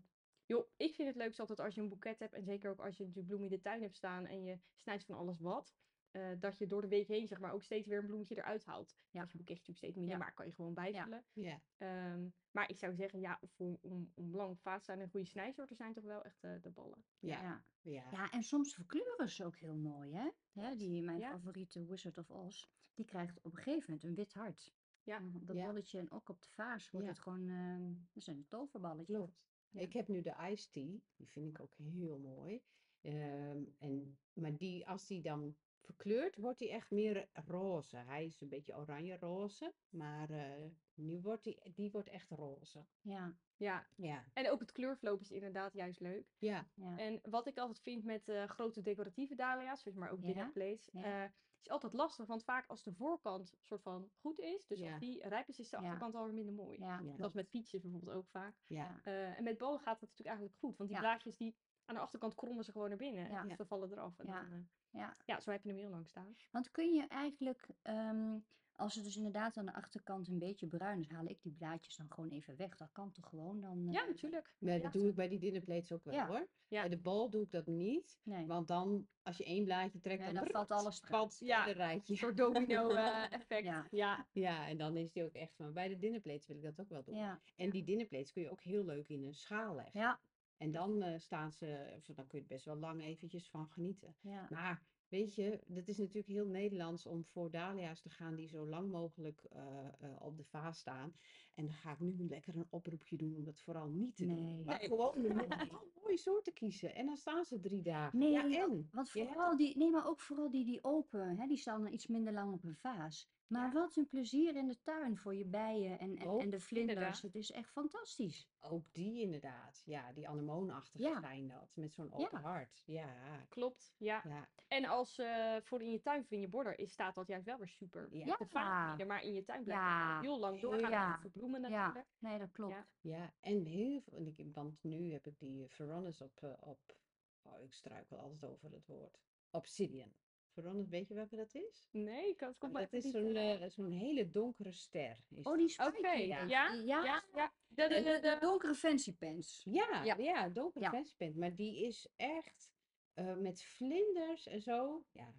joh, 0.47 0.69
ik 0.77 0.95
vind 0.95 1.09
het 1.09 1.17
leukst 1.17 1.41
altijd 1.41 1.61
als 1.61 1.75
je 1.75 1.81
een 1.81 1.89
boeket 1.89 2.19
hebt. 2.19 2.35
En 2.35 2.45
zeker 2.45 2.71
ook 2.71 2.81
als 2.81 2.97
je 2.97 3.03
natuurlijk 3.03 3.27
bloemen 3.29 3.51
in 3.51 3.57
de 3.57 3.63
tuin 3.63 3.83
hebt 3.83 3.97
staan 3.97 4.27
en 4.27 4.43
je 4.43 4.59
snijdt 4.75 5.05
van 5.05 5.17
alles 5.17 5.41
wat. 5.41 5.77
eh, 6.11 6.31
dat 6.39 6.59
je 6.59 6.67
door 6.67 6.81
de 6.81 6.89
week 6.89 7.07
heen 7.09 7.27
zeg 7.27 7.41
maar 7.41 7.53
ook 7.53 7.63
steeds 7.63 7.87
weer 7.87 7.99
een 7.99 8.07
bloemetje 8.07 8.37
eruit 8.37 8.65
haalt. 8.65 8.97
Ja, 9.11 9.21
als 9.21 9.31
je 9.33 9.37
boeketje 9.37 9.63
natuurlijk 9.73 9.77
steeds 9.79 9.97
minder, 9.97 10.15
Ja. 10.15 10.19
maar 10.19 10.35
kan 10.35 10.47
je 10.47 10.53
gewoon 10.53 10.75
bijvullen. 10.75 11.25
Ja. 11.33 11.61
Ehm, 11.77 12.29
maar 12.51 12.71
ik 12.71 12.79
zou 12.79 12.95
zeggen, 12.95 13.21
ja, 13.21 13.41
om, 13.57 13.79
om, 13.81 14.13
om 14.15 14.37
lang 14.37 14.61
vaat 14.61 14.79
te 14.79 14.85
zijn 14.85 15.01
en 15.01 15.09
goede 15.09 15.27
snijsoorten 15.27 15.77
zijn 15.77 15.93
toch 15.93 16.05
wel 16.05 16.25
echt 16.25 16.43
eh, 16.45 16.55
de 16.63 16.71
ballen. 16.71 17.05
Ja. 17.19 17.43
Ja. 17.43 17.65
Ja. 17.81 18.09
Ja, 18.11 18.31
en 18.31 18.43
soms 18.43 18.75
verkleuren 18.75 19.29
ze 19.29 19.45
ook 19.45 19.57
heel 19.57 19.75
mooi, 19.75 20.13
hè? 20.15 20.31
hè 20.53 20.77
die, 20.77 21.03
mijn 21.03 21.19
Ja. 21.19 21.31
favoriete 21.31 21.85
Wizard 21.87 22.19
of 22.19 22.31
Oz, 22.31 22.67
die 22.95 23.05
krijgt 23.05 23.41
op 23.43 23.45
een 23.55 23.63
gegeven 23.63 23.85
moment 23.87 24.05
een 24.05 24.15
wit 24.15 24.35
hart. 24.35 24.75
Ja. 25.07 25.23
Op 25.35 25.47
dat 25.47 25.57
Ja. 25.57 25.67
bolletje 25.67 25.99
en 25.99 26.11
ook 26.11 26.29
op 26.29 26.43
de 26.43 26.49
vaas 26.49 26.91
wordt 26.91 27.07
Ja. 27.07 27.13
het 27.13 27.23
gewoon, 27.23 27.49
ehm 27.49 27.93
dat 28.13 28.23
zijn 28.23 28.37
een 28.37 28.47
toverballetjes. 28.49 29.17
Klopt. 29.17 29.45
Ja. 29.71 29.81
Ik 29.81 29.93
heb 29.93 30.09
nu 30.09 30.21
de 30.23 30.37
iced 30.51 30.73
tea, 30.73 30.99
die 31.17 31.29
vind 31.29 31.49
ik 31.49 31.61
ook 31.61 31.75
heel 31.77 32.19
mooi. 32.19 32.63
Ehm, 33.01 33.65
en, 33.79 34.19
maar 34.33 34.57
die, 34.57 34.87
als 34.89 35.07
die 35.07 35.23
dan 35.23 35.57
verkleurd 35.87 36.37
wordt 36.37 36.61
hij 36.61 36.71
echt 36.71 36.91
meer 36.91 37.29
roze. 37.47 37.97
Hij 37.97 38.25
is 38.27 38.41
een 38.41 38.49
beetje 38.49 38.77
oranje-roze, 38.77 39.75
maar 39.91 40.31
eh, 40.31 40.71
nu 40.95 41.21
wordt 41.21 41.45
die, 41.45 41.61
die 41.75 41.91
wordt 41.91 42.09
echt 42.09 42.31
roze. 42.31 42.85
Ja, 43.01 43.37
Ja, 43.57 43.87
Ja, 43.95 44.25
en 44.33 44.51
ook 44.51 44.61
het 44.61 44.73
kleurverloop 44.73 45.21
is 45.21 45.31
inderdaad 45.31 45.73
juist 45.73 46.01
leuk. 46.01 46.35
ja, 46.39 46.69
ja. 46.75 46.99
En 46.99 47.21
wat 47.23 47.47
ik 47.47 47.59
altijd 47.59 47.81
vind 47.81 48.05
met 48.05 48.29
eh, 48.29 48.45
grote 48.45 48.83
decoratieve 48.83 49.35
dahlia's, 49.35 49.85
maar 49.95 50.11
ook 50.11 50.21
Ja, 50.21 50.27
dinner 50.27 50.51
plates, 50.53 50.89
ja. 50.93 51.03
eh, 51.25 51.31
is 51.63 51.69
altijd 51.73 51.93
lastig. 51.93 52.27
Want 52.27 52.45
vaak 52.45 52.67
als 52.67 52.83
de 52.83 52.93
voorkant 52.93 53.55
soort 53.61 53.83
van 53.83 54.11
goed 54.15 54.39
is, 54.39 54.67
dus 54.67 54.79
Ja. 54.79 54.91
als 54.91 54.99
die 55.01 55.29
rijp 55.29 55.49
is, 55.49 55.59
is 55.59 55.71
de 55.71 55.77
Ja. 55.77 55.83
achterkant 55.83 56.15
alweer 56.15 56.35
minder 56.35 56.55
mooi. 56.55 56.79
Ja, 56.79 57.01
Ja. 57.05 57.17
Dat 57.17 57.29
is 57.29 57.35
met 57.35 57.51
peaches 57.51 57.81
bijvoorbeeld 57.81 58.17
ook 58.17 58.29
vaak. 58.29 58.55
ja. 58.67 59.01
Eh, 59.05 59.39
en 59.39 59.45
met 59.45 59.59
bolen 59.59 59.81
gaat 59.81 60.01
dat 60.01 60.09
natuurlijk 60.09 60.29
eigenlijk 60.29 60.59
goed, 60.59 60.77
want 60.77 60.89
die 60.91 60.99
Ja. 60.99 61.05
blaadjes 61.05 61.37
die 61.37 61.57
aan 61.87 61.95
de 61.95 62.01
achterkant 62.01 62.35
krommen 62.35 62.65
ze 62.65 62.73
gewoon 62.73 62.89
naar 62.89 62.99
binnen. 62.99 63.29
Ja. 63.31 63.43
Dus 63.43 63.57
ze 63.57 63.67
vallen 63.67 63.93
eraf. 63.93 64.19
En 64.19 64.27
Ja. 64.27 64.41
dan, 64.43 64.53
eh, 64.53 65.01
ja. 65.01 65.17
ja, 65.25 65.41
zo 65.41 65.51
heb 65.51 65.63
je 65.63 65.69
hem 65.69 65.79
heel 65.79 65.91
lang 65.91 66.09
staan. 66.09 66.37
Want 66.51 66.71
kun 66.71 66.93
je 66.95 67.07
eigenlijk, 67.09 67.67
ehm, 67.83 68.39
als 68.75 68.95
het 68.95 69.05
dus 69.05 69.17
inderdaad 69.17 69.57
aan 69.57 69.67
de 69.67 69.75
achterkant 69.75 70.29
een 70.29 70.39
beetje 70.39 70.67
bruin 70.67 71.01
is, 71.01 71.09
haal 71.11 71.27
ik 71.27 71.43
die 71.43 71.53
blaadjes 71.53 71.97
dan 71.97 72.07
gewoon 72.13 72.31
even 72.31 72.57
weg. 72.57 72.77
Dat 72.77 72.93
kan 72.93 73.13
toch 73.13 73.29
gewoon 73.29 73.61
dan? 73.61 73.89
Ja, 73.93 74.03
eh, 74.03 74.09
natuurlijk. 74.09 74.55
Nee, 74.59 74.77
Ja. 74.77 74.83
dat 74.83 74.93
doe 74.93 75.09
ik 75.09 75.15
bij 75.15 75.29
die 75.29 75.39
dinnerplates 75.39 75.93
ook 75.93 76.05
wel 76.05 76.15
Ja. 76.15 76.27
hoor. 76.27 76.49
Ja. 76.69 76.81
Bij 76.81 76.89
de 76.91 76.99
bol 76.99 77.31
doe 77.31 77.43
ik 77.43 77.51
dat 77.51 77.67
niet, 77.67 78.21
Nee. 78.23 78.47
want 78.47 78.69
dan 78.69 79.09
als 79.23 79.37
je 79.37 79.45
één 79.45 79.65
blaadje 79.65 80.01
trekt, 80.01 80.21
Nee, 80.23 80.33
dan, 80.33 80.43
dan 80.45 80.53
valt 80.53 80.71
alles 80.71 81.01
valt 81.17 81.39
het 81.39 81.49
Ja. 81.49 81.63
hele 81.65 81.77
rijtje. 81.77 82.13
Een 82.13 82.19
soort 82.19 82.37
domino-effect. 82.37 83.65
Ja. 83.73 83.87
ja. 83.91 84.27
Ja, 84.33 84.67
en 84.69 84.77
dan 84.77 84.97
is 84.97 85.13
die 85.13 85.25
ook 85.25 85.35
echt 85.35 85.55
van. 85.57 85.73
Bij 85.73 85.89
de 85.89 85.99
dinnerplates 85.99 86.47
wil 86.47 86.57
ik 86.57 86.63
dat 86.63 86.81
ook 86.81 86.89
wel 86.89 87.03
doen. 87.05 87.15
Ja, 87.15 87.41
En 87.57 87.71
die 87.71 87.85
dinnerplates 87.85 88.33
kun 88.33 88.43
je 88.43 88.51
ook 88.51 88.63
heel 88.63 88.85
leuk 88.85 89.09
in 89.09 89.23
een 89.25 89.35
schaal 89.35 89.75
leggen. 89.75 90.01
ja, 90.01 90.21
En 90.57 90.71
dan 90.73 91.03
eh, 91.03 91.19
staan 91.19 91.53
ze, 91.53 91.95
of 91.97 92.05
dan 92.15 92.27
kun 92.27 92.39
je 92.39 92.45
er 92.45 92.51
best 92.51 92.65
wel 92.65 92.77
lang 92.77 93.03
eventjes 93.03 93.49
van 93.51 93.67
genieten. 93.69 94.15
ja. 94.21 94.47
Maar 94.51 94.83
weet 95.09 95.35
je, 95.35 95.61
het 95.73 95.89
is 95.89 95.99
natuurlijk 95.99 96.27
heel 96.27 96.47
Nederlands 96.47 97.07
om 97.07 97.25
voor 97.25 97.51
dahlia's 97.51 98.01
te 98.01 98.11
gaan 98.11 98.35
die 98.35 98.49
zo 98.49 98.67
lang 98.67 98.91
mogelijk 98.91 99.45
eh, 99.45 99.87
eh, 100.01 100.17
op 100.23 100.37
de 100.37 100.45
vaas 100.45 100.79
staan. 100.79 101.15
En 101.55 101.65
dan 101.65 101.75
ga 101.75 101.93
ik 101.93 102.01
nu 102.01 102.27
lekker 102.29 102.57
een 102.57 102.67
oproepje 102.71 103.17
doen 103.17 103.37
om 103.37 103.45
dat 103.45 103.61
vooral 103.61 103.89
niet 103.89 104.17
te 104.17 104.27
doen. 104.27 104.45
Nee. 104.55 104.65
Maar 104.65 104.79
Nee. 104.79 104.89
gewoon 104.89 105.25
een 105.25 105.37
mo- 105.37 105.91
mooie 106.03 106.17
soorten 106.17 106.53
kiezen. 106.53 106.95
En 106.95 107.07
dan 107.07 107.17
staan 107.17 107.45
ze 107.45 107.61
drie 107.61 107.83
dagen. 107.83 108.19
Nee, 108.19 108.31
ja, 108.31 108.51
en? 108.63 108.89
Want 108.93 109.11
vooral 109.11 109.57
die, 109.57 109.77
nee, 109.77 109.91
maar 109.91 110.07
ook 110.07 110.21
vooral 110.21 110.51
die 110.51 110.65
die 110.65 110.85
open, 110.85 111.39
hè, 111.39 111.47
die 111.47 111.57
staan 111.57 111.83
dan 111.83 111.93
iets 111.93 112.07
minder 112.07 112.33
lang 112.33 112.53
op 112.53 112.65
een 112.65 112.77
vaas. 112.77 113.29
Maar 113.47 113.67
Ja. 113.67 113.73
wat 113.73 113.97
een 113.97 114.07
plezier 114.07 114.57
in 114.57 114.67
de 114.69 114.81
tuin 114.83 115.17
voor 115.17 115.35
je 115.35 115.45
bijen 115.45 115.99
en, 115.99 116.17
en, 116.17 116.27
Ook, 116.29 116.41
en 116.41 116.51
de 116.51 116.61
vlinders. 116.61 116.95
inderdaad. 116.97 117.23
Het 117.23 117.35
is 117.35 117.51
echt 117.51 117.71
fantastisch. 117.71 118.49
Ook 118.61 118.85
die 118.93 119.21
inderdaad. 119.21 119.83
Ja, 119.85 120.13
die 120.13 120.29
anemoonachtige 120.29 121.03
Ja. 121.09 121.21
zijn 121.21 121.49
dat. 121.49 121.71
Met 121.77 121.95
zo'n 121.95 122.13
open 122.13 122.41
Ja. 122.41 122.49
hart. 122.49 122.83
Ja, 122.87 123.47
Klopt, 123.49 123.95
ja. 123.99 124.21
ja, 124.25 124.49
En 124.69 124.85
als 124.85 125.19
eh, 125.19 125.57
voor 125.63 125.83
in 125.83 125.91
je 125.91 126.01
tuin 126.01 126.21
of 126.23 126.31
in 126.31 126.41
je 126.41 126.49
border 126.49 126.79
is, 126.79 126.93
staat 126.93 127.15
dat 127.15 127.27
juist 127.27 127.45
wel 127.47 127.59
weer 127.59 127.69
super. 127.69 128.09
ja. 128.15 128.37
De 128.37 128.47
vaak 128.47 128.91
niet 128.91 129.01
er, 129.01 129.07
maar 129.07 129.23
in 129.23 129.33
je 129.35 129.45
tuin 129.45 129.65
blijft 129.65 129.83
Ja. 129.83 130.21
heel 130.21 130.39
lang 130.39 130.61
doorgaan. 130.61 130.91
Ja. 130.91 131.09
Ja. 131.09 131.19
verbloemen 131.19 131.61
Ja, 131.63 131.69
natuurlijk. 131.69 132.07
nee, 132.19 132.39
dat 132.39 132.53
klopt. 132.53 132.73
Ja. 132.75 132.87
Ja, 133.01 133.33
en 133.41 133.65
heel 133.65 134.01
veel, 134.01 134.19
en 134.19 134.27
ik, 134.37 134.55
want 134.55 134.83
nu 134.83 135.13
heb 135.13 135.27
ik 135.27 135.39
die 135.39 135.69
Veronis 135.69 136.21
op, 136.21 136.43
eh, 136.43 136.53
op, 136.61 136.97
oh, 137.43 137.61
ik 137.61 137.73
struikel 137.73 138.19
altijd 138.19 138.53
over 138.53 138.71
het 138.73 138.87
woord, 138.87 139.19
Obsidian. 139.51 140.15
Veronis, 140.63 140.89
weet 140.89 141.09
je 141.09 141.15
welke 141.15 141.37
dat 141.37 141.55
is? 141.55 141.89
Nee, 141.91 142.29
ik 142.29 142.37
kan 142.37 142.49
het 142.49 142.59
komt 142.59 142.73
Dat 142.73 142.93
is 142.93 143.11
zo'n 143.11 143.35
eh, 143.37 143.63
eh, 143.65 143.71
zo'n 143.71 143.91
hele 143.91 144.31
donkere 144.31 144.73
ster. 144.73 145.19
Is 145.29 145.45
Oh, 145.45 145.57
die. 145.57 145.79
Oké, 145.79 145.97
spiky. 145.97 146.23
ja. 146.23 146.41
Ja, 146.47 146.73
Ja, 146.73 147.05
ja. 147.05 147.25
ja. 147.35 147.53
De, 147.69 147.83
de, 147.83 147.89
De, 147.89 147.95
de, 148.03 148.03
de 148.21 148.21
de- 148.21 148.37
donkere 148.41 148.75
fancy 148.75 149.17
pants. 149.17 149.63
Ja, 149.71 150.05
Ja. 150.05 150.17
ja, 150.17 150.49
donkere 150.49 150.85
Ja. 150.85 150.91
fancypant. 150.91 151.37
Maar 151.37 151.55
die 151.55 151.85
is 151.85 152.09
echt 152.17 152.75
eh, 153.15 153.37
met 153.37 153.63
vlinders 153.63 154.47
en 154.47 154.61
zo. 154.63 155.05
Ja, 155.13 155.35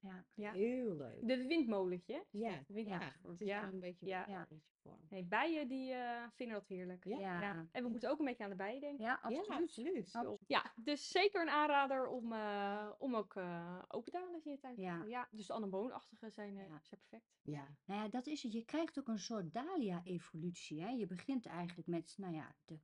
Ja. 0.00 0.26
Ja. 0.34 0.52
heel 0.52 0.96
leuk. 0.96 1.26
de 1.28 1.46
windmolentje. 1.46 2.24
Ja, 2.30 2.48
ja, 2.50 2.56
het 2.58 3.40
is 3.40 3.50
een 3.50 3.80
beetje, 3.80 4.06
Ja. 4.06 4.26
een 4.26 4.32
Ja. 4.32 4.46
beetje 4.48 4.64
vorm. 4.88 5.06
Nee, 5.10 5.24
bijen 5.24 5.68
die 5.68 5.92
eh, 5.92 6.22
vinden 6.34 6.56
dat 6.56 6.66
heerlijk. 6.68 7.04
Ja. 7.04 7.40
Ja. 7.40 7.66
En 7.72 7.82
we 7.82 7.88
moeten 7.88 8.10
ook 8.10 8.18
een 8.18 8.24
beetje 8.24 8.44
aan 8.44 8.50
de 8.50 8.56
bijen 8.56 8.80
denken. 8.80 9.04
Ja, 9.04 9.18
absoluut. 9.22 9.48
absoluut. 9.62 10.10
Absoluut. 10.12 10.38
Ja, 10.46 10.72
dus 10.76 11.08
zeker 11.08 11.40
een 11.42 11.48
aanrader 11.50 12.06
om, 12.08 12.32
eh, 12.32 12.90
om 12.98 13.14
ook 13.14 13.36
eh 13.36 13.82
open 13.88 14.12
dahlia's 14.12 14.44
in 14.44 14.52
je 14.52 14.58
tuin 14.58 14.74
te 14.74 14.80
Ja. 14.80 15.04
Ja, 15.06 15.28
dus 15.30 15.46
de 15.46 15.52
anemoonachtige 15.52 16.30
zijn, 16.30 16.56
eh, 16.56 16.68
Ja. 16.68 16.80
zijn 16.82 17.00
perfect. 17.00 17.38
Ja, 17.42 17.68
Nou 17.84 18.02
ja, 18.02 18.08
dat 18.08 18.26
is 18.26 18.42
het. 18.42 18.52
Je 18.52 18.64
krijgt 18.64 18.98
ook 18.98 19.08
een 19.08 19.18
soort 19.18 19.52
dahlia-evolutie. 19.52 20.82
Hè? 20.82 20.88
Je 20.90 21.06
begint 21.06 21.46
eigenlijk 21.46 21.88
met, 21.88 22.14
nou 22.16 22.34
ja, 22.34 22.54
de 22.64 22.78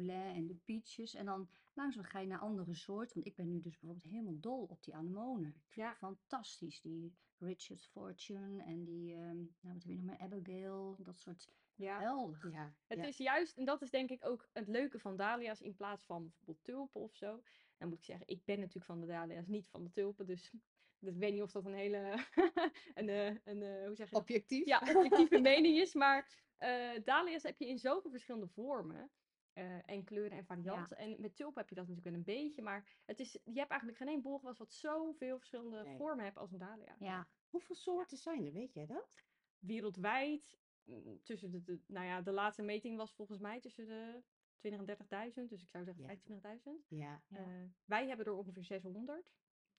lait 0.00 0.34
en 0.36 0.46
de 0.46 0.54
peaches. 0.54 1.14
En 1.14 1.24
dan 1.24 1.48
langzaam 1.74 2.04
ga 2.04 2.18
je 2.18 2.26
naar 2.26 2.38
andere 2.38 2.74
soorten. 2.74 3.14
Want 3.14 3.26
ik 3.26 3.34
ben 3.34 3.48
nu 3.48 3.60
dus 3.60 3.78
bijvoorbeeld 3.78 4.12
helemaal 4.12 4.40
dol 4.40 4.62
op 4.64 4.82
die 4.82 4.94
anemonen. 4.94 5.48
Ik 5.50 5.72
vind 5.72 5.86
Ja. 5.86 5.94
fantastisch. 5.94 6.80
Die 6.80 7.16
Richard 7.38 7.86
Fortune 7.86 8.62
en 8.62 8.84
die, 8.84 9.14
ehm, 9.14 9.36
nou 9.36 9.46
wat 9.60 9.72
heb 9.72 9.82
je 9.82 9.94
nog 9.94 10.04
meer, 10.04 10.18
Abigail. 10.18 10.96
Dat 10.98 11.18
soort, 11.18 11.50
Ja. 11.74 11.96
geweldig. 11.98 12.52
ja, 12.52 12.74
Het 12.86 12.98
ja. 12.98 13.04
is 13.06 13.16
juist, 13.16 13.56
en 13.56 13.64
dat 13.64 13.82
is 13.82 13.90
denk 13.90 14.10
ik 14.10 14.24
ook 14.26 14.48
het 14.52 14.68
leuke 14.68 14.98
van 14.98 15.16
dahlia's 15.16 15.60
in 15.60 15.74
plaats 15.74 16.04
van 16.04 16.22
bijvoorbeeld 16.22 16.64
tulpen 16.64 17.00
of 17.00 17.14
zo. 17.14 17.42
Dan 17.76 17.88
moet 17.88 17.98
ik 17.98 18.04
zeggen, 18.04 18.26
ik 18.26 18.44
ben 18.44 18.58
natuurlijk 18.58 18.84
van 18.86 19.00
de 19.00 19.06
dahlia's, 19.06 19.46
niet 19.46 19.68
van 19.68 19.84
de 19.84 19.90
tulpen. 19.90 20.26
Dus, 20.26 20.50
dus 21.00 21.14
ik 21.14 21.20
weet 21.20 21.32
niet 21.32 21.42
of 21.42 21.52
dat 21.52 21.64
een 21.66 21.74
hele, 21.74 22.24
een, 22.94 23.08
eh, 23.08 23.26
een, 23.44 23.62
eh, 23.62 23.86
hoe 23.86 23.96
zeg 23.96 24.08
je 24.08 24.14
dat? 24.14 24.20
Objectief. 24.22 24.64
Ja, 24.66 24.78
objectieve 24.94 25.40
mening 25.40 25.76
is. 25.78 25.94
Maar 25.94 26.44
eh 26.56 26.90
dahlia's 27.04 27.42
heb 27.42 27.58
je 27.58 27.68
in 27.68 27.78
zoveel 27.78 28.10
verschillende 28.10 28.48
vormen. 28.48 29.10
Eh, 29.56 29.88
en 29.90 30.04
kleuren 30.04 30.38
en 30.38 30.44
varianten. 30.44 30.96
En 30.96 31.20
met 31.20 31.36
tulpen 31.36 31.60
heb 31.60 31.68
je 31.68 31.74
dat 31.74 31.88
natuurlijk 31.88 32.16
wel 32.16 32.24
een 32.24 32.42
beetje. 32.42 32.62
Maar 32.62 32.84
het 33.04 33.20
is, 33.20 33.32
je 33.32 33.58
hebt 33.58 33.70
eigenlijk 33.70 33.98
geen 34.00 34.08
één 34.08 34.22
bolgewas 34.22 34.58
wat 34.58 34.72
zoveel 34.72 35.36
verschillende 35.38 35.82
Nee. 35.82 35.96
vormen 35.96 36.24
hebt 36.24 36.36
als 36.38 36.52
een 36.52 36.58
dahlia. 36.58 36.96
Ja, 36.98 37.26
Hoeveel 37.48 37.74
soorten 37.74 38.16
zijn 38.16 38.44
er, 38.46 38.52
weet 38.52 38.72
jij 38.74 38.86
dat? 38.86 39.22
Wereldwijd, 39.58 40.58
mm, 40.84 41.20
tussen 41.22 41.50
de, 41.50 41.62
de- 41.62 41.80
nou 41.86 42.06
ja, 42.06 42.20
de 42.22 42.32
laatste 42.32 42.62
meting 42.62 42.96
was 42.96 43.12
volgens 43.14 43.38
mij 43.38 43.60
tussen 43.60 43.86
de 43.86 44.22
20 44.58 44.80
en 44.80 44.86
30.000. 44.86 45.48
Dus 45.48 45.62
ik 45.62 45.68
zou 45.68 45.84
zeggen 45.84 46.04
Ja. 46.04 46.08
25.000. 46.08 46.86
Ja, 46.88 47.22
Ja. 47.28 47.38
Eh, 47.38 47.46
wij 47.84 48.06
hebben 48.08 48.26
er 48.26 48.32
ongeveer 48.32 48.64
600. 48.64 49.32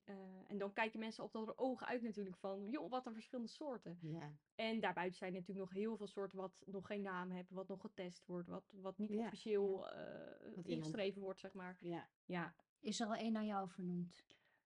Eh, 0.07 0.15
en 0.47 0.57
dan 0.57 0.73
kijken 0.73 0.99
mensen 0.99 1.23
op 1.23 1.31
dat 1.31 1.57
ogen 1.57 1.87
uit 1.87 2.01
natuurlijk 2.01 2.37
van, 2.37 2.69
joh, 2.69 2.89
wat 2.89 3.05
een 3.05 3.13
verschillende 3.13 3.49
soorten. 3.51 3.97
ja, 4.01 4.31
En 4.55 4.79
daarbuiten 4.79 5.17
zijn 5.17 5.33
er 5.33 5.39
natuurlijk 5.39 5.67
nog 5.69 5.77
heel 5.77 5.97
veel 5.97 6.07
soorten 6.07 6.37
wat 6.37 6.63
nog 6.65 6.87
geen 6.87 7.01
naam 7.01 7.31
hebben, 7.31 7.55
wat 7.55 7.67
nog 7.67 7.81
getest 7.81 8.25
wordt, 8.25 8.47
wat, 8.47 8.73
wat 8.81 8.97
niet 8.97 9.11
officieel 9.11 9.89
eh, 9.89 10.49
iemand- 10.49 10.67
ingeschreven 10.67 11.21
wordt, 11.21 11.39
zeg 11.39 11.53
maar. 11.53 11.77
ja. 11.79 12.09
Ja, 12.25 12.55
is 12.79 12.99
er 12.99 13.07
al 13.07 13.15
één 13.15 13.31
naar 13.31 13.45
jou 13.45 13.69
vernoemd? 13.69 14.23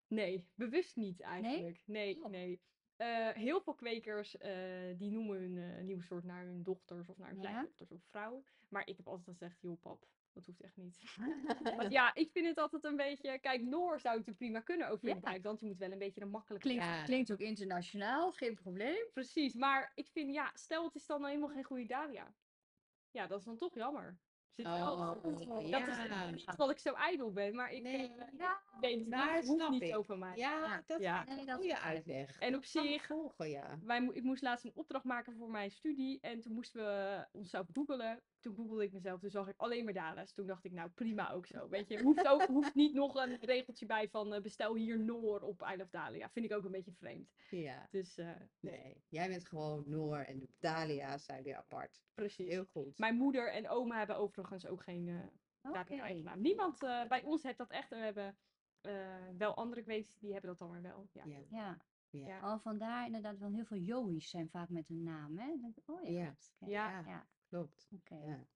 nee, 0.07 0.47
bewust 0.55 0.95
niet 0.95 1.21
eigenlijk. 1.21 1.83
Nee, 1.85 2.23
Oh. 2.23 2.29
nee. 2.29 2.61
Eh, 2.95 3.29
heel 3.29 3.61
veel 3.61 3.73
kwekers 3.75 4.37
eh, 4.37 4.97
die 4.97 5.11
noemen 5.11 5.37
hun 5.37 5.85
nieuwe 5.85 6.03
soort 6.03 6.23
naar 6.23 6.45
hun 6.45 6.63
dochters 6.63 7.09
of 7.09 7.17
naar 7.17 7.27
hun 7.29 7.41
Ja? 7.41 7.49
kleindochters 7.49 7.91
of 7.91 8.03
vrouw. 8.03 8.43
Maar 8.69 8.87
ik 8.87 8.97
heb 8.97 9.07
altijd 9.07 9.27
gezegd, 9.37 9.61
joh 9.61 9.79
pap, 9.81 10.05
dat 10.33 10.45
hoeft 10.45 10.61
echt 10.61 10.77
niet. 10.77 10.99
Want 11.77 11.91
ja, 11.91 12.13
ik 12.13 12.31
vind 12.31 12.45
het 12.47 12.57
altijd 12.57 12.83
een 12.83 12.95
beetje... 12.95 13.39
Kijk, 13.39 13.61
Noor 13.61 13.99
zou 13.99 14.21
het 14.25 14.37
prima 14.37 14.59
kunnen 14.59 14.89
ook 14.89 15.01
Ja. 15.01 15.17
ja. 15.23 15.39
want 15.41 15.59
je 15.59 15.65
moet 15.65 15.77
wel 15.77 15.91
een 15.91 15.97
beetje 15.97 16.21
een 16.21 16.29
makkelijke... 16.29 16.67
Klinkt, 16.67 16.85
Ja. 16.85 17.03
klinkt 17.03 17.31
ook 17.31 17.39
internationaal, 17.39 18.31
geen 18.31 18.55
probleem. 18.55 19.05
Precies, 19.13 19.53
maar 19.53 19.91
ik 19.95 20.07
vind, 20.07 20.33
ja, 20.33 20.51
stel 20.53 20.85
het 20.85 20.95
is 20.95 21.05
dan 21.05 21.25
helemaal 21.25 21.49
geen 21.49 21.63
goede 21.63 21.85
Dahlia. 21.85 22.33
Ja, 23.11 23.27
dat 23.27 23.39
is 23.39 23.45
dan 23.45 23.57
toch 23.57 23.75
jammer. 23.75 24.19
Zit 24.51 24.65
wel- 24.65 24.91
Oh, 24.93 25.23
dat 25.23 25.67
ja. 25.67 25.87
is 25.87 26.31
niet 26.31 26.57
dat 26.57 26.69
ik 26.69 26.79
zo 26.79 26.93
ijdel 26.93 27.31
ben, 27.31 27.55
maar 27.55 27.71
ik 27.71 27.81
Nee. 27.83 28.13
eh, 28.13 28.27
Ja, 28.37 28.61
weet 28.79 28.99
het 28.99 29.07
Maar 29.09 29.33
hoeft 29.35 29.47
snap 29.47 29.69
niet 29.69 29.81
ik. 29.81 30.05
van 30.05 30.19
mij. 30.19 30.35
Ja, 30.37 30.83
dat 30.85 31.01
Ja. 31.01 31.21
is 31.23 31.29
een 31.29 31.35
Nee, 31.35 31.45
dat 31.45 31.55
goede 31.55 31.71
is 31.71 31.79
uitleg. 31.79 32.39
En 32.39 32.55
op 32.55 32.61
Dat 32.61 32.69
zich, 32.69 33.05
volgen, 33.05 33.49
ja. 33.49 33.79
wij, 33.83 34.09
ik 34.13 34.23
moest 34.23 34.41
laatst 34.41 34.65
een 34.65 34.75
opdracht 34.75 35.05
maken 35.05 35.35
voor 35.35 35.49
mijn 35.49 35.71
studie 35.71 36.19
en 36.21 36.41
toen 36.41 36.53
moesten 36.53 36.81
we 36.85 37.27
onszelf 37.31 37.67
googelen. 37.73 38.21
Toen 38.41 38.55
googelde 38.55 38.83
ik 38.83 38.91
mezelf, 38.93 39.19
toen 39.19 39.29
zag 39.29 39.47
ik 39.47 39.57
alleen 39.57 39.83
maar 39.83 39.93
Dahlia's. 39.93 40.33
Toen 40.33 40.45
dacht 40.47 40.63
ik, 40.65 40.71
nou 40.71 40.89
prima 40.89 41.31
ook 41.31 41.45
zo. 41.45 41.69
Weet 41.69 41.87
je, 41.89 42.01
hoeft, 42.03 42.27
ook, 42.27 42.45
hoeft 42.45 42.75
niet 42.75 42.93
nog 42.93 43.15
een 43.15 43.37
regeltje 43.39 43.85
bij 43.85 44.09
van 44.09 44.33
eh, 44.33 44.41
bestel 44.41 44.75
hier 44.75 44.99
Noor 44.99 45.41
op 45.41 45.61
I 45.73 45.77
Love 45.77 45.91
Dahlia. 45.91 46.29
Vind 46.29 46.45
ik 46.45 46.53
ook 46.53 46.65
een 46.65 46.71
beetje 46.71 46.93
vreemd. 46.93 47.31
Ja, 47.49 47.87
Dus 47.91 48.17
eh, 48.17 48.29
nee. 48.59 49.03
Jij 49.09 49.27
bent 49.27 49.47
gewoon 49.47 49.83
Noor 49.85 50.17
en 50.17 50.39
de 50.39 50.49
Dahlia's 50.59 51.25
zijn 51.25 51.43
weer 51.43 51.55
apart. 51.55 52.01
precies. 52.13 52.47
Heel 52.47 52.65
goed. 52.65 52.97
Mijn 52.97 53.15
moeder 53.15 53.51
en 53.51 53.69
oma 53.69 53.97
hebben 53.97 54.17
overigens 54.17 54.67
ook 54.67 54.83
geen 54.83 55.07
eh. 55.07 55.73
Dahlia 55.73 56.03
eigen 56.03 56.23
naam. 56.23 56.41
Niemand 56.41 56.83
eh, 56.83 57.07
bij 57.07 57.23
ons 57.23 57.43
heeft 57.43 57.57
dat 57.57 57.71
echt. 57.71 57.89
We 57.89 57.95
hebben 57.95 58.37
eh, 58.81 58.93
wel 59.37 59.55
andere 59.55 59.81
kweekers 59.81 60.17
die 60.17 60.31
hebben 60.31 60.49
dat 60.49 60.59
dan 60.59 60.71
weer 60.71 60.81
wel. 60.81 61.07
Ja. 61.11 61.23
Ja, 61.25 61.37
Ja, 61.49 61.77
ja. 62.09 62.27
Ja. 62.27 62.39
al 62.39 62.59
vandaar 62.59 63.05
inderdaad 63.05 63.37
wel 63.37 63.49
heel 63.49 63.65
veel 63.65 63.77
Joey's 63.77 64.29
zijn 64.29 64.49
vaak 64.49 64.69
met 64.69 64.89
een 64.89 65.03
naam, 65.03 65.37
hè? 65.37 65.47
Dan 65.47 65.61
denk 65.61 65.77
ik, 65.77 65.89
Oh 65.89 66.03
ja, 66.03 66.09
Ja. 66.11 66.35
Ja. 66.67 67.03
ja, 67.05 67.27
klopt. 67.51 67.87
oké. 67.95 68.15
Ja. 68.15 68.47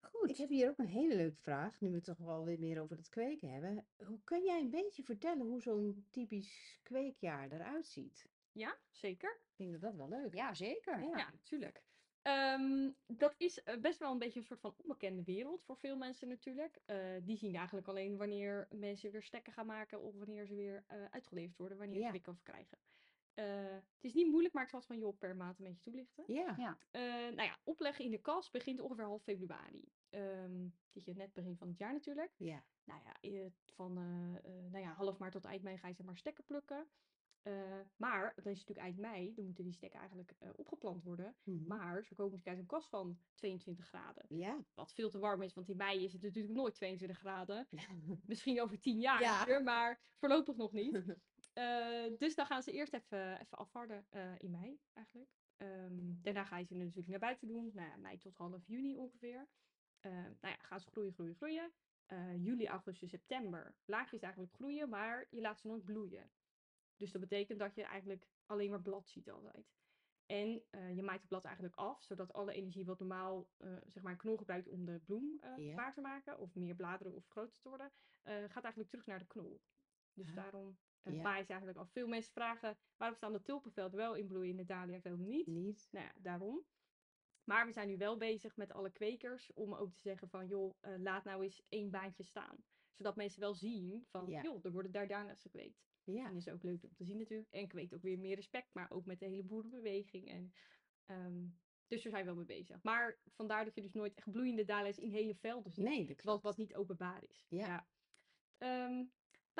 Goed. 0.00 0.30
Ik 0.30 0.36
heb 0.36 0.48
hier 0.48 0.68
ook 0.68 0.78
een 0.78 0.86
hele 0.86 1.16
leuke 1.16 1.40
vraag, 1.40 1.80
nu 1.80 1.88
we 1.88 1.94
het 1.94 2.04
toch 2.04 2.18
wel 2.18 2.44
weer 2.44 2.58
meer 2.58 2.80
over 2.80 2.96
het 2.96 3.08
kweken 3.08 3.52
hebben. 3.52 3.86
Hoe 4.06 4.20
kun 4.24 4.44
jij 4.44 4.60
een 4.60 4.70
beetje 4.70 5.02
vertellen 5.02 5.46
hoe 5.46 5.60
zo'n 5.62 6.06
typisch 6.10 6.78
kweekjaar 6.82 7.50
eruit 7.52 7.86
ziet? 7.86 8.28
ja, 8.52 8.78
zeker. 8.90 9.30
Ik 9.50 9.56
denk 9.56 9.72
dat 9.72 9.80
dat 9.80 9.94
wel 9.94 10.08
leuk. 10.08 10.34
Ja, 10.34 10.54
zeker. 10.54 11.00
Ja, 11.00 11.30
natuurlijk. 11.30 11.82
Ehm, 12.22 12.90
dat 13.06 13.34
is 13.38 13.62
eh, 13.62 13.80
best 13.80 13.98
wel 13.98 14.12
een 14.12 14.18
beetje 14.18 14.38
een 14.40 14.46
soort 14.46 14.60
van 14.60 14.74
onbekende 14.76 15.22
wereld 15.24 15.62
voor 15.62 15.76
veel 15.76 15.96
mensen 15.96 16.28
natuurlijk. 16.28 16.78
Eh, 16.86 16.96
die 17.22 17.36
zien 17.36 17.54
eigenlijk 17.54 17.86
alleen 17.88 18.16
wanneer 18.16 18.68
mensen 18.70 19.10
weer 19.10 19.22
stekken 19.22 19.52
gaan 19.52 19.66
maken 19.66 20.00
of 20.00 20.14
wanneer 20.14 20.46
ze 20.46 20.54
weer 20.54 20.84
eh, 20.86 21.04
uitgeleverd 21.10 21.58
worden, 21.58 21.78
wanneer 21.78 21.96
ze 21.98 22.04
Ja. 22.04 22.10
weer 22.10 22.20
kan 22.20 22.34
verkrijgen. 22.36 22.78
Eh, 23.34 23.74
het 23.74 24.04
is 24.04 24.14
niet 24.14 24.28
moeilijk, 24.30 24.54
maar 24.54 24.62
ik 24.62 24.68
zal 24.68 24.78
het 24.78 24.88
van 24.88 24.98
joh 24.98 25.18
per 25.18 25.36
maand 25.36 25.58
een 25.58 25.64
beetje 25.64 25.80
toelichten. 25.80 26.24
Ja. 26.26 26.54
Ja. 26.58 26.78
Eh, 26.90 27.02
nou 27.34 27.42
ja, 27.42 27.58
opleggen 27.64 28.04
in 28.04 28.10
de 28.10 28.20
kas 28.20 28.50
begint 28.50 28.80
ongeveer 28.80 29.04
half 29.04 29.22
februari. 29.22 29.92
Ehm 30.08 30.68
dit 31.04 31.16
net 31.16 31.32
begin 31.32 31.56
van 31.56 31.68
het 31.68 31.78
jaar 31.78 31.92
natuurlijk. 31.92 32.34
Ja. 32.36 32.64
Nou 32.84 33.00
ja, 33.04 33.20
eh, 33.20 33.46
van 33.74 33.98
eh, 33.98 34.44
eh, 34.44 34.70
nou 34.70 34.84
ja, 34.84 34.92
half 34.92 35.18
maart 35.18 35.32
tot 35.32 35.44
eind 35.44 35.62
mei 35.62 35.78
ga 35.78 35.88
je 35.88 35.94
zeg 35.94 36.06
maar 36.06 36.16
stekken 36.16 36.44
plukken. 36.44 36.90
Eh, 37.42 37.80
maar 37.96 38.32
dan 38.42 38.52
is 38.52 38.58
het 38.58 38.68
natuurlijk 38.68 38.86
eind 38.86 38.98
mei, 38.98 39.34
dan 39.34 39.44
moeten 39.44 39.64
die 39.64 39.72
stekken 39.72 39.98
eigenlijk 39.98 40.34
eh, 40.38 40.50
opgeplant 40.56 41.02
worden. 41.02 41.36
Mhm. 41.42 41.66
Maar 41.66 42.04
ze 42.04 42.14
komen 42.14 42.30
natuurlijk 42.32 42.46
uit 42.46 42.58
een 42.58 42.66
kast 42.78 42.88
van 42.88 43.18
22 43.34 43.86
graden. 43.86 44.24
Ja. 44.28 44.64
Wat 44.74 44.92
veel 44.92 45.10
te 45.10 45.18
warm 45.18 45.42
is, 45.42 45.54
want 45.54 45.68
in 45.68 45.76
mei 45.76 46.04
is 46.04 46.12
het 46.12 46.22
natuurlijk 46.22 46.54
nooit 46.54 46.74
22 46.74 47.18
graden. 47.18 47.68
Misschien 48.26 48.60
over 48.60 48.80
10 48.80 49.00
jaar 49.00 49.20
Ja. 49.20 49.60
maar 49.60 50.00
voorlopig 50.16 50.56
nog 50.56 50.72
niet. 50.72 50.92
Eh, 51.52 52.18
dus 52.18 52.34
dan 52.34 52.46
gaan 52.46 52.62
ze 52.62 52.72
eerst 52.72 52.92
even, 52.94 53.40
even 53.40 53.58
afharden 53.58 54.06
eh, 54.10 54.38
in 54.38 54.50
mei 54.50 54.80
eigenlijk. 54.92 55.30
Ehm, 55.56 56.22
daarna 56.22 56.44
ga 56.44 56.58
je 56.58 56.64
ze 56.64 56.74
natuurlijk 56.74 57.08
naar 57.08 57.18
buiten 57.18 57.48
doen. 57.48 57.70
Nou 57.74 57.88
ja, 57.88 57.96
mei 57.96 58.18
tot 58.18 58.36
half 58.36 58.66
juni 58.66 58.96
ongeveer. 58.96 59.48
Eh, 60.00 60.12
nou 60.12 60.36
ja, 60.40 60.56
gaan 60.62 60.80
ze 60.80 60.90
groeien, 60.90 61.12
groeien, 61.12 61.34
groeien. 61.34 61.72
Eh, 62.06 62.44
juli, 62.44 62.66
augustus, 62.66 63.10
september 63.10 63.74
laat 63.84 64.10
je 64.10 64.16
ze 64.16 64.22
eigenlijk 64.22 64.54
groeien, 64.54 64.88
maar 64.88 65.26
je 65.30 65.40
laat 65.40 65.60
ze 65.60 65.66
nooit 65.66 65.84
bloeien. 65.84 66.30
Dus 66.96 67.12
dat 67.12 67.20
betekent 67.20 67.58
dat 67.58 67.74
je 67.74 67.82
eigenlijk 67.82 68.26
alleen 68.46 68.70
maar 68.70 68.82
blad 68.82 69.08
ziet 69.08 69.30
altijd. 69.30 69.72
En 70.26 70.48
je 70.94 71.02
maait 71.02 71.20
het 71.20 71.28
blad 71.28 71.44
eigenlijk 71.44 71.76
af, 71.76 72.02
zodat 72.02 72.32
alle 72.32 72.52
energie 72.52 72.84
wat 72.84 72.98
normaal 72.98 73.48
zeg 73.86 74.02
maar 74.02 74.12
een 74.12 74.18
knol 74.18 74.36
gebruikt 74.36 74.68
om 74.68 74.84
de 74.84 75.00
bloem 75.04 75.40
zwaar 75.56 75.94
te 75.94 76.00
maken, 76.00 76.38
of 76.38 76.54
meer 76.54 76.74
bladeren 76.74 77.14
of 77.14 77.28
groter 77.28 77.60
te 77.60 77.68
worden, 77.68 77.92
gaat 78.24 78.64
eigenlijk 78.64 78.88
terug 78.88 79.06
naar 79.06 79.18
de 79.18 79.26
knol. 79.26 79.60
Dus 80.12 80.28
Ah, 80.28 80.34
daarom 80.34 80.78
eh 81.02 81.14
ja. 81.14 81.42
ze 81.42 81.48
eigenlijk 81.48 81.78
af. 81.78 81.90
Veel 81.90 82.08
mensen 82.08 82.32
vragen 82.32 82.78
waarom 82.96 83.16
staan 83.16 83.32
de 83.32 83.42
tulpenvelden 83.42 83.98
wel 83.98 84.14
in 84.14 84.26
bloei 84.26 84.50
en 84.50 84.56
de 85.02 85.16
niet. 85.16 85.46
Niet. 85.46 85.88
Nou 85.90 86.04
ja, 86.06 86.12
daarom. 86.20 86.64
Maar 87.44 87.66
we 87.66 87.72
zijn 87.72 87.88
nu 87.88 87.96
wel 87.96 88.16
bezig 88.16 88.56
met 88.56 88.72
alle 88.72 88.90
kwekers 88.90 89.52
om 89.52 89.74
ook 89.74 89.92
te 89.92 90.00
zeggen 90.00 90.28
van 90.28 90.46
joh, 90.46 90.76
eh, 90.80 90.94
laat 90.98 91.24
nou 91.24 91.42
eens 91.44 91.62
één 91.68 91.90
baantje 91.90 92.22
staan. 92.22 92.64
Zodat 92.92 93.16
mensen 93.16 93.40
wel 93.40 93.54
zien 93.54 94.04
van 94.10 94.28
Ja. 94.28 94.42
joh, 94.42 94.64
er 94.64 94.72
worden 94.72 94.92
daar 94.92 95.08
dahlia's 95.08 95.40
gekweekt. 95.40 95.88
Ja. 96.04 96.24
En 96.26 96.32
dat 96.34 96.46
is 96.46 96.52
ook 96.52 96.62
leuk 96.62 96.82
om 96.84 96.94
te 96.94 97.04
zien 97.04 97.18
natuurlijk. 97.18 97.50
En 97.50 97.68
kweekt 97.68 97.94
ook 97.94 98.02
weer 98.02 98.18
meer 98.18 98.34
respect, 98.36 98.74
maar 98.74 98.90
ook 98.90 99.06
met 99.06 99.18
de 99.18 99.26
hele 99.26 99.42
boerenbeweging. 99.42 100.28
En, 100.28 100.52
ehm, 101.04 101.46
dus 101.86 102.02
we 102.02 102.10
zijn 102.10 102.24
wel 102.24 102.34
mee 102.34 102.44
bezig. 102.44 102.82
Maar 102.82 103.18
vandaar 103.34 103.64
dat 103.64 103.74
je 103.74 103.82
dus 103.82 103.92
nooit 103.92 104.14
echt 104.14 104.30
bloeiende 104.30 104.64
dahlia's 104.64 104.98
in 104.98 105.10
hele 105.10 105.34
velden 105.34 105.72
ziet. 105.72 105.84
Nee, 105.84 105.98
dat 105.98 106.08
Wat, 106.08 106.16
klopt. 106.16 106.42
wat 106.42 106.56
niet 106.56 106.74
openbaar 106.74 107.24
is. 107.28 107.46
Ja. 107.48 107.88
Ehm, 108.58 109.04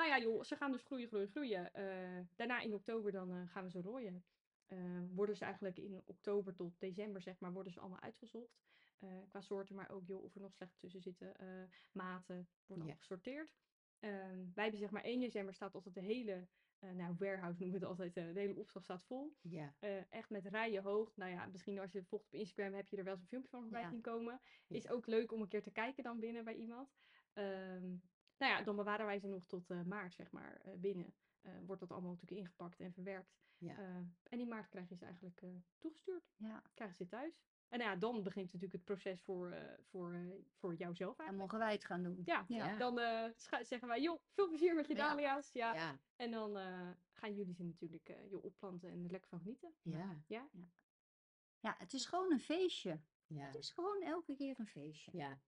nou 0.07 0.13
ja, 0.13 0.19
joh, 0.27 0.43
ze 0.43 0.55
gaan 0.55 0.71
dus 0.71 0.83
groeien, 0.83 1.07
groeien, 1.07 1.27
groeien. 1.29 1.73
Eh, 1.73 2.25
daarna 2.35 2.59
in 2.59 2.73
oktober 2.73 3.11
dan 3.11 3.31
eh, 3.31 3.47
gaan 3.47 3.63
we 3.63 3.69
ze 3.69 3.81
rooien. 3.81 4.23
Eh, 4.65 4.77
worden 5.13 5.35
ze 5.35 5.43
eigenlijk 5.43 5.77
in 5.77 6.01
oktober 6.05 6.55
tot 6.55 6.79
december, 6.79 7.21
zeg 7.21 7.39
maar, 7.39 7.51
worden 7.53 7.71
ze 7.71 7.79
allemaal 7.79 7.99
uitgezocht. 8.01 8.59
Qua 9.27 9.41
soorten, 9.41 9.75
maar 9.75 9.89
ook 9.89 10.05
joh, 10.07 10.23
of 10.23 10.35
er 10.35 10.41
nog 10.41 10.53
slecht 10.53 10.79
tussen 10.79 11.01
zitten. 11.01 11.33
maten, 11.91 12.47
Ja. 12.85 12.95
gesorteerd. 12.95 13.55
Wij 13.99 14.63
hebben 14.63 14.79
zeg 14.79 14.91
maar 14.91 15.03
1 15.03 15.19
december 15.19 15.53
staat 15.53 15.75
altijd 15.75 15.95
de 15.95 16.01
hele, 16.01 16.47
nou 16.79 17.15
warehouse 17.17 17.59
noemen 17.59 17.79
we 17.79 17.85
het 17.85 17.99
altijd, 17.99 18.13
de 18.13 18.39
hele 18.39 18.55
opslag 18.55 18.83
staat 18.83 19.03
vol. 19.03 19.35
Ja. 19.41 19.73
Echt 20.09 20.29
met 20.29 20.45
rijen 20.45 20.83
hoog. 20.83 21.15
Nou 21.15 21.31
ja, 21.31 21.45
misschien 21.45 21.79
als 21.79 21.91
je 21.91 21.97
het 21.99 22.07
volgt 22.07 22.25
op 22.25 22.33
Instagram 22.33 22.73
heb 22.73 22.87
je 22.87 22.97
er 22.97 23.03
wel 23.03 23.13
eens 23.13 23.21
een 23.21 23.27
filmpje 23.27 23.49
van 23.49 23.61
voorbij 23.61 23.81
Ja. 23.81 23.89
zien 23.89 24.01
komen. 24.01 24.41
Is 24.67 24.83
Ja. 24.83 24.89
ook 24.91 25.05
leuk 25.07 25.31
om 25.31 25.41
een 25.41 25.47
keer 25.47 25.63
te 25.63 25.71
kijken 25.71 26.03
dan 26.03 26.19
binnen 26.19 26.43
bij 26.43 26.55
iemand. 26.55 26.89
Ehm, 27.33 27.95
nou 28.41 28.53
ja, 28.53 28.61
dan 28.63 28.75
bewaren 28.75 29.05
wij 29.05 29.19
ze 29.19 29.27
nog 29.27 29.45
tot 29.45 29.69
eh, 29.69 29.81
maart, 29.81 30.13
zeg 30.13 30.31
maar, 30.31 30.55
eh, 30.55 30.73
binnen. 30.77 31.13
Eh, 31.41 31.51
wordt 31.65 31.81
dat 31.81 31.91
allemaal 31.91 32.11
natuurlijk 32.11 32.41
ingepakt 32.41 32.79
en 32.79 32.93
verwerkt. 32.93 33.39
Ja. 33.57 33.77
Eh, 33.77 33.95
en 34.29 34.39
in 34.39 34.47
maart 34.47 34.69
krijg 34.69 34.89
je 34.89 34.95
ze 34.95 35.05
eigenlijk 35.05 35.41
eh, 35.41 35.49
toegestuurd. 35.77 36.23
Ja. 36.35 36.63
Krijgen 36.73 36.95
ze 36.97 37.07
thuis. 37.07 37.41
En 37.69 37.79
nou 37.79 37.91
ja, 37.91 37.95
dan 37.97 38.23
begint 38.23 38.45
natuurlijk 38.45 38.73
het 38.73 38.83
proces 38.83 39.21
voor, 39.21 39.51
eh, 39.51 39.73
voor, 39.89 40.13
eh, 40.13 40.19
voor 40.57 40.75
jouzelf 40.75 41.17
En 41.17 41.23
eigenlijk. 41.23 41.51
mogen 41.51 41.65
wij 41.67 41.75
het 41.75 41.85
gaan 41.85 42.03
doen. 42.03 42.21
Ja, 42.25 42.45
Ja. 42.47 42.65
Ja. 42.65 42.77
dan 42.77 42.99
eh, 42.99 43.29
zeggen 43.61 43.87
wij, 43.87 44.01
joh, 44.01 44.19
veel 44.33 44.47
plezier 44.47 44.75
met 44.75 44.87
je 44.87 44.95
Ja. 44.95 45.07
dahlia's. 45.07 45.51
Ja. 45.53 45.73
Ja. 45.73 45.99
En 46.15 46.31
dan 46.31 46.57
eh, 46.57 46.89
gaan 47.13 47.35
jullie 47.35 47.53
ze 47.53 47.63
natuurlijk 47.63 48.09
eh, 48.09 48.29
joh, 48.29 48.43
opplanten 48.43 48.89
en 48.89 49.03
er 49.03 49.11
lekker 49.11 49.29
van 49.29 49.39
genieten. 49.39 49.73
Ja. 49.81 50.21
Ja? 50.27 50.49
Ja, 51.59 51.75
het 51.77 51.93
is 51.93 52.05
gewoon 52.05 52.31
een 52.31 52.39
feestje. 52.39 52.99
Ja. 53.27 53.45
Het 53.45 53.55
is 53.55 53.71
gewoon 53.71 54.01
elke 54.01 54.35
keer 54.35 54.59
een 54.59 54.67
feestje. 54.67 55.11
Ja. 55.17 55.39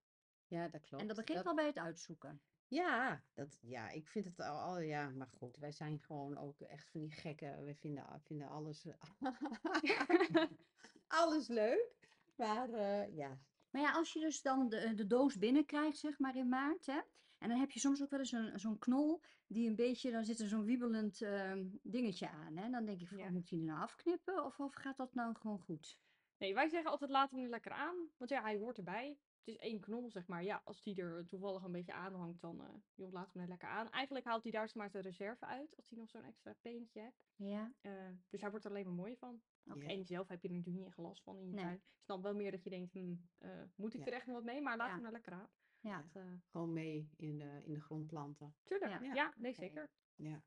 Ja, 0.48 0.68
dat 0.68 0.82
klopt. 0.82 1.02
En 1.02 1.08
dat 1.08 1.18
begint 1.26 1.46
al 1.46 1.56
bij 1.56 1.66
het 1.66 1.78
uitzoeken. 1.78 2.42
Ja, 2.74 3.24
dat, 3.34 3.60
ja, 3.62 3.90
ik 3.90 4.08
vind 4.08 4.26
het 4.26 4.40
al, 4.40 4.60
al- 4.60 4.80
ja, 4.80 5.10
maar 5.10 5.28
goed, 5.28 5.58
wij 5.58 5.72
zijn 5.72 6.00
gewoon 6.00 6.38
ook 6.38 6.60
echt 6.60 6.90
van 6.90 7.00
die 7.02 7.12
gekken. 7.12 7.64
We 7.66 7.76
vinden, 7.76 8.22
vinden 8.24 8.48
alles, 8.50 8.86
alles 11.08 11.48
leuk. 11.48 11.96
Maar 12.36 12.70
eh, 12.70 13.16
ja, 13.16 13.40
Maar 13.72 13.82
ja, 13.82 13.92
als 13.92 14.14
je 14.14 14.20
dus 14.20 14.42
dan 14.42 14.70
de, 14.70 14.94
de 14.94 15.08
doos 15.08 15.38
binnenkrijgt, 15.38 15.98
zeg 15.98 16.20
maar 16.20 16.36
in 16.36 16.50
maart, 16.50 16.86
hè, 16.86 17.02
en 17.38 17.50
dan 17.50 17.60
heb 17.60 17.72
je 17.72 17.80
soms 17.80 18.02
ook 18.02 18.10
wel 18.10 18.20
eens 18.20 18.32
een, 18.32 18.60
zo'n 18.60 18.80
knol 18.80 19.22
die 19.48 19.70
een 19.70 19.76
beetje, 19.76 20.12
dan 20.12 20.26
zit 20.26 20.40
er 20.40 20.48
zo'n 20.48 20.64
wiebelend 20.66 21.22
ehm, 21.22 21.66
dingetje 21.82 22.30
aan. 22.30 22.58
Hè? 22.58 22.70
Dan 22.70 22.86
denk 22.86 23.00
ik 23.02 23.08
van, 23.08 23.18
Ja. 23.18 23.30
moet 23.30 23.50
je 23.50 23.56
die 23.56 23.66
nou 23.66 23.80
afknippen 23.82 24.46
of, 24.46 24.60
of 24.60 24.74
gaat 24.74 24.98
dat 24.98 25.14
nou 25.14 25.36
gewoon 25.36 25.60
goed? 25.60 26.00
Nee, 26.38 26.54
wij 26.54 26.68
zeggen 26.70 26.92
altijd 26.92 27.10
laat 27.12 27.32
hem 27.32 27.40
er 27.44 27.50
lekker 27.50 27.72
aan. 27.72 27.96
Want 28.18 28.30
ja, 28.30 28.42
hij 28.42 28.58
hoort 28.58 28.78
erbij. 28.78 29.18
Het 29.44 29.56
is 29.56 29.62
één 29.62 29.80
knol, 29.80 30.10
zeg 30.12 30.28
maar. 30.28 30.44
Ja, 30.44 30.62
als 30.64 30.82
die 30.82 31.02
er 31.02 31.26
toevallig 31.26 31.64
een 31.64 31.72
beetje 31.72 31.94
aan 31.94 32.14
hangt, 32.14 32.42
dan 32.42 32.62
eh 32.64 32.74
joh, 32.96 33.12
laat 33.12 33.34
hem 33.34 33.42
er 33.42 33.48
lekker 33.48 33.68
aan. 33.70 33.90
Eigenlijk 33.90 34.26
haalt 34.26 34.44
hij 34.44 34.52
daar 34.52 34.72
maar 34.74 34.92
de 34.92 35.00
reserve 35.00 35.46
uit, 35.46 35.76
als 35.76 35.90
hij 35.90 36.00
nog 36.00 36.10
zo'n 36.10 36.24
extra 36.24 36.56
peentje 36.62 37.00
hebt. 37.02 37.24
Ja, 37.36 37.74
Eh, 37.82 38.10
dus 38.30 38.42
hij 38.42 38.50
wordt 38.50 38.66
er 38.66 38.72
alleen 38.72 38.86
maar 38.86 38.94
mooi 38.94 39.18
van. 39.18 39.42
oké. 39.66 39.80
Ja. 39.86 39.90
En 39.90 40.06
zelf 40.06 40.28
heb 40.28 40.42
je 40.42 40.48
er 40.48 40.54
natuurlijk 40.54 40.84
niet 40.84 40.88
echt 40.94 40.98
last 40.98 41.24
van 41.24 41.38
in 41.38 41.46
je 41.48 41.54
Nee. 41.54 41.64
tuin. 41.64 41.76
Ik 41.76 42.04
snap 42.04 42.22
wel 42.24 42.36
meer 42.36 42.52
dat 42.52 42.64
je 42.64 42.70
denkt, 42.70 42.96
eh, 43.38 43.64
moet 43.76 43.94
ik 43.94 44.00
Ja. 44.00 44.06
er 44.06 44.14
echt 44.14 44.26
nog 44.26 44.36
wat 44.36 44.44
mee? 44.44 44.62
Maar 44.62 44.78
laat 44.78 44.90
Ja. 44.90 44.96
hem 44.96 45.06
er 45.06 45.12
lekker 45.12 45.34
aan. 45.34 45.50
Ja, 45.80 46.02
Dat, 46.02 46.16
eh, 46.24 46.32
gewoon 46.46 46.74
mee 46.74 47.10
in 47.16 47.38
de, 47.38 47.62
in 47.66 47.74
de 47.74 47.82
grond 47.82 48.08
planten. 48.08 48.56
tuurlijk, 48.64 49.02
Ja. 49.04 49.14
ja, 49.14 49.34
nee 49.38 49.54
zeker. 49.54 49.90
Ja, 50.16 50.44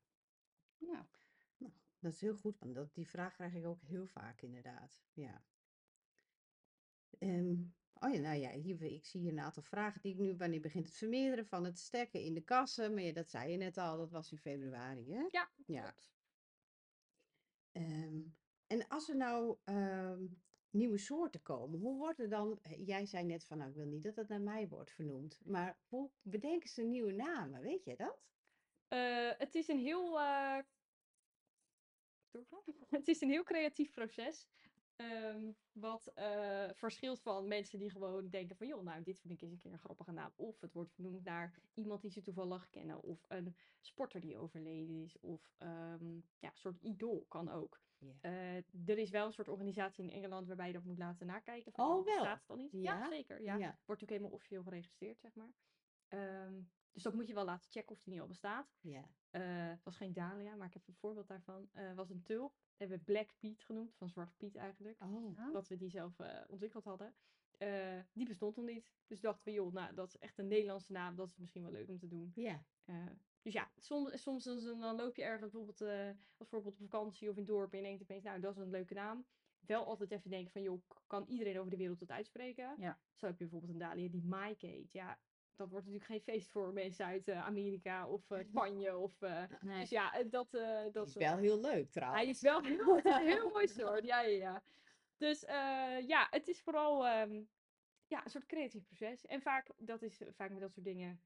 nou, 0.79 1.05
dat 1.99 2.13
is 2.13 2.21
heel 2.21 2.37
goed, 2.37 2.59
want 2.59 2.75
dat, 2.75 2.95
die 2.95 3.09
vraag 3.09 3.35
krijg 3.35 3.55
ik 3.55 3.65
ook 3.67 3.83
heel 3.83 4.07
vaak 4.07 4.43
inderdaad. 4.43 5.03
Ja. 5.13 5.45
Ehm, 7.19 7.55
oh 8.01 8.13
ja, 8.15 8.21
nou 8.21 8.37
ja, 8.39 8.51
hier, 8.51 8.83
ik 8.83 9.05
zie 9.07 9.21
hier 9.21 9.33
een 9.33 9.41
aantal 9.41 9.63
vragen 9.63 10.01
die 10.01 10.13
ik 10.13 10.19
nu, 10.19 10.37
wanneer 10.37 10.61
begint 10.61 10.87
het 10.87 10.97
vermeerderen 10.97 11.47
van 11.47 11.65
het 11.65 11.79
stekken 11.79 12.21
in 12.21 12.35
de 12.35 12.41
kassen? 12.45 12.95
Maar 12.95 13.03
ja, 13.03 13.13
dat 13.13 13.31
zei 13.31 13.51
je 13.51 13.57
net 13.57 13.77
al, 13.79 13.97
dat 13.97 14.11
was 14.11 14.33
in 14.33 14.39
februari, 14.39 15.13
hè? 15.13 15.27
Ja, 15.31 15.51
Ja. 15.67 15.95
Ehm, 17.73 18.21
en 18.67 18.89
als 18.89 19.09
er 19.09 19.17
nou 19.17 19.59
ehm, 19.65 20.27
nieuwe 20.71 20.99
soorten 20.99 21.43
komen, 21.43 21.81
hoe 21.81 21.97
wordt 21.99 22.19
er 22.21 22.29
dan, 22.29 22.59
eh, 22.63 22.87
jij 22.87 23.07
zei 23.07 23.25
net 23.25 23.45
van, 23.45 23.59
nou, 23.59 23.71
ik 23.71 23.77
wil 23.77 23.87
niet 23.87 24.03
dat 24.03 24.17
het 24.17 24.29
naar 24.29 24.41
mij 24.41 24.69
wordt 24.69 24.91
vernoemd, 24.93 25.41
maar 25.45 25.79
hoe 25.89 26.11
bedenken 26.23 26.69
ze 26.69 26.83
nieuwe 26.83 27.13
namen, 27.13 27.61
weet 27.61 27.85
je 27.85 27.97
dat? 27.97 28.25
Eh, 28.89 29.31
het 29.39 29.55
is 29.55 29.69
een 29.69 29.79
heel. 29.79 30.21
eh? 30.21 30.59
Het 32.89 33.09
is 33.09 33.21
een 33.21 33.29
heel 33.31 33.43
creatief 33.43 33.91
proces. 33.91 34.49
Ehm, 34.97 35.51
wat 35.73 36.07
eh, 36.07 36.69
verschilt 36.73 37.21
van 37.21 37.49
mensen 37.49 37.79
die 37.79 37.91
gewoon 37.91 38.29
denken 38.29 38.57
van 38.57 38.67
joh, 38.67 38.83
nou 38.83 39.03
dit 39.03 39.21
vind 39.21 39.33
ik 39.33 39.41
eens 39.43 39.53
een 39.53 39.59
keer 39.59 39.73
een 39.73 39.79
grappige 39.79 40.13
naam. 40.13 40.33
Of 40.37 40.61
het 40.61 40.73
wordt 40.73 40.93
vernoemd 40.93 41.25
naar 41.25 41.61
iemand 41.75 42.03
die 42.03 42.11
ze 42.11 42.21
toevallig 42.23 42.71
kennen. 42.71 43.03
Of 43.03 43.25
een 43.29 43.57
sporter 43.81 44.21
die 44.21 44.37
overleden 44.39 45.03
is. 45.03 45.19
Of 45.21 45.55
ehm, 45.59 46.15
ja, 46.39 46.49
een 46.51 46.57
soort 46.57 46.83
idool 46.83 47.25
kan 47.29 47.49
ook. 47.49 47.81
Eh, 48.21 48.57
er 48.87 48.99
is 48.99 49.11
wel 49.11 49.27
een 49.27 49.33
soort 49.33 49.49
organisatie 49.49 50.05
in 50.05 50.11
Engeland 50.11 50.47
waarbij 50.47 50.67
je 50.67 50.73
dat 50.73 50.85
moet 50.85 50.99
laten 50.99 51.27
nakijken. 51.27 51.73
van, 51.73 51.85
Oh, 51.85 51.95
joh, 51.97 52.05
wel? 52.05 52.15
Bestaat 52.15 52.39
het 52.39 52.47
dan 52.49 52.57
niet? 52.59 52.73
Ja, 52.73 52.81
Ja? 52.99 53.09
zeker. 53.09 53.43
Ja. 53.43 53.55
Ja. 53.55 53.67
Wordt 53.67 53.87
natuurlijk 53.87 54.11
helemaal 54.11 54.31
officieel 54.31 54.63
geregistreerd, 54.63 55.21
zeg 55.21 55.35
maar. 55.35 55.53
Ehm, 56.09 56.61
dus 56.93 57.03
dat 57.03 57.15
moet 57.15 57.27
je 57.27 57.35
wel 57.35 57.45
laten 57.45 57.71
checken 57.71 57.91
of 57.97 58.01
die 58.03 58.13
niet 58.13 58.23
al 58.23 58.27
bestaat. 58.27 58.77
Ja. 58.81 59.11
Eh, 59.31 59.69
het 59.69 59.85
was 59.85 59.97
geen 59.97 60.13
Dahlia, 60.13 60.55
maar 60.57 60.67
ik 60.67 60.73
heb 60.75 60.87
een 60.89 60.95
voorbeeld 60.95 61.29
daarvan. 61.29 61.69
Eh 61.73 61.95
was 61.95 62.11
een 62.11 62.23
tulp. 62.23 62.55
Hebben 62.77 62.99
we 62.99 63.05
Black 63.05 63.29
Piet 63.39 63.63
genoemd, 63.63 63.95
van 63.97 64.09
Zwarte 64.09 64.35
Piet 64.37 64.57
eigenlijk. 64.57 65.03
Oh, 65.03 65.53
Dat 65.53 65.69
we 65.69 65.77
die 65.77 65.91
zelf 65.91 66.19
eh, 66.19 66.41
ontwikkeld 66.49 66.85
hadden. 66.85 67.15
Eh, 67.59 67.99
die 68.13 68.27
bestond 68.27 68.57
nog 68.57 68.67
niet. 68.67 68.93
Dus 69.07 69.21
dachten 69.21 69.45
we, 69.45 69.53
joh, 69.53 69.73
nou, 69.73 69.95
dat 69.95 70.09
is 70.09 70.19
echt 70.19 70.39
een 70.39 70.47
Nederlandse 70.49 70.93
naam. 70.93 71.17
Dat 71.17 71.29
is 71.29 71.37
misschien 71.37 71.63
wel 71.63 71.71
leuk 71.73 71.89
om 71.89 71.99
te 71.99 72.09
doen. 72.09 72.33
ja. 72.35 72.65
Eh, 72.85 73.07
dus 73.43 73.55
ja, 73.55 73.71
soms, 73.77 74.23
soms 74.23 74.45
dan, 74.45 74.81
dan 74.81 74.97
loop 74.97 75.17
je 75.17 75.23
ergens 75.23 75.51
bijvoorbeeld, 75.51 75.81
eh, 75.81 76.11
als 76.37 76.49
voorbeeld 76.49 76.75
op 76.75 76.81
vakantie 76.81 77.29
of 77.29 77.35
in 77.35 77.43
het 77.43 77.51
dorp 77.51 77.73
en 77.73 77.79
je 77.79 77.85
denkt 77.85 78.03
opeens, 78.03 78.25
nou, 78.25 78.41
dat 78.41 78.57
is 78.57 78.63
een 78.63 78.71
leuke 78.71 78.95
naam. 78.95 79.27
Wel 79.61 79.87
altijd 79.87 80.11
even 80.11 80.31
denken 80.31 80.53
van, 80.53 80.63
joh, 80.63 80.83
kan 81.07 81.25
iedereen 81.27 81.59
over 81.59 81.71
de 81.71 81.77
wereld 81.77 82.01
het 82.01 82.11
uitspreken? 82.11 82.75
Ja. 82.79 82.99
Zo 83.15 83.27
heb 83.27 83.39
je 83.39 83.45
bijvoorbeeld 83.45 83.73
een 83.73 83.79
Dahlia 83.79 84.09
die 84.09 84.25
Mike 84.25 84.67
heet. 84.67 84.93
Ja, 84.93 85.19
dat 85.57 85.71
wordt 85.71 85.87
natuurlijk 85.87 86.13
geen 86.13 86.35
feest 86.35 86.51
voor 86.51 86.73
mensen 86.73 87.07
uit 87.07 87.29
eh, 87.29 87.45
Amerika 87.47 88.09
of 88.09 88.31
eh, 88.31 88.45
Spanje. 88.51 88.97
Of, 88.97 89.23
eh, 89.23 89.43
nee. 89.61 89.81
dus 89.81 89.89
ja, 89.91 90.23
dat... 90.31 90.55
eh, 90.55 90.81
dat 90.93 91.09
is 91.09 91.15
wel 91.15 91.37
heel 91.37 91.61
leuk 91.61 91.91
trouwens. 91.91 92.21
hij 92.23 92.31
is 92.31 92.41
wel 92.41 92.63
heel, 92.63 92.95
het 92.97 93.05
is 93.05 93.15
een 93.15 93.27
heel 93.27 93.49
mooi 93.51 93.69
soort, 93.69 94.05
ja, 94.05 94.21
ja, 94.21 94.29
ja. 94.37 94.63
Dus 95.17 95.45
eh, 95.45 96.07
ja, 96.07 96.27
het 96.31 96.49
is 96.49 96.61
vooral 96.63 97.07
ehm, 97.07 97.43
ja, 98.07 98.25
een 98.25 98.31
soort 98.31 98.47
creatief 98.47 98.85
proces. 98.87 99.27
En 99.27 99.43
vaak, 99.43 99.71
dat 99.77 100.03
is 100.03 100.21
vaak 100.31 100.51
met 100.51 100.61
dat 100.61 100.73
soort 100.73 100.87
dingen, 100.87 101.21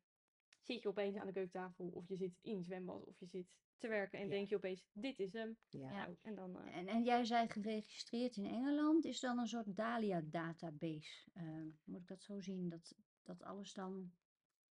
zit 0.61 0.83
je 0.83 0.89
opeens 0.89 1.17
aan 1.17 1.27
de 1.27 1.33
keukentafel 1.33 1.87
of 1.87 2.09
je 2.09 2.17
zit 2.17 2.39
in 2.43 2.57
het 2.57 2.65
zwembad 2.65 3.05
of 3.05 3.19
je 3.21 3.27
zit 3.27 3.47
te 3.79 3.89
werken 3.89 4.19
en 4.19 4.25
Ja. 4.25 4.31
denk 4.31 4.49
je 4.49 4.57
opeens, 4.57 4.85
dit 4.93 5.19
is 5.19 5.33
hem. 5.33 5.57
Ja. 5.69 5.79
Ja. 5.91 5.91
Nou, 5.97 6.17
en 6.23 6.35
dan, 6.35 6.61
eh, 6.61 6.77
En, 6.77 6.87
en 6.89 7.03
jij 7.03 7.25
zei 7.25 7.49
geregistreerd 7.49 8.37
in 8.37 8.45
Engeland. 8.47 9.05
Is 9.05 9.21
dan 9.21 9.39
een 9.39 9.47
soort 9.47 9.77
Dahlia-database? 9.77 11.31
Eh, 11.33 11.45
moet 11.85 12.01
ik 12.01 12.07
dat 12.07 12.23
zo 12.23 12.41
zien? 12.41 12.69
Dat, 12.69 12.95
dat 13.39 13.43
alles 13.43 13.73
dan... 13.73 14.13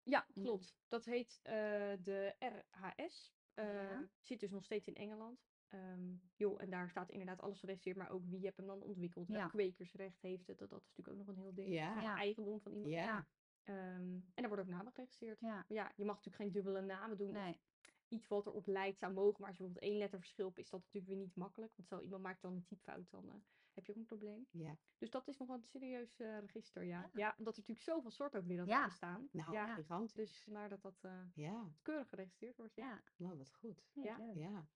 ja, 0.04 0.28
klopt. 0.34 0.76
Dat 0.88 1.06
heet 1.06 1.40
eh, 1.44 1.54
de 2.02 2.36
RHS. 2.40 3.34
eh, 3.54 3.66
Ja. 3.66 4.10
Zit 4.20 4.40
dus 4.40 4.52
nog 4.52 4.64
steeds 4.64 4.88
in 4.88 4.96
Engeland. 4.96 5.46
Ehm, 5.68 6.14
joh, 6.36 6.62
en 6.62 6.70
daar 6.70 6.90
staat 6.90 7.10
inderdaad 7.10 7.42
alles 7.42 7.60
geregistreerd, 7.60 7.98
maar 7.98 8.10
ook 8.10 8.26
wie 8.26 8.40
heeft 8.40 8.58
hem 8.58 8.66
dan 8.68 8.82
ontwikkeld. 8.82 9.28
Ja. 9.28 9.48
Kwekersrecht 9.48 10.22
heeft 10.22 10.48
het, 10.48 10.58
dat, 10.58 10.70
dat 10.70 10.82
is 10.82 10.88
natuurlijk 10.88 11.18
ook 11.18 11.26
nog 11.26 11.36
een 11.36 11.42
heel 11.42 11.54
ding. 11.54 11.74
Ja. 11.74 12.02
Ja. 12.02 12.16
Eigendom 12.18 12.62
van 12.62 12.72
iemand. 12.74 12.94
Ja. 12.94 13.28
Ehm, 13.64 14.02
en 14.14 14.24
daar 14.36 14.48
worden 14.48 14.66
ook 14.66 14.72
namen 14.72 14.92
geregistreerd. 14.92 15.40
Ja, 15.68 15.92
je 15.96 16.06
mag 16.06 16.16
natuurlijk 16.16 16.44
geen 16.44 16.52
dubbele 16.52 16.82
namen 16.82 17.18
doen. 17.18 17.32
nee. 17.32 17.60
Iets 18.08 18.28
wat 18.28 18.46
erop 18.46 18.68
lijkt 18.68 19.00
zou 19.00 19.14
mogen, 19.14 19.40
maar 19.40 19.48
als 19.50 19.58
je 19.58 19.64
bijvoorbeeld 19.64 19.92
één 19.92 20.02
letter 20.02 20.20
verschil 20.20 20.46
hebt, 20.46 20.58
is 20.60 20.70
dat 20.70 20.80
natuurlijk 20.82 21.08
weer 21.14 21.22
niet 21.24 21.36
makkelijk. 21.36 21.74
Want 21.76 21.88
zo 21.88 22.00
iemand 22.00 22.24
maakt 22.24 22.42
dan 22.42 22.54
een 22.54 22.66
typfout, 22.66 23.10
dan 23.12 23.30
eh, 23.30 23.36
heb 23.76 23.86
je 23.86 23.92
ook 23.92 23.98
een 23.98 24.06
probleem. 24.06 24.48
Ja. 24.52 24.78
Dus 24.98 25.10
dat 25.10 25.28
is 25.28 25.38
nog 25.38 25.48
wel 25.48 25.58
een 25.58 25.64
serieus 25.64 26.20
eh, 26.20 26.40
register, 26.40 26.84
ja. 26.84 27.00
Ja. 27.02 27.10
Ja, 27.14 27.36
omdat 27.38 27.54
er 27.54 27.60
natuurlijk 27.60 27.88
zoveel 27.88 28.12
soorten 28.12 28.40
ook 28.40 28.46
weer 28.48 28.58
dat 28.58 28.68
Ja. 28.68 28.86
bestaan. 28.86 29.28
Nou, 29.32 29.52
ja, 29.52 29.74
gigantisch. 29.74 30.14
dus 30.14 30.44
vandaar 30.44 30.70
dat 30.70 30.82
dat 30.82 31.04
eh, 31.04 31.22
Ja, 31.34 31.72
keurig 31.82 32.10
geregistreerd 32.10 32.58
wordt. 32.58 32.76
Ja. 32.76 32.84
Ja, 32.86 33.02
nou 33.18 33.38
wat 33.38 33.54
goed. 33.54 33.86
Ja. 33.94 34.32
Ja. 34.34 34.68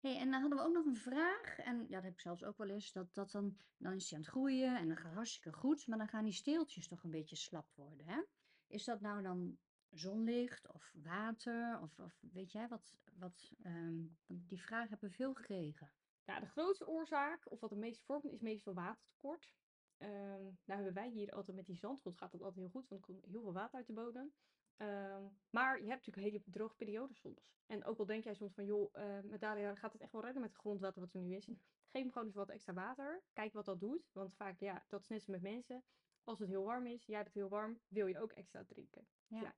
Hey, 0.00 0.18
en 0.18 0.30
dan 0.30 0.40
hadden 0.40 0.58
we 0.58 0.64
ook 0.64 0.72
nog 0.74 0.86
een 0.86 0.96
vraag, 0.96 1.58
en 1.58 1.78
ja, 1.78 1.94
dat 1.94 2.02
heb 2.02 2.12
ik 2.12 2.20
zelfs 2.20 2.44
ook 2.44 2.56
wel 2.56 2.68
eens, 2.68 2.92
dat, 2.92 3.14
dat 3.14 3.30
dan, 3.30 3.56
dan 3.76 3.92
is 3.92 4.08
hij 4.10 4.18
aan 4.18 4.24
het 4.24 4.32
groeien 4.32 4.76
en 4.78 4.86
dan 4.88 4.96
gaat 4.96 5.06
het 5.06 5.14
hartstikke 5.14 5.58
goed, 5.58 5.86
maar 5.86 5.98
dan 5.98 6.08
gaan 6.08 6.24
die 6.24 6.32
steeltjes 6.32 6.88
toch 6.88 7.04
een 7.04 7.10
beetje 7.10 7.36
slap 7.36 7.66
worden, 7.74 8.06
hè? 8.06 8.22
Is 8.66 8.84
dat 8.84 9.00
nou 9.00 9.22
dan 9.22 9.58
zonlicht 9.90 10.72
of 10.72 10.90
water, 10.94 11.80
of, 11.80 11.98
of 11.98 12.18
weet 12.32 12.52
jij 12.52 12.68
wat, 12.68 12.96
wat 13.14 13.52
ehm, 13.62 14.06
die 14.26 14.62
vraag 14.62 14.88
hebben 14.88 15.08
we 15.08 15.14
veel 15.14 15.34
gekregen. 15.34 15.92
Ja, 16.28 16.40
de 16.40 16.46
grootste 16.46 16.86
oorzaak, 16.88 17.50
of 17.50 17.60
wat 17.60 17.70
het 17.70 17.78
meest 17.78 18.02
voorkomt, 18.04 18.32
is 18.32 18.40
meestal 18.40 18.74
watertekort. 18.74 19.54
Ehm, 19.96 20.42
nou 20.42 20.54
hebben 20.64 20.92
wij 20.94 21.08
hier 21.08 21.30
altijd 21.30 21.56
met 21.56 21.66
die 21.66 21.76
zandgrond 21.76 22.18
gaat 22.18 22.32
dat 22.32 22.40
altijd 22.42 22.60
heel 22.60 22.70
goed, 22.80 22.88
want 22.88 23.00
er 23.00 23.06
komt 23.06 23.24
heel 23.24 23.42
veel 23.42 23.52
water 23.52 23.76
uit 23.76 23.86
de 23.86 23.92
bodem. 23.92 24.32
Ehm, 24.76 25.22
maar 25.50 25.80
je 25.82 25.88
hebt 25.88 26.06
natuurlijk 26.06 26.26
hele 26.26 26.42
droge 26.50 26.76
periodes 26.76 27.18
soms. 27.18 27.52
En 27.66 27.84
ook 27.84 27.98
al 27.98 28.06
denk 28.06 28.24
jij 28.24 28.34
soms 28.34 28.54
van, 28.54 28.64
joh, 28.64 28.88
eh 28.92 29.20
met 29.24 29.40
Dalia 29.40 29.74
gaat 29.74 29.92
het 29.92 30.02
echt 30.02 30.12
wel 30.12 30.22
redden 30.22 30.40
met 30.40 30.50
het 30.50 30.60
grondwater 30.60 31.00
wat 31.00 31.14
er 31.14 31.20
nu 31.20 31.34
is. 31.34 31.44
Geef 31.90 32.02
hem 32.02 32.10
gewoon 32.12 32.26
eens 32.26 32.36
wat 32.36 32.48
extra 32.50 32.72
water. 32.72 33.22
Kijk 33.32 33.52
wat 33.52 33.64
dat 33.64 33.80
doet. 33.80 34.10
Want 34.12 34.34
vaak, 34.34 34.58
ja, 34.60 34.84
dat 34.88 35.00
is 35.00 35.08
net 35.08 35.22
zo 35.22 35.32
met 35.32 35.42
mensen. 35.42 35.84
Als 36.24 36.38
het 36.38 36.48
heel 36.48 36.64
warm 36.64 36.86
is, 36.86 37.04
jij 37.06 37.16
hebt 37.16 37.28
het 37.28 37.36
heel 37.36 37.48
warm, 37.48 37.80
wil 37.88 38.06
je 38.06 38.20
ook 38.20 38.32
extra 38.32 38.64
drinken. 38.64 39.06
Ja. 39.26 39.54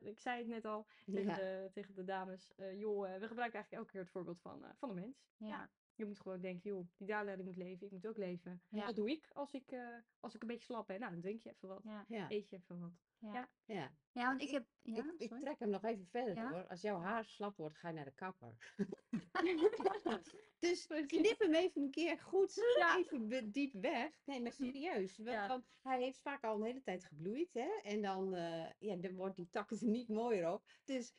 Ik 0.00 0.20
zei 0.20 0.38
het 0.38 0.46
net 0.48 0.64
al 0.64 0.86
tegen, 1.04 1.24
Ja. 1.26 1.34
de, 1.34 1.70
tegen 1.72 1.94
de 1.94 2.04
dames. 2.04 2.54
eh, 2.54 2.78
joh, 2.78 3.06
eh, 3.14 3.20
we 3.20 3.26
gebruiken 3.26 3.54
eigenlijk 3.58 3.72
elke 3.72 3.90
keer 3.90 4.00
het 4.00 4.10
voorbeeld 4.10 4.40
van, 4.40 4.74
van 4.76 4.88
de 4.88 4.94
mens. 4.94 5.24
Ja, 5.36 5.70
Je 5.96 6.04
moet 6.06 6.20
gewoon 6.20 6.40
denken, 6.40 6.70
joh, 6.70 6.86
die 6.96 7.06
Dalia 7.06 7.34
die 7.36 7.44
moet 7.44 7.56
leven, 7.56 7.86
ik 7.86 7.92
moet 7.92 8.06
ook 8.06 8.16
leven. 8.16 8.62
Ja. 8.68 8.84
Wat 8.86 8.94
doe 8.96 9.10
ik 9.10 9.28
als 9.32 9.52
ik, 9.52 9.70
eh, 9.72 9.96
als 10.20 10.34
ik 10.34 10.42
een 10.42 10.48
beetje 10.48 10.64
slap 10.64 10.86
ben? 10.86 11.00
Nou, 11.00 11.12
dan 11.12 11.20
drink 11.20 11.42
je 11.42 11.50
even 11.50 11.68
wat. 11.68 11.80
ja, 11.84 12.04
Ja. 12.08 12.30
Eet 12.30 12.48
je 12.50 12.56
even 12.56 12.80
wat. 12.80 12.92
ja. 13.18 13.32
Ja. 13.32 13.48
ja. 13.64 13.92
Ja, 14.12 14.26
want 14.26 14.42
ik 14.42 14.50
heb, 14.50 14.66
ja, 14.82 15.04
ik, 15.18 15.30
ik 15.32 15.38
trek 15.40 15.58
hem 15.58 15.70
nog 15.70 15.84
even 15.84 16.06
verder 16.06 16.34
Ja? 16.34 16.50
hoor. 16.50 16.66
Als 16.68 16.80
jouw 16.80 17.00
haar 17.00 17.24
slap 17.24 17.56
wordt, 17.56 17.76
ga 17.76 17.88
je 17.88 17.94
naar 17.94 18.04
de 18.04 18.10
kapper. 18.14 18.56
dus 20.58 20.86
knip 20.86 21.38
hem 21.38 21.54
even 21.54 21.82
een 21.82 21.90
keer 21.90 22.18
goed, 22.18 22.54
Ja. 22.78 22.98
even 22.98 23.50
diep 23.52 23.72
weg. 23.72 24.20
Nee, 24.24 24.40
maar 24.42 24.52
serieus. 24.52 25.16
Want, 25.16 25.28
Ja. 25.30 25.48
want 25.48 25.64
hij 25.82 26.02
heeft 26.02 26.20
vaak 26.20 26.44
al 26.44 26.56
een 26.56 26.64
hele 26.64 26.82
tijd 26.82 27.04
gebloeid. 27.04 27.52
Hè? 27.54 27.80
En 27.82 28.02
dan, 28.02 28.34
eh, 28.34 28.70
ja, 28.78 28.96
dan 28.96 29.14
wordt 29.14 29.36
die 29.36 29.48
takken 29.50 29.78
er 29.80 29.86
niet 29.86 30.08
mooier 30.08 30.52
op. 30.52 30.64
Dus 30.84 31.14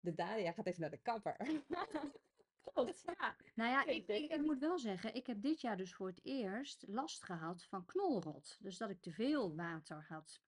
de 0.00 0.14
Daria 0.14 0.52
gaat 0.52 0.66
even 0.66 0.80
naar 0.80 0.90
de 0.90 1.02
kapper. 1.02 1.36
Klopt, 2.62 3.02
ja. 3.04 3.36
Nou 3.54 3.70
ja, 3.70 3.84
ik, 3.86 4.06
ik, 4.08 4.40
moet 4.40 4.58
wel 4.58 4.78
zeggen, 4.78 5.14
ik 5.14 5.26
heb 5.26 5.42
dit 5.42 5.60
jaar 5.60 5.76
dus 5.76 5.94
voor 5.94 6.06
het 6.06 6.20
eerst 6.22 6.84
last 6.88 7.24
gehad 7.24 7.64
van 7.64 7.84
knolrot. 7.84 8.58
Dus 8.60 8.76
dat 8.76 8.90
ik 8.90 9.00
te 9.00 9.12
veel 9.12 9.54
water 9.54 10.06
had. 10.08 10.42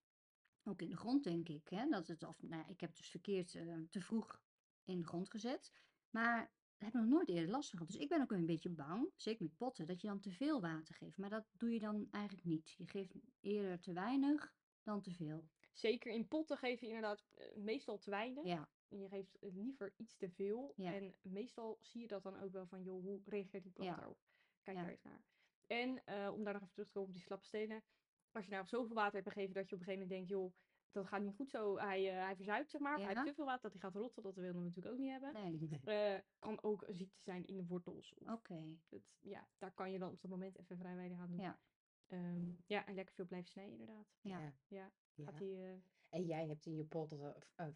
Ook 0.62 0.82
in 0.82 0.90
de 0.90 0.96
grond, 0.96 1.24
denk 1.24 1.48
ik. 1.48 1.68
Hè? 1.68 1.88
Dat 1.88 2.06
het, 2.06 2.22
of, 2.22 2.42
nou 2.42 2.62
ja, 2.62 2.68
ik 2.68 2.80
heb 2.80 2.90
het 2.90 2.98
dus 2.98 3.10
verkeerd 3.10 3.54
eh, 3.54 3.78
te 3.90 4.00
vroeg 4.00 4.40
in 4.84 4.98
de 4.98 5.06
grond 5.06 5.30
gezet. 5.30 5.72
Maar 6.10 6.52
heb 6.84 6.92
nog 6.92 7.06
nooit 7.06 7.28
eerder 7.28 7.50
last 7.50 7.70
van 7.70 7.78
gehad. 7.78 7.92
Dus 7.92 8.02
ik 8.02 8.08
ben 8.08 8.22
ook 8.22 8.32
een 8.32 8.46
beetje 8.46 8.70
bang, 8.70 9.10
zeker 9.16 9.42
met 9.42 9.56
potten, 9.56 9.86
dat 9.86 10.00
je 10.00 10.06
dan 10.06 10.20
te 10.20 10.30
veel 10.30 10.60
water 10.60 10.94
geeft. 10.94 11.18
Maar 11.18 11.30
dat 11.30 11.44
doe 11.52 11.72
je 11.72 11.78
dan 11.78 12.08
eigenlijk 12.10 12.46
niet. 12.46 12.74
Je 12.76 12.86
geeft 12.86 13.14
eerder 13.40 13.80
te 13.80 13.92
weinig 13.92 14.54
dan 14.82 15.00
te 15.00 15.12
veel. 15.12 15.48
Zeker 15.72 16.12
in 16.12 16.28
potten 16.28 16.56
geef 16.56 16.80
je 16.80 16.86
inderdaad 16.86 17.24
eh, 17.34 17.56
meestal 17.56 17.98
te 17.98 18.10
weinig. 18.10 18.44
Ja, 18.44 18.68
En 18.88 18.98
je 18.98 19.08
geeft 19.08 19.36
liever 19.40 19.92
iets 19.96 20.16
te 20.16 20.30
veel. 20.30 20.72
Ja. 20.76 20.94
En 20.94 21.14
meestal 21.22 21.78
zie 21.80 22.00
je 22.00 22.08
dat 22.08 22.22
dan 22.22 22.40
ook 22.40 22.52
wel 22.52 22.66
van, 22.66 22.82
joh, 22.82 23.02
hoe 23.02 23.20
reageert 23.24 23.62
die 23.62 23.72
plant 23.72 23.96
daarop? 23.96 24.18
Kijk 24.62 24.76
daar 24.76 24.88
eens 24.88 25.02
naar. 25.02 25.22
En 25.66 26.04
eh, 26.04 26.30
om 26.32 26.44
daar 26.44 26.52
nog 26.52 26.62
even 26.62 26.74
terug 26.74 26.86
te 26.86 26.92
komen 26.92 27.08
op 27.08 27.14
die 27.14 27.24
slappe 27.24 27.44
stenen. 27.44 27.82
Als 28.32 28.44
je 28.44 28.50
nou 28.50 28.66
zoveel 28.66 28.94
water 28.94 29.14
hebt 29.14 29.32
gegeven 29.32 29.54
dat 29.54 29.68
je 29.68 29.74
op 29.74 29.80
een 29.80 29.86
gegeven 29.86 30.08
moment 30.08 30.28
denkt, 30.28 30.28
joh, 30.28 30.54
dat 30.90 31.06
gaat 31.06 31.22
niet 31.22 31.34
goed 31.34 31.50
zo. 31.50 31.78
Hij, 31.78 32.10
eh, 32.10 32.24
hij 32.24 32.36
verzuipt, 32.36 32.70
zeg 32.70 32.80
maar. 32.80 32.96
Hij 32.96 33.06
heeft 33.06 33.26
te 33.26 33.34
veel 33.34 33.44
water, 33.44 33.62
dat 33.62 33.72
hij 33.72 33.80
gaat 33.80 33.94
rotten. 33.94 34.22
Dat 34.22 34.34
willen 34.34 34.54
we 34.54 34.60
natuurlijk 34.60 34.94
ook 34.94 35.00
niet 35.00 35.10
hebben. 35.10 35.32
nee. 35.32 35.80
Eh, 35.84 36.20
kan 36.38 36.62
ook 36.62 36.82
een 36.86 36.94
ziekte 36.94 37.22
zijn 37.22 37.46
in 37.46 37.56
de 37.56 37.66
wortels. 37.66 38.14
Oké. 38.26 38.78
ja, 39.20 39.48
daar 39.58 39.72
kan 39.72 39.92
je 39.92 39.98
dan 39.98 40.10
op 40.10 40.20
dat 40.20 40.30
moment 40.30 40.58
even 40.58 40.76
vrij 40.76 40.96
weinig 40.96 41.18
aan 41.18 41.30
doen. 41.30 41.40
Ja. 41.40 41.58
Ehm, 42.06 42.52
ja, 42.66 42.86
en 42.86 42.94
lekker 42.94 43.14
veel 43.14 43.26
blijven 43.26 43.50
snijden 43.50 43.72
inderdaad. 43.78 44.06
Ja. 44.20 44.54
Ja. 44.66 44.92
Gaat 45.24 45.40
eh, 45.40 45.72
En 46.14 46.26
jij 46.26 46.46
hebt 46.46 46.66
in 46.66 46.76
je 46.76 46.84
pot 46.84 47.12
eh, 47.12 47.28
eh, 47.54 47.66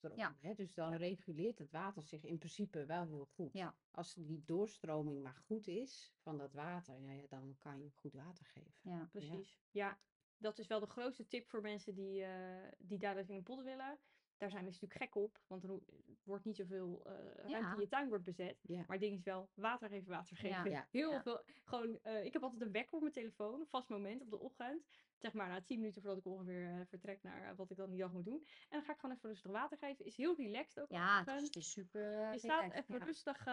van 0.00 0.18
die. 0.18 0.18
Ja. 0.18 0.36
Hè? 0.40 0.54
Dus 0.54 0.74
dan 0.74 0.94
reguleert 0.94 1.58
het 1.58 1.70
water 1.70 2.02
zich 2.02 2.24
in 2.24 2.38
principe 2.38 2.86
wel 2.86 3.06
heel 3.06 3.28
goed. 3.34 3.52
Ja. 3.52 3.74
Als 3.90 4.14
die 4.14 4.42
doorstroming 4.44 5.22
maar 5.22 5.42
goed 5.46 5.66
is 5.66 6.12
van 6.18 6.38
dat 6.38 6.52
water, 6.52 7.00
nou 7.00 7.16
ja, 7.16 7.26
dan 7.28 7.56
kan 7.58 7.82
je 7.82 7.90
goed 7.90 8.12
water 8.12 8.44
geven. 8.44 8.74
Ja. 8.80 9.08
Precies. 9.12 9.60
Ja. 9.70 9.98
dat 10.36 10.58
is 10.58 10.66
wel 10.66 10.80
de 10.80 10.86
grootste 10.86 11.26
tip 11.26 11.48
voor 11.48 11.60
mensen 11.60 11.94
die, 11.94 12.24
eh 12.24 12.68
die 12.78 12.98
daar 12.98 13.14
dus 13.14 13.28
in 13.28 13.36
een 13.36 13.42
pot 13.42 13.62
willen. 13.62 13.98
Daar 14.42 14.50
zijn 14.50 14.64
mensen 14.64 14.82
natuurlijk 14.82 15.12
gek 15.12 15.22
op, 15.22 15.40
want 15.46 15.64
er 15.64 15.78
wordt 16.22 16.44
niet 16.44 16.56
zoveel 16.56 17.04
eh, 17.04 17.12
ruimte 17.12 17.48
Ja. 17.48 17.74
in 17.74 17.80
je 17.80 17.88
tuin 17.88 18.08
wordt 18.08 18.24
bezet. 18.24 18.58
Ja. 18.62 18.76
Maar 18.76 18.86
het 18.88 19.00
ding 19.00 19.14
is 19.16 19.22
wel, 19.22 19.50
water 19.54 19.88
geven, 19.88 20.10
water 20.10 20.36
geven. 20.36 20.70
Ja. 20.70 20.86
Heel 20.90 21.20
veel, 21.20 21.44
gewoon, 21.64 21.98
eh, 22.02 22.24
ik 22.24 22.32
heb 22.32 22.42
altijd 22.42 22.62
een 22.62 22.72
wekker 22.72 22.94
op 22.94 23.00
mijn 23.00 23.12
telefoon, 23.12 23.60
een 23.60 23.66
vast 23.66 23.88
moment 23.88 24.22
op 24.22 24.30
de 24.30 24.38
ochtend. 24.38 24.86
Zeg 25.18 25.32
maar 25.32 25.48
na 25.48 25.62
10 25.62 25.78
minuten 25.78 26.02
voordat 26.02 26.18
ik 26.20 26.26
ongeveer 26.26 26.70
eh, 26.70 26.86
vertrek 26.86 27.22
naar 27.22 27.56
wat 27.56 27.70
ik 27.70 27.76
dan 27.76 27.90
die 27.90 27.98
dag 27.98 28.12
moet 28.12 28.24
doen. 28.24 28.44
En 28.44 28.68
dan 28.68 28.82
ga 28.82 28.92
ik 28.92 28.98
gewoon 28.98 29.16
even 29.16 29.28
rustig 29.28 29.50
water 29.50 29.78
geven. 29.78 30.04
Is 30.04 30.16
heel 30.16 30.36
relaxed 30.36 30.82
ook. 30.82 30.90
Ja, 30.90 31.24
het 31.24 31.56
is 31.56 31.70
super. 31.70 32.32
Je 32.32 32.38
staat 32.38 32.72
even 32.72 32.98
rustig 32.98 33.46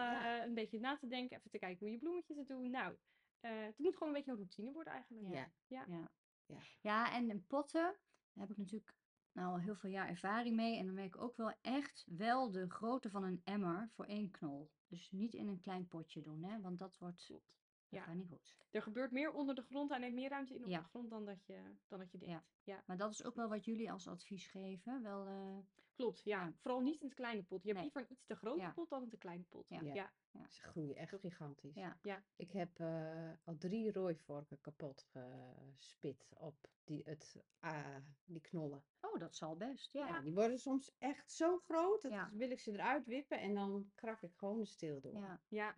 een 0.44 0.54
beetje 0.54 0.80
na 0.80 0.96
te 0.96 1.06
denken, 1.06 1.36
even 1.36 1.50
te 1.50 1.58
kijken 1.58 1.78
hoe 1.78 1.90
je 1.90 1.98
bloemetjes 1.98 2.36
het 2.36 2.48
doen. 2.48 2.70
Nou, 2.70 2.96
het 3.40 3.78
moet 3.78 3.92
gewoon 3.92 4.08
een 4.08 4.14
beetje 4.14 4.30
een 4.30 4.36
routine 4.36 4.72
worden 4.72 4.92
eigenlijk. 4.92 5.34
Ja. 5.34 5.50
Ja. 5.66 5.84
Ja. 6.46 6.60
Ja. 6.80 7.12
En 7.12 7.46
potten 7.46 7.96
heb 8.32 8.50
ik 8.50 8.56
natuurlijk 8.56 8.94
nou 9.32 9.52
al 9.52 9.60
heel 9.60 9.76
veel 9.76 9.90
jaar 9.90 10.08
ervaring 10.08 10.56
mee. 10.56 10.78
En 10.78 10.86
dan 10.86 10.94
merk 10.94 11.14
ik 11.14 11.22
ook 11.22 11.36
wel 11.36 11.52
echt 11.60 12.06
wel 12.08 12.50
de 12.50 12.70
grootte 12.70 13.10
van 13.10 13.24
een 13.24 13.40
emmer 13.44 13.88
voor 13.92 14.04
één 14.04 14.30
knol. 14.30 14.70
Dus 14.86 15.10
niet 15.10 15.34
in 15.34 15.48
een 15.48 15.60
klein 15.60 15.88
potje 15.88 16.22
doen, 16.22 16.44
hè? 16.44 16.60
Want 16.60 16.78
dat 16.78 16.98
wordt, 16.98 17.32
Ja. 17.90 18.02
gaat 18.02 18.14
niet 18.14 18.28
goed. 18.28 18.54
Er 18.70 18.82
gebeurt 18.82 19.10
meer 19.10 19.32
onder 19.32 19.54
de 19.54 19.62
grond, 19.62 19.90
hij 19.90 19.98
neemt 19.98 20.14
meer 20.14 20.28
ruimte 20.28 20.54
in 20.54 20.58
onder 20.62 20.72
Ja. 20.76 20.82
de 20.82 20.88
grond 20.88 21.10
dan 21.10 21.24
dat 21.24 21.44
je, 21.46 21.62
dan 21.88 21.98
dat 21.98 22.12
je 22.12 22.18
Ja. 22.20 22.26
denkt. 22.26 22.44
Ja, 22.64 22.82
Maar 22.86 22.96
dat 22.96 23.10
is 23.10 23.24
ook 23.24 23.34
wel 23.34 23.48
wat 23.48 23.64
jullie 23.64 23.92
als 23.92 24.08
advies 24.08 24.46
geven. 24.46 25.02
Wel, 25.02 25.26
eh, 25.26 25.58
klopt. 25.94 26.24
Ja. 26.24 26.44
Ja. 26.44 26.52
Vooral 26.60 26.80
niet 26.80 27.00
in 27.00 27.06
het 27.06 27.16
kleine 27.16 27.42
pot. 27.42 27.62
Je 27.62 27.68
hebt 27.68 27.80
Nee. 27.80 27.82
liever 27.84 28.00
een 28.02 28.12
iets 28.16 28.26
te 28.26 28.34
grote 28.36 28.60
Ja. 28.60 28.70
pot 28.70 28.88
dan 28.88 29.02
een 29.02 29.08
te 29.08 29.16
kleine 29.16 29.44
pot. 29.48 29.68
Ja. 29.68 29.80
Ja. 29.80 29.94
Ja. 29.94 30.12
Ja. 30.30 30.46
Ze 30.50 30.62
groeien 30.62 30.96
echt 30.96 31.14
gigantisch. 31.20 31.74
ja. 31.74 31.98
Ja. 32.02 32.22
Ik 32.36 32.50
heb 32.52 32.78
eh, 32.78 33.30
al 33.44 33.56
drie 33.58 33.92
rooivorken 33.92 34.60
kapot 34.60 35.06
gespit 35.76 36.26
op 36.34 36.68
die, 36.84 37.02
het, 37.04 37.36
ah, 37.60 37.96
die 38.24 38.40
knollen. 38.40 38.84
Oh, 39.00 39.18
dat 39.18 39.36
zal 39.36 39.56
best. 39.56 39.92
Ja. 39.92 40.06
Ja, 40.06 40.20
die 40.20 40.34
worden 40.34 40.58
soms 40.58 40.92
echt 40.98 41.32
zo 41.32 41.58
groot, 41.58 42.02
dat 42.02 42.12
Ja. 42.12 42.30
wil 42.32 42.50
ik 42.50 42.60
ze 42.60 42.72
eruit 42.72 43.06
wippen 43.06 43.40
en 43.40 43.54
dan 43.54 43.90
krak 43.94 44.22
ik 44.22 44.34
gewoon 44.34 44.58
de 44.58 44.64
steel 44.66 45.00
door. 45.00 45.16
Ja. 45.16 45.40
Ja. 45.48 45.74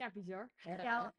Ja, 0.00 0.10
bizar. 0.10 0.50
Ja, 0.62 1.14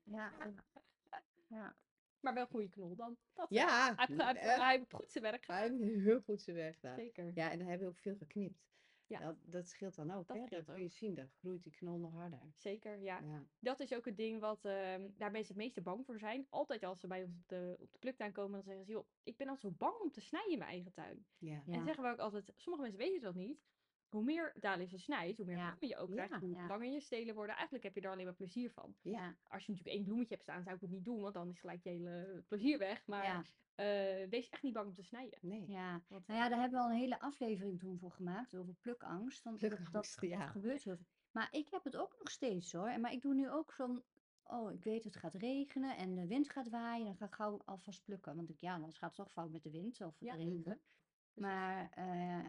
ja. 1.48 1.76
Maar 2.20 2.34
wel 2.34 2.44
een 2.44 2.50
goede 2.50 2.70
knol 2.70 2.96
dan. 2.96 3.17
Dat. 3.34 3.50
Ja, 3.50 3.96
Hij 3.96 4.06
heeft, 4.08 4.22
hij, 4.22 4.34
heeft, 4.34 4.56
hij 4.62 4.78
heeft 4.78 4.94
goed 4.94 5.12
zijn 5.12 5.24
werk 5.24 5.46
gedaan. 5.46 5.78
hij 5.80 5.88
heeft 5.88 6.04
heel 6.04 6.22
goed 6.22 6.41
zijn 6.41 6.56
werk 6.56 6.76
gedaan. 6.76 6.96
Zeker. 6.96 7.32
Ja, 7.34 7.52
en 7.52 7.58
dan 7.58 7.67
hebben 7.67 7.88
we 7.88 7.94
ook 7.94 8.00
veel 8.00 8.15
geknipt. 8.15 8.70
Ja. 9.08 9.20
Dat, 9.20 9.36
dat 9.41 9.67
scheelt 9.67 9.96
dan 9.96 10.12
ook. 10.12 10.28
Dat 10.28 10.38
hè? 10.38 10.46
Dat 10.48 10.65
kun 10.65 10.82
je 10.82 10.89
zien, 10.89 11.15
dan 11.15 11.30
groeit 11.30 11.63
die 11.63 11.72
knol 11.72 11.98
nog 11.98 12.13
harder. 12.13 12.39
Zeker, 12.56 13.00
ja. 13.00 13.20
Ja. 13.20 13.46
Dat 13.60 13.80
is 13.80 13.94
ook 13.94 14.06
het 14.06 14.17
ding 14.17 14.39
wat 14.39 14.65
ehm, 14.65 15.10
daar 15.17 15.32
mensen 15.32 15.54
het 15.54 15.63
meeste 15.63 15.82
bang 15.82 16.06
voor 16.06 16.20
zijn. 16.20 16.48
Altijd 16.50 16.84
als 16.84 17.00
ze 17.00 17.08
bij 17.08 17.24
ons 17.24 17.36
op 17.36 17.48
de, 17.48 17.76
op 17.80 17.91
de 17.91 18.00
pluktuin 18.00 18.32
komen, 18.32 18.52
dan 18.52 18.63
zeggen 18.63 18.86
ze, 18.86 18.91
joh, 18.91 19.06
ik 19.24 19.38
ben 19.38 19.48
altijd 19.48 19.74
zo 19.74 19.78
bang 19.78 20.00
om 20.00 20.12
te 20.12 20.22
snijden 20.22 20.52
in 20.52 20.58
mijn 20.58 20.70
eigen 20.72 20.91
tuin. 20.91 21.26
Ja. 21.38 21.63
En 21.67 21.84
zeggen 21.84 22.04
we 22.04 22.10
ook 22.10 22.20
altijd, 22.20 22.52
sommige 22.56 22.84
mensen 22.84 23.02
weten 23.02 23.22
dat 23.22 23.36
niet. 23.36 23.60
Hoe 24.12 24.24
meer 24.24 24.54
dahlia's 24.60 24.91
je 24.91 24.97
snijdt, 24.97 25.38
hoe 25.38 25.45
meer 25.45 25.56
Ja. 25.58 25.69
bloemen 25.69 25.88
je 25.88 25.97
ook 25.97 26.12
krijgt, 26.12 26.32
Ja. 26.34 26.39
hoe 26.39 26.50
Ja. 26.56 26.67
langer 26.67 26.91
je 26.91 27.00
stelen 27.02 27.36
worden. 27.36 27.54
Eigenlijk 27.56 27.84
heb 27.84 27.95
je 27.95 28.02
daar 28.02 28.12
alleen 28.12 28.26
maar 28.26 28.34
plezier 28.34 28.71
van. 28.71 28.95
Ja, 29.02 29.36
Als 29.47 29.65
je 29.65 29.71
natuurlijk 29.71 29.97
één 29.97 30.06
bloemetje 30.06 30.34
hebt 30.34 30.43
staan, 30.47 30.63
zou 30.63 30.76
ik 30.76 30.82
het 30.82 30.89
niet 30.89 31.06
doen, 31.06 31.21
want 31.21 31.34
dan 31.34 31.50
is 31.50 31.60
gelijk 31.60 31.84
je 31.84 31.89
hele 31.89 32.43
plezier 32.47 32.78
weg. 32.78 33.08
Maar 33.08 33.24
ja, 33.24 33.43
eh, 33.76 34.30
wees 34.30 34.50
echt 34.50 34.63
niet 34.63 34.74
bang 34.74 34.88
om 34.88 34.93
te 34.93 35.04
snijden. 35.04 35.39
Nee. 35.41 35.67
ja. 35.67 36.02
Want, 36.08 36.28
Nou 36.28 36.39
ja, 36.39 36.50
daar 36.50 36.60
hebben 36.60 36.80
we 36.80 36.86
al 36.86 36.91
een 36.91 36.97
hele 37.00 37.19
aflevering 37.19 37.80
toen 37.80 37.97
voor 38.00 38.12
gemaakt, 38.12 38.56
over 38.56 38.74
plukangst. 38.74 39.43
Want 39.43 39.60
dat- 39.60 39.69
dat, 39.69 39.80
Plukangst, 39.80 40.21
dat 40.21 40.30
ja. 40.30 40.47
gebeurt 40.47 40.84
heel 40.84 40.95
veel. 40.95 41.06
Maar 41.32 41.47
ik 41.52 41.69
heb 41.69 41.84
het 41.84 41.95
ook 41.97 42.15
nog 42.19 42.30
steeds 42.32 42.71
hoor. 42.74 42.88
En 42.88 43.02
Maar 43.02 43.12
ik 43.13 43.21
doe 43.21 43.34
nu 43.34 43.50
ook 43.50 43.74
van, 43.74 44.04
oh, 44.43 44.71
ik 44.71 44.84
weet 44.84 45.04
het 45.04 45.15
gaat 45.15 45.34
regenen 45.34 45.97
en 45.97 46.15
de 46.15 46.28
wind 46.28 46.50
gaat 46.50 46.69
waaien. 46.69 47.06
Dan 47.06 47.15
ga 47.15 47.26
ik 47.26 47.34
gauw 47.34 47.62
alvast 47.65 48.04
plukken. 48.04 48.36
Want 48.36 48.50
ik, 48.50 48.60
ja, 48.60 48.74
anders 48.74 48.97
gaat 48.97 49.10
het 49.10 49.17
toch 49.26 49.32
fout 49.32 49.52
met 49.52 49.63
de 49.63 49.71
wind 49.71 50.02
of 50.02 50.15
Ja. 50.19 50.36
de 50.36 50.43
regen. 50.43 50.82
Maar 51.34 51.89
eh, 51.91 52.45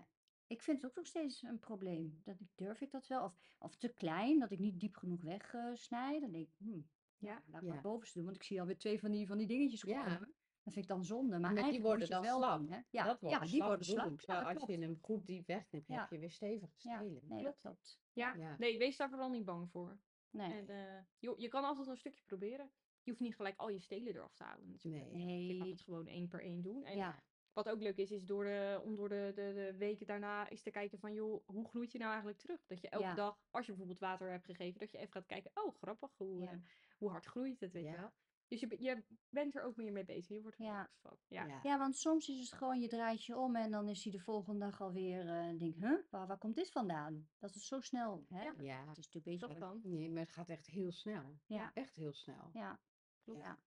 ik 0.53 0.63
vind 0.63 0.83
het 0.83 0.91
ook 0.91 0.97
nog 0.97 1.07
steeds 1.07 1.43
een 1.43 1.59
probleem. 1.59 2.21
Dat 2.25 2.41
ik, 2.41 2.47
durf 2.55 2.81
ik 2.81 2.91
dat 2.91 3.07
wel? 3.07 3.25
Of, 3.25 3.35
of 3.59 3.77
te 3.77 3.89
klein, 3.89 4.39
dat 4.39 4.51
ik 4.51 4.59
niet 4.59 4.81
diep 4.81 4.97
genoeg 4.97 5.23
wegsnijd. 5.23 6.21
dan 6.21 6.31
denk 6.33 6.47
ik, 6.49 6.55
hmm, 6.59 6.89
Ja. 7.19 7.33
laat 7.33 7.45
ik 7.45 7.51
maar 7.53 7.65
Ja. 7.65 7.73
het 7.73 7.83
bovenste 7.83 8.15
doen. 8.19 8.25
Want 8.27 8.37
ik 8.37 8.43
zie 8.43 8.61
alweer 8.61 8.79
twee 8.79 9.01
van 9.01 9.11
die, 9.11 9.27
van 9.27 9.39
die 9.39 9.47
dingetjes 9.47 9.83
Ja. 9.83 10.03
komen. 10.03 10.35
Dat 10.65 10.73
vind 10.73 10.85
ik 10.85 10.91
dan 10.91 11.05
zonde. 11.05 11.39
Maar 11.39 11.53
Maar 11.53 11.71
die 11.71 11.81
worden 11.83 12.07
je 12.07 12.13
dan 12.13 12.23
wel 12.23 12.39
slap. 12.39 12.59
doen, 12.59 12.71
hè? 12.71 12.81
Ja, 12.91 13.05
dat 13.05 13.21
wordt 13.21 13.37
ja 13.37 13.45
die 13.51 13.63
worden 13.63 13.85
slap. 13.87 14.05
bloem. 14.07 14.19
Ja, 14.27 14.43
als 14.53 14.65
je 14.67 14.79
hem 14.79 14.99
goed 15.01 15.27
diep 15.27 15.47
wegneemt, 15.47 15.87
Ja. 15.87 16.01
heb 16.01 16.11
je 16.11 16.19
weer 16.19 16.31
stevige 16.31 16.73
Ja, 16.77 16.97
stelen. 16.97 17.23
nee, 17.27 17.43
dat 17.45 17.59
klopt. 17.61 18.01
Ja, 18.13 18.35
Ja. 18.35 18.57
nee, 18.59 18.79
wees 18.79 18.97
daar 18.97 19.09
vooral 19.09 19.31
niet 19.31 19.45
bang 19.45 19.71
voor. 19.71 19.99
Nee. 20.31 20.53
En 20.53 20.69
eh, 20.69 21.03
joh, 21.19 21.39
je 21.39 21.49
kan 21.49 21.65
altijd 21.65 21.87
een 21.87 21.97
stukje 21.97 22.23
proberen. 22.27 22.71
Je 23.03 23.11
hoeft 23.11 23.23
niet 23.23 23.35
gelijk 23.37 23.57
al 23.57 23.69
je 23.69 23.81
stelen 23.81 24.15
eraf 24.15 24.35
te 24.35 24.45
halen. 24.45 24.71
natuurlijk. 24.71 25.13
Nee. 25.13 25.47
Je 25.47 25.59
kan 25.59 25.71
het 25.71 25.81
gewoon 25.81 26.07
één 26.07 26.29
per 26.29 26.41
één 26.43 26.63
doen. 26.63 26.85
En 26.85 26.97
Ja, 26.97 27.23
wat 27.53 27.69
ook 27.69 27.81
leuk 27.83 27.97
is, 27.97 28.11
is 28.11 28.25
door 28.25 28.45
de, 28.45 28.81
om 28.85 28.97
door 28.97 29.09
de, 29.09 29.33
de, 29.35 29.53
de 29.55 29.75
weken 29.79 30.07
daarna 30.07 30.49
eens 30.49 30.63
te 30.63 30.71
kijken 30.71 30.99
van, 30.99 31.13
joh, 31.13 31.47
hoe 31.49 31.69
groeit 31.69 31.93
je 31.93 31.99
nou 31.99 32.11
eigenlijk 32.11 32.39
terug? 32.41 32.67
Dat 32.67 32.81
je 32.81 32.89
elke 32.89 33.05
Ja. 33.07 33.15
dag, 33.15 33.39
als 33.51 33.67
je 33.67 33.73
bijvoorbeeld 33.73 34.01
water 34.01 34.31
hebt 34.31 34.45
gegeven, 34.45 34.81
dat 34.81 34.91
je 34.91 34.99
even 34.99 35.13
gaat 35.13 35.27
kijken, 35.27 35.51
oh, 35.55 35.75
grappig, 35.77 36.11
hoe, 36.17 36.41
Ja. 36.41 36.51
eh, 36.51 36.59
hoe 36.99 37.11
hard 37.11 37.25
groeit 37.27 37.61
het, 37.61 37.73
weet 37.73 37.85
je 37.85 37.97
wel. 37.97 38.11
Dus 38.49 38.61
je, 38.61 38.77
je 38.83 39.05
bent 39.29 39.55
er 39.55 39.63
ook 39.63 39.77
meer 39.77 39.93
mee 39.93 40.05
bezig. 40.05 40.29
Je 40.37 40.43
wordt 40.43 40.59
er 40.59 40.65
Ja. 40.65 40.91
van. 41.01 41.17
Ja. 41.29 41.47
Ja. 41.47 41.61
ja, 41.63 41.79
want 41.79 41.97
soms 41.97 42.29
is 42.29 42.39
het 42.41 42.53
gewoon, 42.59 42.81
je 42.81 42.89
draait 42.89 43.25
je 43.25 43.37
om 43.39 43.57
en 43.57 43.71
dan 43.71 43.89
is 43.89 44.03
hij 44.03 44.13
de 44.13 44.19
volgende 44.21 44.59
dag 44.59 44.81
alweer, 44.81 45.29
en 45.29 45.59
denk, 45.59 45.75
huh, 45.75 45.99
waar, 46.11 46.27
waar 46.27 46.39
komt 46.39 46.55
dit 46.55 46.71
vandaan? 46.71 47.29
Dat 47.39 47.55
is 47.55 47.67
zo 47.67 47.81
snel, 47.81 48.27
hè? 48.29 48.43
Ja. 48.43 48.55
Ja. 48.59 48.79
Het 48.89 48.99
is 48.99 49.05
natuurlijk 49.11 49.25
beetje, 49.25 49.47
Dat 49.47 49.59
kan. 49.59 49.81
Nee, 49.85 50.11
maar 50.11 50.23
het 50.23 50.33
gaat 50.33 50.49
echt 50.49 50.67
heel 50.67 50.93
snel. 50.93 51.39
ja, 51.47 51.71
Echt 51.75 51.95
heel 51.95 52.13
snel. 52.13 52.51
ja, 52.53 52.81
Klopt. 53.25 53.41
ja. 53.41 53.59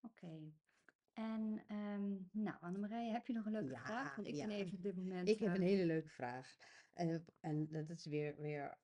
Oké. 0.00 0.52
En, 1.14 1.62
ehm, 1.66 2.12
nou, 2.30 2.56
Annemarije, 2.60 3.12
heb 3.12 3.26
je 3.26 3.32
nog 3.32 3.46
een 3.46 3.52
leuke 3.52 3.70
Ja, 3.70 3.84
vraag? 3.84 4.16
Want 4.16 4.28
ik 4.28 4.34
ben 4.34 4.50
ja. 4.50 4.56
even 4.56 4.76
op 4.76 4.82
dit 4.82 4.96
moment... 4.96 5.28
Ik 5.28 5.38
heb 5.38 5.54
een 5.54 5.62
hele 5.62 5.86
leuke 5.86 6.08
vraag. 6.08 6.56
En, 6.92 7.24
en 7.40 7.68
dat 7.70 7.90
is 7.90 8.04
weer, 8.04 8.36
weer, 8.36 8.78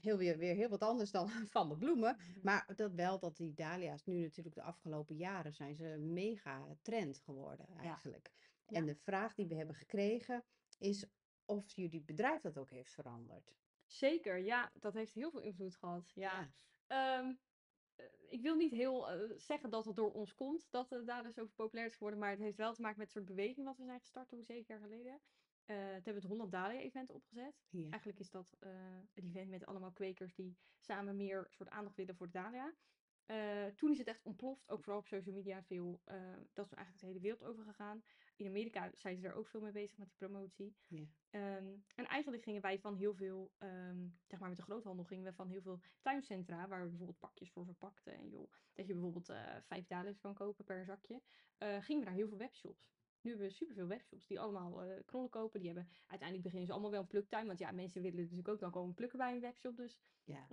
heel, 0.00 0.16
weer, 0.16 0.38
weer 0.38 0.54
heel 0.54 0.68
wat 0.68 0.82
anders 0.82 1.10
dan 1.10 1.28
van 1.56 1.68
de 1.68 1.76
bloemen. 1.76 2.16
Maar 2.42 2.72
dat 2.76 2.92
wel 2.92 3.18
dat 3.18 3.36
die 3.36 3.54
dahlia's 3.54 4.04
nu 4.04 4.20
natuurlijk 4.20 4.54
de 4.54 4.62
afgelopen 4.62 5.16
jaren 5.16 5.54
zijn 5.54 5.76
ze 5.76 5.96
mega 5.98 6.76
trend 6.82 7.18
geworden 7.18 7.66
eigenlijk. 7.76 8.32
En 8.66 8.86
de 8.86 8.96
vraag 8.96 9.34
die 9.34 9.46
we 9.46 9.54
hebben 9.54 9.74
gekregen 9.74 10.44
is 10.78 11.06
of 11.44 11.70
jullie 11.70 12.02
bedrijf 12.02 12.40
dat 12.40 12.58
ook 12.58 12.70
heeft 12.70 12.92
veranderd. 12.92 13.54
Zeker, 13.86 14.38
ja, 14.38 14.72
dat 14.74 14.94
heeft 14.94 15.12
heel 15.12 15.30
veel 15.30 15.40
invloed 15.40 15.76
gehad. 15.76 16.10
Ja. 16.14 16.52
Ja. 16.88 17.36
Ik 18.30 18.42
wil 18.42 18.56
niet 18.56 18.70
heel 18.70 19.10
eh, 19.10 19.30
zeggen 19.36 19.70
dat 19.70 19.84
het 19.84 19.96
door 19.96 20.12
ons 20.12 20.34
komt 20.34 20.68
dat 20.70 20.90
het 20.90 21.06
daar 21.06 21.32
zo 21.32 21.46
populair 21.46 21.86
is 21.86 21.94
geworden, 21.94 22.18
maar 22.18 22.30
het 22.30 22.38
heeft 22.38 22.56
wel 22.56 22.74
te 22.74 22.80
maken 22.80 22.98
met 22.98 23.06
het 23.06 23.16
soort 23.16 23.36
beweging 23.36 23.66
wat 23.66 23.76
we 23.76 23.84
zijn 23.84 24.00
gestart 24.00 24.28
toen 24.28 24.44
zeven 24.44 24.64
jaar 24.68 24.80
geleden. 24.80 25.20
Eh 25.64 25.76
toen 25.76 25.92
hebben 25.92 26.14
we 26.14 26.20
het 26.20 26.24
Holland 26.24 26.52
Dahlia 26.52 26.80
event 26.80 27.10
opgezet. 27.10 27.62
Ja. 27.70 27.88
Eigenlijk 27.90 28.18
is 28.18 28.30
dat 28.30 28.56
eh 28.58 28.70
een 29.14 29.24
event 29.24 29.50
met 29.50 29.66
allemaal 29.66 29.92
kwekers 29.92 30.34
die 30.34 30.56
samen 30.78 31.16
meer 31.16 31.46
soort 31.50 31.68
aandacht 31.68 31.96
willen 31.96 32.16
voor 32.16 32.26
de 32.26 32.32
dahlia. 32.32 32.74
Eh, 33.24 33.66
toen 33.66 33.90
is 33.90 33.98
het 33.98 34.06
echt 34.06 34.22
ontploft, 34.22 34.70
ook 34.70 34.82
vooral 34.82 35.00
op 35.00 35.06
social 35.06 35.34
media 35.34 35.62
veel. 35.62 36.00
dat 36.52 36.66
is 36.66 36.72
eigenlijk 36.72 36.98
de 36.98 37.06
hele 37.06 37.20
wereld 37.20 37.44
over 37.44 37.64
gegaan. 37.64 38.02
In 38.40 38.46
Amerika 38.46 38.90
zijn 38.94 39.16
ze 39.16 39.26
er 39.26 39.34
ook 39.34 39.46
veel 39.48 39.60
mee 39.60 39.72
bezig 39.72 39.96
met 39.98 40.08
die 40.08 40.16
promotie. 40.16 40.74
Ja. 40.88 41.04
Ehm, 41.30 41.68
en 41.94 42.06
eigenlijk 42.06 42.42
gingen 42.42 42.62
wij 42.62 42.78
van 42.78 42.96
heel 42.96 43.14
veel, 43.14 43.52
ehm, 43.58 44.08
zeg 44.26 44.38
maar 44.40 44.48
met 44.48 44.58
de 44.58 44.62
groothandel, 44.64 45.04
gingen 45.04 45.24
we 45.24 45.32
van 45.32 45.48
heel 45.48 45.62
veel 45.62 45.80
tuincentra, 46.00 46.68
waar 46.68 46.82
we 46.82 46.88
bijvoorbeeld 46.88 47.18
pakjes 47.18 47.50
voor 47.50 47.64
verpakten. 47.64 48.14
En 48.14 48.28
joh, 48.28 48.50
dat 48.74 48.86
je 48.86 48.92
bijvoorbeeld 48.92 49.28
eh 49.28 49.56
vijf 49.62 49.86
dahlia's 49.86 50.18
kan 50.18 50.34
kopen 50.34 50.64
per 50.64 50.84
zakje. 50.84 51.22
eh, 51.58 51.82
gingen 51.82 52.00
we 52.02 52.06
naar 52.08 52.18
heel 52.18 52.28
veel 52.28 52.38
webshops. 52.38 52.92
Nu 53.20 53.30
hebben 53.30 53.48
we 53.48 53.54
superveel 53.54 53.86
webshops 53.86 54.26
die 54.26 54.40
allemaal 54.40 54.82
knollen 55.04 55.30
kopen. 55.30 55.60
Die 55.60 55.68
hebben 55.68 55.88
uiteindelijk 56.06 56.42
beginnen 56.42 56.66
ze 56.66 56.72
allemaal 56.72 56.90
wel 56.90 57.00
een 57.00 57.06
pluktuin. 57.06 57.46
Want 57.46 57.58
ja, 57.58 57.70
mensen 57.72 58.02
willen 58.02 58.20
natuurlijk 58.20 58.48
ook 58.48 58.58
dan 58.60 58.70
komen 58.70 58.94
plukken 58.94 59.18
bij 59.18 59.34
een 59.34 59.40
webshop. 59.40 59.76
Dus 59.76 59.98
Ja. 60.24 60.46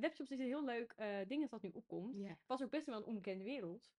webshops 0.00 0.30
is 0.30 0.38
een 0.38 0.44
heel 0.44 0.64
leuk 0.64 0.94
ding 1.28 1.40
dat 1.40 1.50
dat 1.50 1.62
nu 1.62 1.70
opkomt. 1.70 2.16
Ja. 2.16 2.38
was 2.46 2.62
ook 2.62 2.70
best 2.70 2.86
wel 2.86 2.96
een 2.96 3.04
onbekende 3.04 3.44
wereld. 3.44 3.90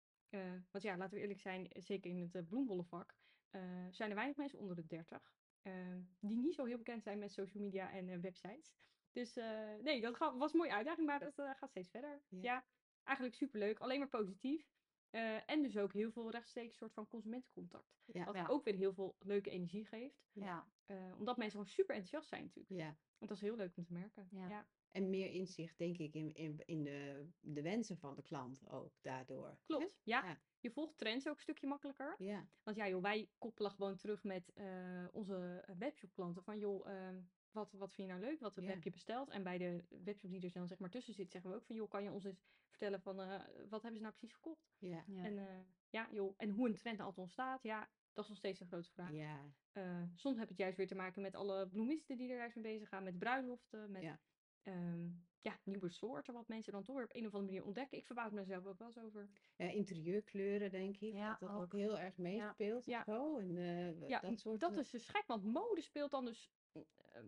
Want 0.71 0.83
ja, 0.85 0.97
laten 0.97 1.15
we 1.15 1.21
eerlijk 1.21 1.41
zijn, 1.41 1.69
zeker 1.73 2.11
in 2.11 2.21
het 2.21 2.35
uh, 2.35 2.43
bloembollenvak, 2.47 3.17
eh, 3.51 3.87
zijn 3.91 4.11
er 4.11 4.17
weinig 4.17 4.37
mensen 4.37 4.59
onder 4.59 4.77
de 4.77 4.87
30 4.87 5.33
eh, 5.63 5.73
die 6.21 6.37
niet 6.37 6.55
zo 6.55 6.65
heel 6.65 6.77
bekend 6.77 7.03
zijn 7.03 7.19
met 7.19 7.33
social 7.33 7.63
media 7.63 7.91
en 7.93 8.09
eh, 8.09 8.19
websites. 8.19 8.75
Dus 9.13 9.35
nee, 9.83 10.01
dat 10.01 10.19
was 10.19 10.53
een 10.53 10.59
mooie 10.59 10.73
uitdaging, 10.73 11.07
maar 11.07 11.19
dat 11.19 11.35
gaat 11.35 11.71
steeds 11.71 11.89
verder. 11.89 12.21
Ja. 12.29 12.39
Ja, 12.43 12.65
eigenlijk 13.05 13.37
superleuk, 13.37 13.79
alleen 13.79 13.99
maar 13.99 14.09
positief. 14.09 14.69
En 15.47 15.63
dus 15.63 15.77
ook 15.77 15.93
heel 15.93 16.11
veel 16.11 16.31
rechtstreeks 16.31 16.77
soort 16.77 16.93
van 16.93 17.09
consumentencontact. 17.09 18.01
Ja. 18.05 18.25
Wat 18.25 18.35
Ja. 18.35 18.47
ook 18.47 18.65
weer 18.65 18.75
heel 18.75 18.93
veel 18.93 19.17
leuke 19.19 19.51
energie 19.51 19.85
geeft. 19.87 20.29
Ja, 20.33 20.67
omdat 21.19 21.37
mensen 21.37 21.51
gewoon 21.51 21.67
super 21.67 21.95
enthousiast 21.95 22.29
zijn 22.29 22.43
natuurlijk. 22.45 22.81
ja. 22.81 22.87
Want 23.19 23.31
dat 23.31 23.31
is 23.31 23.41
heel 23.41 23.57
leuk 23.57 23.77
om 23.77 23.85
te 23.85 23.93
merken. 23.93 24.29
Ja. 24.31 24.67
En 24.91 25.11
meer 25.11 25.31
inzicht, 25.31 25.79
denk 25.79 25.99
ik, 25.99 26.15
in, 26.15 26.35
in, 26.35 26.61
in 26.65 26.83
de, 26.85 27.29
de 27.41 27.63
wensen 27.63 27.99
van 27.99 28.15
de 28.15 28.23
klant 28.23 28.69
ook 28.69 28.93
daardoor. 29.01 29.59
Klopt, 29.63 30.01
ja. 30.05 30.25
Ja. 30.25 30.41
Je 30.61 30.71
volgt 30.71 30.99
trends 30.99 31.29
ook 31.29 31.35
een 31.35 31.41
stukje 31.41 31.67
makkelijker. 31.67 32.15
Ja. 32.19 32.49
Want 32.63 32.77
ja, 32.77 32.89
joh, 32.89 33.03
wij 33.03 33.29
koppelen 33.39 33.71
gewoon 33.71 33.97
terug 33.97 34.25
met 34.25 34.53
eh, 34.53 35.07
onze 35.13 35.63
eh, 35.67 35.75
webshop-klanten. 35.79 36.43
Van 36.43 36.59
joh, 36.59 36.89
ehm, 36.89 37.21
wat, 37.51 37.73
wat 37.73 37.93
vind 37.93 38.09
je 38.09 38.15
nou 38.15 38.27
leuk? 38.27 38.41
Wat 38.41 38.55
Ja. 38.55 38.63
heb 38.63 38.83
je 38.83 38.91
besteld? 38.91 39.31
En 39.31 39.43
bij 39.43 39.59
de 39.59 39.85
webshop 40.05 40.31
die 40.31 40.41
er 40.41 40.53
dan 40.53 40.67
zeg 40.69 40.79
maar 40.79 40.91
tussen 40.91 41.15
zit, 41.15 41.31
zeggen 41.31 41.51
we 41.51 41.57
ook 41.57 41.65
van 41.65 41.77
joh, 41.77 41.89
kan 41.91 42.03
je 42.03 42.11
ons 42.13 42.25
eens 42.25 42.43
vertellen 42.69 43.01
van 43.01 43.21
eh, 43.21 43.41
wat 43.69 43.83
hebben 43.83 43.97
ze 44.01 44.07
nou 44.07 44.15
precies 44.15 44.33
gekocht? 44.35 44.73
Ja. 44.79 45.05
ja. 45.07 45.25
En 45.25 45.39
eh, 45.39 45.59
ja, 45.91 46.09
joh, 46.13 46.35
en 46.37 46.51
hoe 46.51 46.69
een 46.69 46.75
trend 46.75 46.97
nou 46.97 47.09
altijd 47.09 47.27
ontstaat, 47.27 47.63
ja, 47.63 47.91
dat 48.13 48.25
is 48.25 48.31
nog 48.31 48.39
steeds 48.39 48.61
een 48.61 48.67
grote 48.67 48.91
vraag. 48.91 49.13
Ja. 49.13 49.53
Eh, 49.73 50.03
soms 50.15 50.37
heb 50.37 50.45
je 50.45 50.51
het 50.55 50.63
juist 50.63 50.77
weer 50.77 50.87
te 50.87 50.95
maken 50.95 51.23
met 51.23 51.35
alle 51.35 51.69
bloemisten 51.69 52.17
die 52.17 52.31
er 52.31 52.37
juist 52.37 52.55
mee 52.55 52.65
bezig 52.65 52.89
gaan, 52.89 53.03
met 53.05 53.19
bruiloften, 53.19 53.91
met 53.91 54.03
Ja. 54.03 54.21
Ehm, 54.63 55.09
ja, 55.41 55.59
nieuwe 55.65 55.89
soorten 55.89 56.35
wat 56.35 56.49
mensen 56.49 56.73
dan 56.73 56.83
toch 56.85 57.03
op 57.03 57.15
een 57.15 57.27
of 57.27 57.35
andere 57.35 57.43
manier 57.53 57.65
ontdekken. 57.65 57.99
Ik 57.99 58.07
verbaas 58.07 58.33
mezelf 58.33 58.67
ook 58.67 58.79
wel 58.79 58.87
eens 58.89 58.99
over. 58.99 59.29
Ja, 59.57 59.69
interieurkleuren, 59.69 60.71
denk 60.71 60.97
ik. 60.97 61.13
Ja, 61.15 61.29
dat 61.29 61.41
dat 61.41 61.51
ook 61.51 61.63
ook. 61.63 61.73
heel 61.73 61.99
erg 61.99 62.17
meespeelt. 62.17 62.85
Ja. 62.85 63.05
Zo. 63.05 63.39
En, 63.39 63.57
eh, 63.57 64.09
Ja, 64.09 64.21
dat 64.21 64.41
soort 64.41 64.61
dat 64.61 64.73
eh, 64.73 64.79
is 64.79 64.91
dus 64.91 65.09
gek, 65.09 65.27
want 65.27 65.45
mode 65.45 65.81
speelt 65.81 66.11
dan 66.11 66.25
dus 66.25 66.51
eh, 66.73 66.83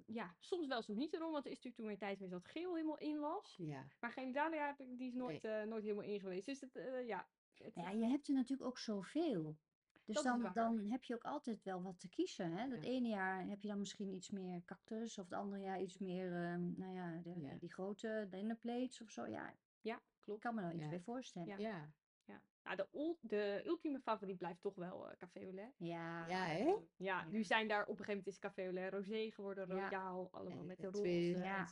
ja, 0.07 0.35
soms 0.38 0.66
wel, 0.66 0.83
soms 0.83 0.99
niet 0.99 1.12
erom. 1.14 1.33
Want 1.33 1.45
er 1.45 1.51
is 1.51 1.57
natuurlijk 1.57 1.83
toen 1.83 1.90
een 1.92 1.99
tijd 1.99 2.16
geweest 2.16 2.33
dat 2.35 2.53
geel 2.53 2.75
helemaal 2.75 2.99
in 2.99 3.18
was. 3.21 3.55
Ja. 3.59 3.87
Maar 4.01 4.12
geen 4.12 4.33
Dahlia 4.33 4.66
heb 4.66 4.81
ik, 4.81 4.99
die 4.99 5.07
is 5.09 5.14
nooit, 5.14 5.45
eh, 5.45 5.62
nooit 5.62 5.83
helemaal 5.83 6.05
in 6.05 6.21
geweest. 6.21 6.47
Dus 6.47 6.61
het, 6.61 6.77
eh, 6.77 7.07
ja. 7.07 7.29
het- 7.55 7.75
Ja, 7.75 7.90
je 7.90 8.05
hebt 8.05 8.29
er 8.29 8.35
natuurlijk 8.35 8.68
ook 8.68 8.79
zoveel. 8.79 9.57
Dus 10.05 10.23
dan, 10.23 10.51
dan 10.55 10.79
heb 10.91 11.05
je 11.05 11.15
ook 11.15 11.25
altijd 11.25 11.62
wel 11.62 11.83
wat 11.83 12.01
te 12.01 12.09
kiezen. 12.09 12.53
Hè? 12.53 12.69
Dat 12.69 12.85
Ja. 12.85 12.91
ene 12.91 13.09
jaar 13.09 13.47
heb 13.47 13.62
je 13.62 13.69
dan 13.69 13.79
misschien 13.79 14.15
iets 14.15 14.31
meer 14.31 14.65
cactus, 14.65 15.19
of 15.19 15.25
het 15.25 15.35
andere 15.35 15.62
jaar 15.62 15.81
iets 15.81 15.99
meer, 15.99 16.33
ehm, 16.33 16.73
nou 16.77 16.93
ja, 16.95 17.21
de, 17.23 17.41
Ja. 17.41 17.55
die 17.59 17.73
grote 17.73 18.27
dinnerplates 18.31 19.03
of 19.03 19.11
zo. 19.11 19.27
Ja, 19.27 19.49
ik 19.51 19.57
ja, 19.81 20.01
klopt. 20.21 20.41
kan 20.41 20.55
me 20.55 20.61
daar 20.61 20.75
iets 20.75 20.85
Ja. 20.85 20.88
bij 20.91 21.01
voorstellen. 21.01 21.49
Ja. 21.49 21.57
Ja. 21.57 21.93
Ja. 22.25 22.43
Nou, 22.62 22.77
de, 22.77 22.88
ul- 22.93 23.19
de 23.21 23.62
ultieme 23.67 24.01
favoriet 24.01 24.38
blijft 24.38 24.61
toch 24.62 24.75
wel 24.75 25.11
eh 25.11 25.17
Café 25.17 25.41
au 25.43 25.55
lait. 25.55 25.75
Ja, 25.77 26.27
Ja, 26.29 26.45
hè? 26.45 26.59
Ja, 26.65 26.79
Ja. 26.97 27.25
nu 27.29 27.45
zijn 27.45 27.69
daar 27.69 27.83
op 27.83 27.88
een 27.88 28.05
gegeven 28.05 28.11
moment 28.17 28.27
is 28.27 28.38
Café 28.38 28.62
au 28.62 28.73
lait 28.73 28.93
rosé 28.93 29.31
geworden, 29.31 29.69
Ja. 29.69 29.75
royaal, 29.75 30.29
allemaal 30.31 30.59
En 30.59 30.67
met 30.67 30.81
de 30.81 30.87
roze 30.87 31.09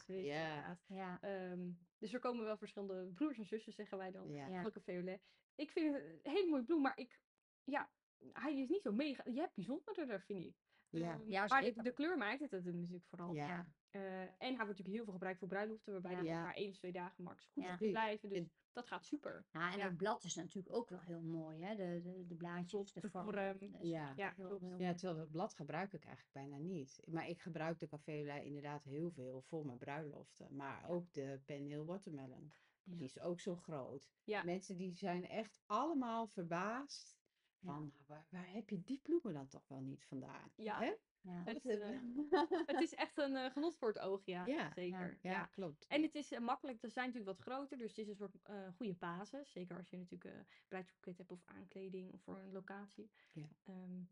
Ja. 0.07 0.79
Ja. 0.87 1.21
Ehm, 1.21 1.71
dus 1.99 2.13
er 2.13 2.21
komen 2.21 2.45
wel 2.45 2.57
verschillende 2.57 3.07
broers 3.15 3.39
en 3.39 3.47
zussen, 3.47 3.73
zeggen 3.73 3.99
wij 3.99 4.11
dan, 4.11 4.29
Ja. 4.33 4.47
Ja. 4.47 4.63
van 4.63 4.71
Café 4.73 4.93
au 4.93 5.05
lait. 5.05 5.23
Ik 5.55 5.71
vind 5.71 5.95
het 5.95 6.05
een 6.05 6.33
hele 6.33 6.51
mooie 6.51 6.65
bloem, 6.65 6.83
maar 6.83 6.99
ik, 6.99 7.21
ja, 7.65 7.91
hij 8.33 8.59
is 8.59 8.69
niet 8.69 8.83
zo 8.83 8.93
mega, 8.93 9.23
je 9.31 9.41
hebt 9.41 9.55
bijzonderder, 9.55 10.21
vind 10.21 10.45
ik. 10.45 10.55
Ja. 10.91 11.13
Ehm, 11.13 11.31
Ja, 11.31 11.47
maar 11.47 11.63
de, 11.83 11.93
kleur 11.93 12.17
maakt 12.19 12.41
het, 12.41 12.51
het 12.51 12.65
natuurlijk 12.65 13.05
vooral. 13.07 13.35
Ja. 13.35 13.67
Eh, 13.91 14.21
en 14.21 14.31
hij 14.39 14.49
wordt 14.57 14.59
natuurlijk 14.59 14.89
heel 14.97 15.05
veel 15.05 15.13
gebruikt 15.13 15.39
voor 15.39 15.49
bruiloften, 15.49 15.93
waarbij 15.93 16.15
die 16.15 16.25
Ja. 16.25 16.43
maar 16.43 16.55
één 16.55 16.69
of 16.71 16.77
twee 16.77 16.93
dagen 16.93 17.23
max 17.25 17.47
goed 17.47 17.65
Ja. 17.65 17.77
blijven. 17.77 18.29
Dus 18.29 18.39
En- 18.39 18.53
dat 18.73 18.87
gaat 18.87 19.05
super. 19.05 19.45
Ja, 19.51 19.73
en 19.73 19.79
Ja. 19.79 19.85
het 19.85 19.97
blad 19.97 20.25
is 20.25 20.35
natuurlijk 20.35 20.75
ook 20.75 20.89
wel 20.91 21.01
heel 21.01 21.21
mooi, 21.23 21.63
hè? 21.63 21.75
De, 21.77 22.01
de, 22.03 22.27
de 22.27 22.35
blaadjes, 22.35 22.93
de 22.93 23.01
de 23.01 23.11
vorm. 23.11 23.35
is 23.59 23.71
Ja. 23.81 24.13
Ja, 24.17 24.35
Ja, 24.79 24.95
terwijl 24.95 25.19
dat 25.19 25.31
blad 25.31 25.55
gebruik 25.55 25.93
ik 25.93 26.05
eigenlijk 26.05 26.33
bijna 26.33 26.57
niet. 26.57 27.01
Maar 27.07 27.29
ik 27.29 27.41
gebruik 27.41 27.79
de 27.79 27.89
lait 28.25 28.45
inderdaad 28.45 28.85
heel 28.85 29.11
veel 29.11 29.43
voor 29.43 29.67
mijn 29.67 29.79
bruiloften. 29.79 30.57
Maar 30.57 30.89
ook 30.89 31.13
de 31.13 31.41
Penhill 31.45 31.85
Watermelon. 31.85 32.53
Ja. 32.83 32.95
Die 32.97 33.05
is 33.05 33.21
ook 33.21 33.41
zo 33.41 33.57
groot. 33.57 34.11
Ja. 34.25 34.45
Mensen 34.45 34.77
die 34.77 34.95
zijn 34.95 35.29
echt 35.29 35.61
allemaal 35.67 36.27
verbaasd. 36.27 37.19
Van, 37.61 37.75
"Nou, 37.75 37.93
waar, 38.07 38.27
waar 38.31 38.53
heb 38.53 38.71
je 38.71 38.83
die 38.85 39.01
bloemen 39.03 39.33
dan 39.33 39.49
toch 39.49 39.69
wel 39.69 39.81
niet 39.81 40.05
vandaan? 40.05 40.51
Ja. 40.55 40.79
Hè? 40.79 40.95
Ja. 41.23 41.43
Het, 41.45 41.67
eh, 41.67 41.99
het 42.73 42.81
is 42.81 42.95
echt 42.95 43.19
een 43.19 43.37
eh, 43.37 43.51
genot 43.51 43.77
voor 43.77 43.89
het 43.89 43.99
oog, 43.99 44.25
ja, 44.25 44.47
Ja, 44.47 44.73
zeker. 44.73 45.19
ja, 45.23 45.31
Ja. 45.31 45.45
klopt. 45.47 45.87
En 45.87 46.03
het 46.03 46.15
is 46.15 46.33
eh, 46.33 46.41
makkelijk, 46.41 46.79
ze 46.81 46.89
zijn 46.89 47.07
natuurlijk 47.07 47.37
wat 47.39 47.47
groter, 47.47 47.79
dus 47.79 47.89
het 47.89 47.99
is 47.99 48.09
een 48.09 48.15
soort 48.17 48.43
eh, 48.43 48.69
goede 48.77 48.95
basis. 48.95 49.53
Zeker 49.53 49.77
als 49.77 49.91
je 49.91 49.97
natuurlijk 49.97 50.35
een 50.37 50.47
bruidsboeket 50.69 51.19
hebt 51.19 51.31
of 51.31 51.43
aankleding 51.45 52.13
of 52.13 52.23
voor 52.23 52.39
een 52.39 52.53
locatie. 52.53 53.11
Ja. 53.33 53.49
Ehm, 53.65 54.03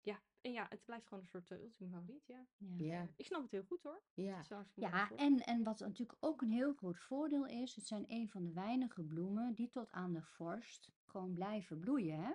ja, 0.00 0.22
en 0.40 0.52
ja, 0.52 0.66
het 0.68 0.84
blijft 0.84 1.06
gewoon 1.06 1.22
een 1.22 1.28
soort 1.28 1.50
uh, 1.50 1.60
ultieme 1.60 1.90
favoriet, 1.92 2.26
ja. 2.26 2.46
Ja. 2.56 2.74
Ja, 2.76 3.08
Ik 3.16 3.26
snap 3.26 3.42
het 3.42 3.50
heel 3.50 3.64
goed 3.64 3.82
hoor. 3.82 4.02
Het 4.14 4.24
ja, 4.24 4.66
Ja, 4.74 5.10
en, 5.10 5.38
en 5.38 5.62
wat 5.62 5.78
natuurlijk 5.80 6.18
ook 6.20 6.42
een 6.42 6.50
heel 6.50 6.74
groot 6.74 6.98
voordeel 6.98 7.46
is, 7.46 7.74
het 7.74 7.86
zijn 7.86 8.04
een 8.08 8.28
van 8.28 8.44
de 8.44 8.52
weinige 8.52 9.02
bloemen 9.02 9.54
die 9.54 9.68
tot 9.68 9.90
aan 9.90 10.12
de 10.12 10.22
vorst 10.22 10.92
gewoon 11.04 11.34
blijven 11.34 11.78
bloeien, 11.80 12.20
hè? 12.24 12.32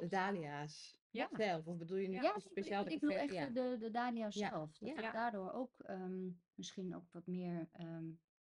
De 0.00 0.08
dalia's 0.08 1.00
Ja. 1.10 1.28
zelf. 1.32 1.66
Of 1.66 1.76
bedoel 1.76 1.96
je 1.96 2.08
nu 2.08 2.20
Ja, 2.22 2.38
speciaal 2.38 2.84
ik, 2.86 2.92
ik 2.92 3.00
bedoel 3.00 3.16
echt 3.16 3.32
ja. 3.34 3.46
de, 3.48 3.76
de 3.78 3.90
dahlia 3.90 4.24
Ja, 4.24 4.30
zelf. 4.30 4.78
Dat 4.78 4.96
het 4.96 5.12
daardoor 5.12 5.52
ook 5.52 5.80
ehm, 5.80 6.28
misschien 6.54 6.96
ook 6.96 7.12
wat 7.12 7.26
meer, 7.26 7.68
ehm, 7.72 8.04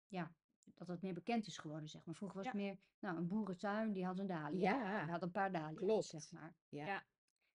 ja, 0.09 0.35
dat 0.75 0.89
het 0.89 1.03
meer 1.03 1.15
bekend 1.15 1.47
is 1.47 1.59
geworden, 1.59 1.89
zeg 1.89 2.05
maar. 2.05 2.15
Vroeger 2.15 2.37
was 2.37 2.47
het 2.47 2.55
meer, 2.57 2.79
nou, 2.99 3.17
een 3.17 3.27
boerentuin, 3.29 3.93
die 3.93 4.05
had 4.05 4.19
een 4.19 4.27
dahlia. 4.27 4.73
Ja, 4.73 5.03
Die 5.03 5.11
had 5.13 5.23
een 5.23 5.31
paar 5.31 5.53
dahlia's, 5.53 5.75
klopt. 5.79 6.05
zeg 6.05 6.31
maar. 6.33 6.55
Ja. 6.69 6.87
Ja. 6.87 7.05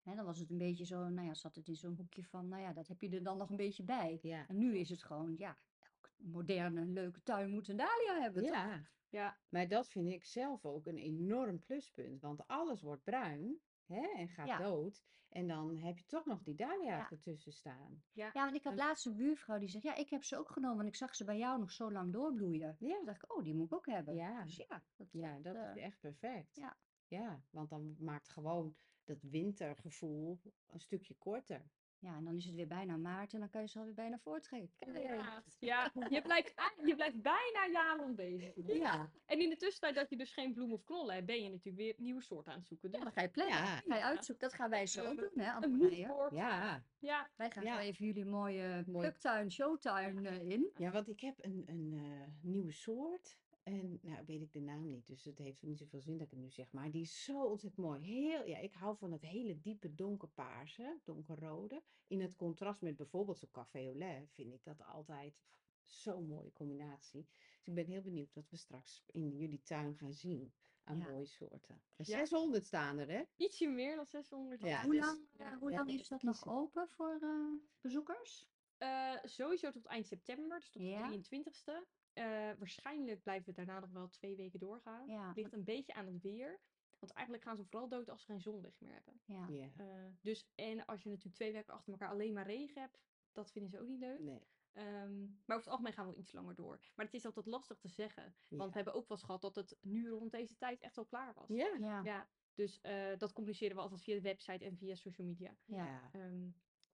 Hè, 0.01 0.15
dan 0.15 0.25
was 0.25 0.39
het 0.39 0.49
een 0.49 0.57
beetje 0.57 0.85
zo, 0.85 1.09
nou 1.09 1.27
ja, 1.27 1.33
zat 1.33 1.55
het 1.55 1.67
in 1.67 1.75
zo'n 1.75 1.95
hoekje 1.95 2.23
van, 2.23 2.47
nou 2.47 2.61
ja, 2.61 2.73
dat 2.73 2.87
heb 2.87 3.01
je 3.01 3.09
er 3.09 3.23
dan 3.23 3.37
nog 3.37 3.49
een 3.49 3.55
beetje 3.55 3.83
bij. 3.83 4.19
ja. 4.21 4.47
En 4.47 4.57
nu 4.57 4.77
is 4.77 4.89
het 4.89 5.03
gewoon, 5.03 5.35
ja, 5.37 5.57
elke 5.79 6.09
moderne, 6.17 6.85
leuke 6.85 7.23
tuin 7.23 7.49
moet 7.49 7.67
een 7.67 7.77
dahlia 7.77 8.19
hebben, 8.21 8.43
toch? 8.43 8.51
Ja, 8.51 8.81
Ja, 9.09 9.37
maar 9.49 9.67
dat 9.67 9.87
vind 9.89 10.07
ik 10.07 10.23
zelf 10.23 10.65
ook 10.65 10.85
een 10.87 10.97
enorm 10.97 11.59
pluspunt. 11.59 12.21
Want 12.21 12.47
alles 12.47 12.81
wordt 12.81 13.03
bruin 13.03 13.59
hè, 13.87 14.07
en 14.15 14.29
gaat 14.29 14.47
Ja. 14.47 14.57
dood. 14.57 15.03
En 15.29 15.47
dan 15.47 15.77
heb 15.77 15.97
je 15.97 16.05
toch 16.05 16.25
nog 16.25 16.43
die 16.43 16.55
dahlia's 16.55 17.09
Ja. 17.09 17.15
ertussen 17.15 17.53
staan. 17.53 18.03
Ja, 18.11 18.31
want 18.31 18.55
ik 18.55 18.63
had 18.63 18.75
laatst 18.75 19.05
een 19.05 19.15
buurvrouw 19.15 19.57
die 19.59 19.69
zegt, 19.69 19.83
ja, 19.83 19.95
ik 19.95 20.09
heb 20.09 20.23
ze 20.23 20.37
ook 20.37 20.49
genomen, 20.51 20.77
want 20.77 20.87
ik 20.89 20.95
zag 20.95 21.15
ze 21.15 21.23
bij 21.23 21.37
jou 21.37 21.59
nog 21.59 21.71
zo 21.71 21.91
lang 21.91 22.13
doorbloeien. 22.13 22.75
Ja, 22.79 22.95
Toen 22.95 23.05
dacht 23.05 23.23
ik, 23.23 23.35
oh, 23.37 23.43
die 23.43 23.53
moet 23.55 23.65
ik 23.65 23.73
ook 23.73 23.85
hebben. 23.85 24.15
Ja. 24.15 24.43
Dus 24.43 24.55
ja, 24.55 24.83
dat, 24.95 25.07
ja 25.11 25.39
dat 25.39 25.55
eh, 25.55 25.69
is 25.75 25.81
echt 25.81 25.99
perfect. 25.99 26.55
ja. 26.55 26.77
Ja, 27.07 27.41
want 27.49 27.69
dan 27.69 27.95
maakt 27.99 28.29
gewoon 28.29 28.75
dat 29.03 29.21
wintergevoel 29.21 30.39
een 30.67 30.79
stukje 30.79 31.15
korter. 31.17 31.69
Ja, 32.05 32.15
en 32.15 32.23
dan 32.23 32.35
is 32.35 32.45
het 32.45 32.55
weer 32.55 32.67
bijna 32.67 32.97
maart 32.97 33.33
en 33.33 33.39
dan 33.39 33.49
kan 33.49 33.61
je 33.61 33.67
ze 33.67 33.79
alweer 33.79 33.93
bijna 33.93 34.17
voortrekken. 34.19 35.01
ja. 35.01 35.43
ja 35.59 35.91
je, 36.09 36.21
blijft, 36.21 36.53
je 36.85 36.95
blijft 36.95 37.21
bijna 37.21 37.67
jaren 37.71 38.15
bezig. 38.15 38.53
Ja, 38.65 39.09
En 39.25 39.39
in 39.41 39.49
de 39.49 39.55
tussentijd 39.57 39.95
dat 39.95 40.09
je 40.09 40.17
dus 40.17 40.33
geen 40.33 40.53
bloem 40.53 40.71
of 40.73 40.83
knollen 40.83 41.13
hebt, 41.13 41.25
ben 41.25 41.43
je 41.43 41.49
natuurlijk 41.49 41.77
weer 41.77 41.93
nieuwe 41.97 42.21
soorten 42.21 42.51
aan 42.51 42.57
het 42.57 42.67
zoeken. 42.67 42.89
Ja, 42.91 42.95
Dus 42.95 43.03
dan 43.03 43.13
ga 43.13 43.21
je 43.21 43.29
plannen, 43.29 43.57
Ja. 43.57 43.65
ga 43.87 43.95
je 43.95 44.03
uitzoeken. 44.03 44.47
Dat 44.49 44.57
gaan 44.57 44.69
wij 44.69 44.87
zo 44.87 45.05
ook 45.05 45.17
doen, 45.17 45.43
hè, 45.43 45.67
moodboard. 45.67 46.31
ja. 46.31 46.83
Ja, 46.99 47.29
Wij 47.35 47.51
gaan 47.51 47.63
Ja. 47.63 47.79
even 47.79 48.05
jullie 48.05 48.25
mooie 48.25 48.83
Mooi. 48.87 49.07
pluktuin, 49.07 49.51
showtuin 49.51 50.25
eh, 50.25 50.49
in. 50.49 50.71
Ja, 50.77 50.91
want 50.91 51.07
ik 51.09 51.19
heb 51.19 51.35
een, 51.41 51.63
een 51.65 51.93
eh, 51.93 52.27
nieuwe 52.41 52.71
soort. 52.71 53.37
En 53.65 53.99
nou 54.01 54.25
weet 54.25 54.41
ik 54.41 54.51
de 54.53 54.59
naam 54.59 54.85
niet, 54.85 55.07
dus 55.07 55.23
het 55.23 55.37
heeft 55.37 55.61
niet 55.63 55.77
zoveel 55.77 56.01
zin 56.01 56.17
dat 56.17 56.25
ik 56.25 56.31
het 56.31 56.39
nu 56.39 56.49
zeg. 56.51 56.71
Maar 56.71 56.91
die 56.91 57.01
is 57.01 57.23
zo 57.23 57.43
ontzettend 57.43 57.85
mooi. 57.85 58.01
Heel, 58.01 58.45
ja, 58.45 58.57
ik 58.57 58.73
hou 58.73 58.97
van 58.97 59.11
het 59.11 59.21
hele 59.21 59.59
diepe 59.59 59.95
donkerpaarse, 59.95 60.99
donkerrode. 61.03 61.83
In 62.07 62.21
het 62.21 62.35
contrast 62.35 62.81
met 62.81 62.95
bijvoorbeeld 62.95 63.37
zo'n 63.37 63.51
café 63.51 63.85
au 63.85 63.97
lait 63.97 64.31
vind 64.31 64.53
ik 64.53 64.63
dat 64.63 64.81
altijd 64.83 65.41
zo'n 65.83 66.27
mooie 66.27 66.53
combinatie. 66.53 67.27
Dus 67.57 67.67
ik 67.67 67.73
ben 67.73 67.85
heel 67.85 68.01
benieuwd 68.01 68.33
wat 68.33 68.49
we 68.49 68.57
straks 68.57 69.03
in 69.11 69.37
jullie 69.37 69.61
tuin 69.61 69.95
gaan 69.97 70.13
zien 70.13 70.53
aan 70.83 70.97
Ja. 70.97 71.09
mooie 71.09 71.25
soorten. 71.25 71.75
Er 71.95 72.09
Ja. 72.09 72.17
600 72.17 72.65
staan 72.65 72.97
er, 72.97 73.09
hè? 73.09 73.23
ietsje 73.35 73.67
meer 73.67 73.95
dan 73.95 74.05
600. 74.05 74.61
Ja, 74.61 74.83
hoe 74.83 74.91
dus- 74.93 75.05
lang, 75.05 75.27
ja, 75.37 75.51
eh, 75.51 75.57
hoe 75.57 75.71
ja, 75.71 75.77
lang 75.77 75.89
is 75.89 76.07
dat 76.07 76.21
nog 76.21 76.47
open 76.47 76.89
voor 76.89 77.17
eh, 77.21 77.51
bezoekers? 77.81 78.47
Eh, 78.77 79.15
sowieso 79.23 79.71
tot 79.71 79.85
eind 79.85 80.07
september, 80.07 80.59
dus 80.59 80.69
tot 80.69 80.81
de 80.81 80.87
Ja. 80.87 81.07
23ste. 81.07 81.85
Eh, 82.15 82.51
waarschijnlijk 82.57 83.23
blijven 83.23 83.45
we 83.45 83.53
daarna 83.65 83.79
nog 83.79 83.91
wel 83.91 84.07
twee 84.09 84.35
weken 84.35 84.59
doorgaan. 84.59 85.07
Ja, 85.07 85.27
Het 85.27 85.35
ligt 85.35 85.53
een 85.53 85.63
beetje 85.63 85.93
aan 85.93 86.05
het 86.05 86.21
weer. 86.21 86.59
Want 86.99 87.11
eigenlijk 87.13 87.45
gaan 87.45 87.57
ze 87.57 87.63
vooral 87.65 87.89
dood 87.89 88.09
als 88.09 88.19
ze 88.21 88.25
geen 88.25 88.41
zonlicht 88.41 88.81
meer 88.81 88.93
hebben. 88.93 89.21
ja. 89.25 89.47
Ja. 89.49 89.69
Eh, 89.77 90.05
dus, 90.21 90.47
en 90.55 90.85
als 90.85 91.03
je 91.03 91.09
natuurlijk 91.09 91.35
twee 91.35 91.51
weken 91.53 91.73
achter 91.73 91.91
elkaar 91.91 92.09
alleen 92.09 92.33
maar 92.33 92.45
regen 92.45 92.81
hebt, 92.81 92.99
dat 93.31 93.51
vinden 93.51 93.71
ze 93.71 93.79
ook 93.79 93.87
niet 93.87 93.99
leuk. 93.99 94.19
Nee. 94.19 94.47
Ehm, 94.71 95.19
maar 95.21 95.57
over 95.57 95.57
het 95.57 95.67
algemeen 95.67 95.93
gaan 95.93 96.05
we 96.05 96.11
wel 96.11 96.19
iets 96.21 96.31
langer 96.31 96.55
door. 96.55 96.79
Maar 96.95 97.05
het 97.05 97.13
is 97.13 97.25
altijd 97.25 97.45
lastig 97.45 97.77
te 97.79 97.87
zeggen. 97.87 98.23
Want 98.47 98.61
Ja. 98.61 98.67
we 98.67 98.73
hebben 98.75 98.93
ook 98.93 99.07
wel 99.07 99.17
eens 99.17 99.25
gehad 99.25 99.41
dat 99.41 99.55
het 99.55 99.77
nu 99.81 100.09
rond 100.09 100.31
deze 100.31 100.57
tijd 100.57 100.81
echt 100.81 100.97
al 100.97 101.05
klaar 101.05 101.33
was. 101.33 101.47
Ja. 101.47 101.75
Ja, 101.79 102.01
Ja, 102.03 102.29
dus 102.53 102.81
eh, 102.81 103.17
dat 103.17 103.33
communiceren 103.33 103.75
we 103.75 103.81
altijd 103.81 104.01
via 104.03 104.15
de 104.15 104.21
website 104.21 104.65
en 104.65 104.77
via 104.77 104.95
social 104.95 105.27
media. 105.27 105.55
ja. 105.65 105.85
Ja. 105.85 106.09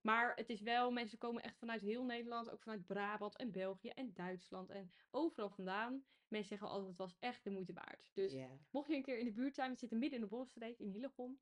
Maar 0.01 0.35
het 0.35 0.49
is 0.49 0.61
wel, 0.61 0.91
mensen 0.91 1.17
komen 1.17 1.43
echt 1.43 1.57
vanuit 1.57 1.81
heel 1.81 2.05
Nederland, 2.05 2.49
ook 2.49 2.61
vanuit 2.61 2.85
Brabant 2.85 3.37
en 3.37 3.51
België 3.51 3.89
en 3.89 4.13
Duitsland 4.13 4.69
en 4.69 4.91
overal 5.11 5.49
vandaan. 5.49 6.03
Mensen 6.27 6.49
zeggen 6.49 6.67
altijd, 6.67 6.87
het 6.89 6.97
was 6.97 7.15
echt 7.19 7.43
de 7.43 7.49
moeite 7.49 7.73
waard. 7.73 8.11
Dus 8.13 8.33
mocht 8.69 8.87
je 8.87 8.95
een 8.95 9.03
keer 9.03 9.17
in 9.17 9.25
de 9.25 9.31
buurt 9.31 9.55
zijn, 9.55 9.71
we 9.71 9.77
zitten 9.77 9.99
midden 9.99 10.19
in 10.19 10.25
de 10.25 10.31
Bolstreek 10.31 10.79
in 10.79 10.89
Hillegom. 10.89 11.39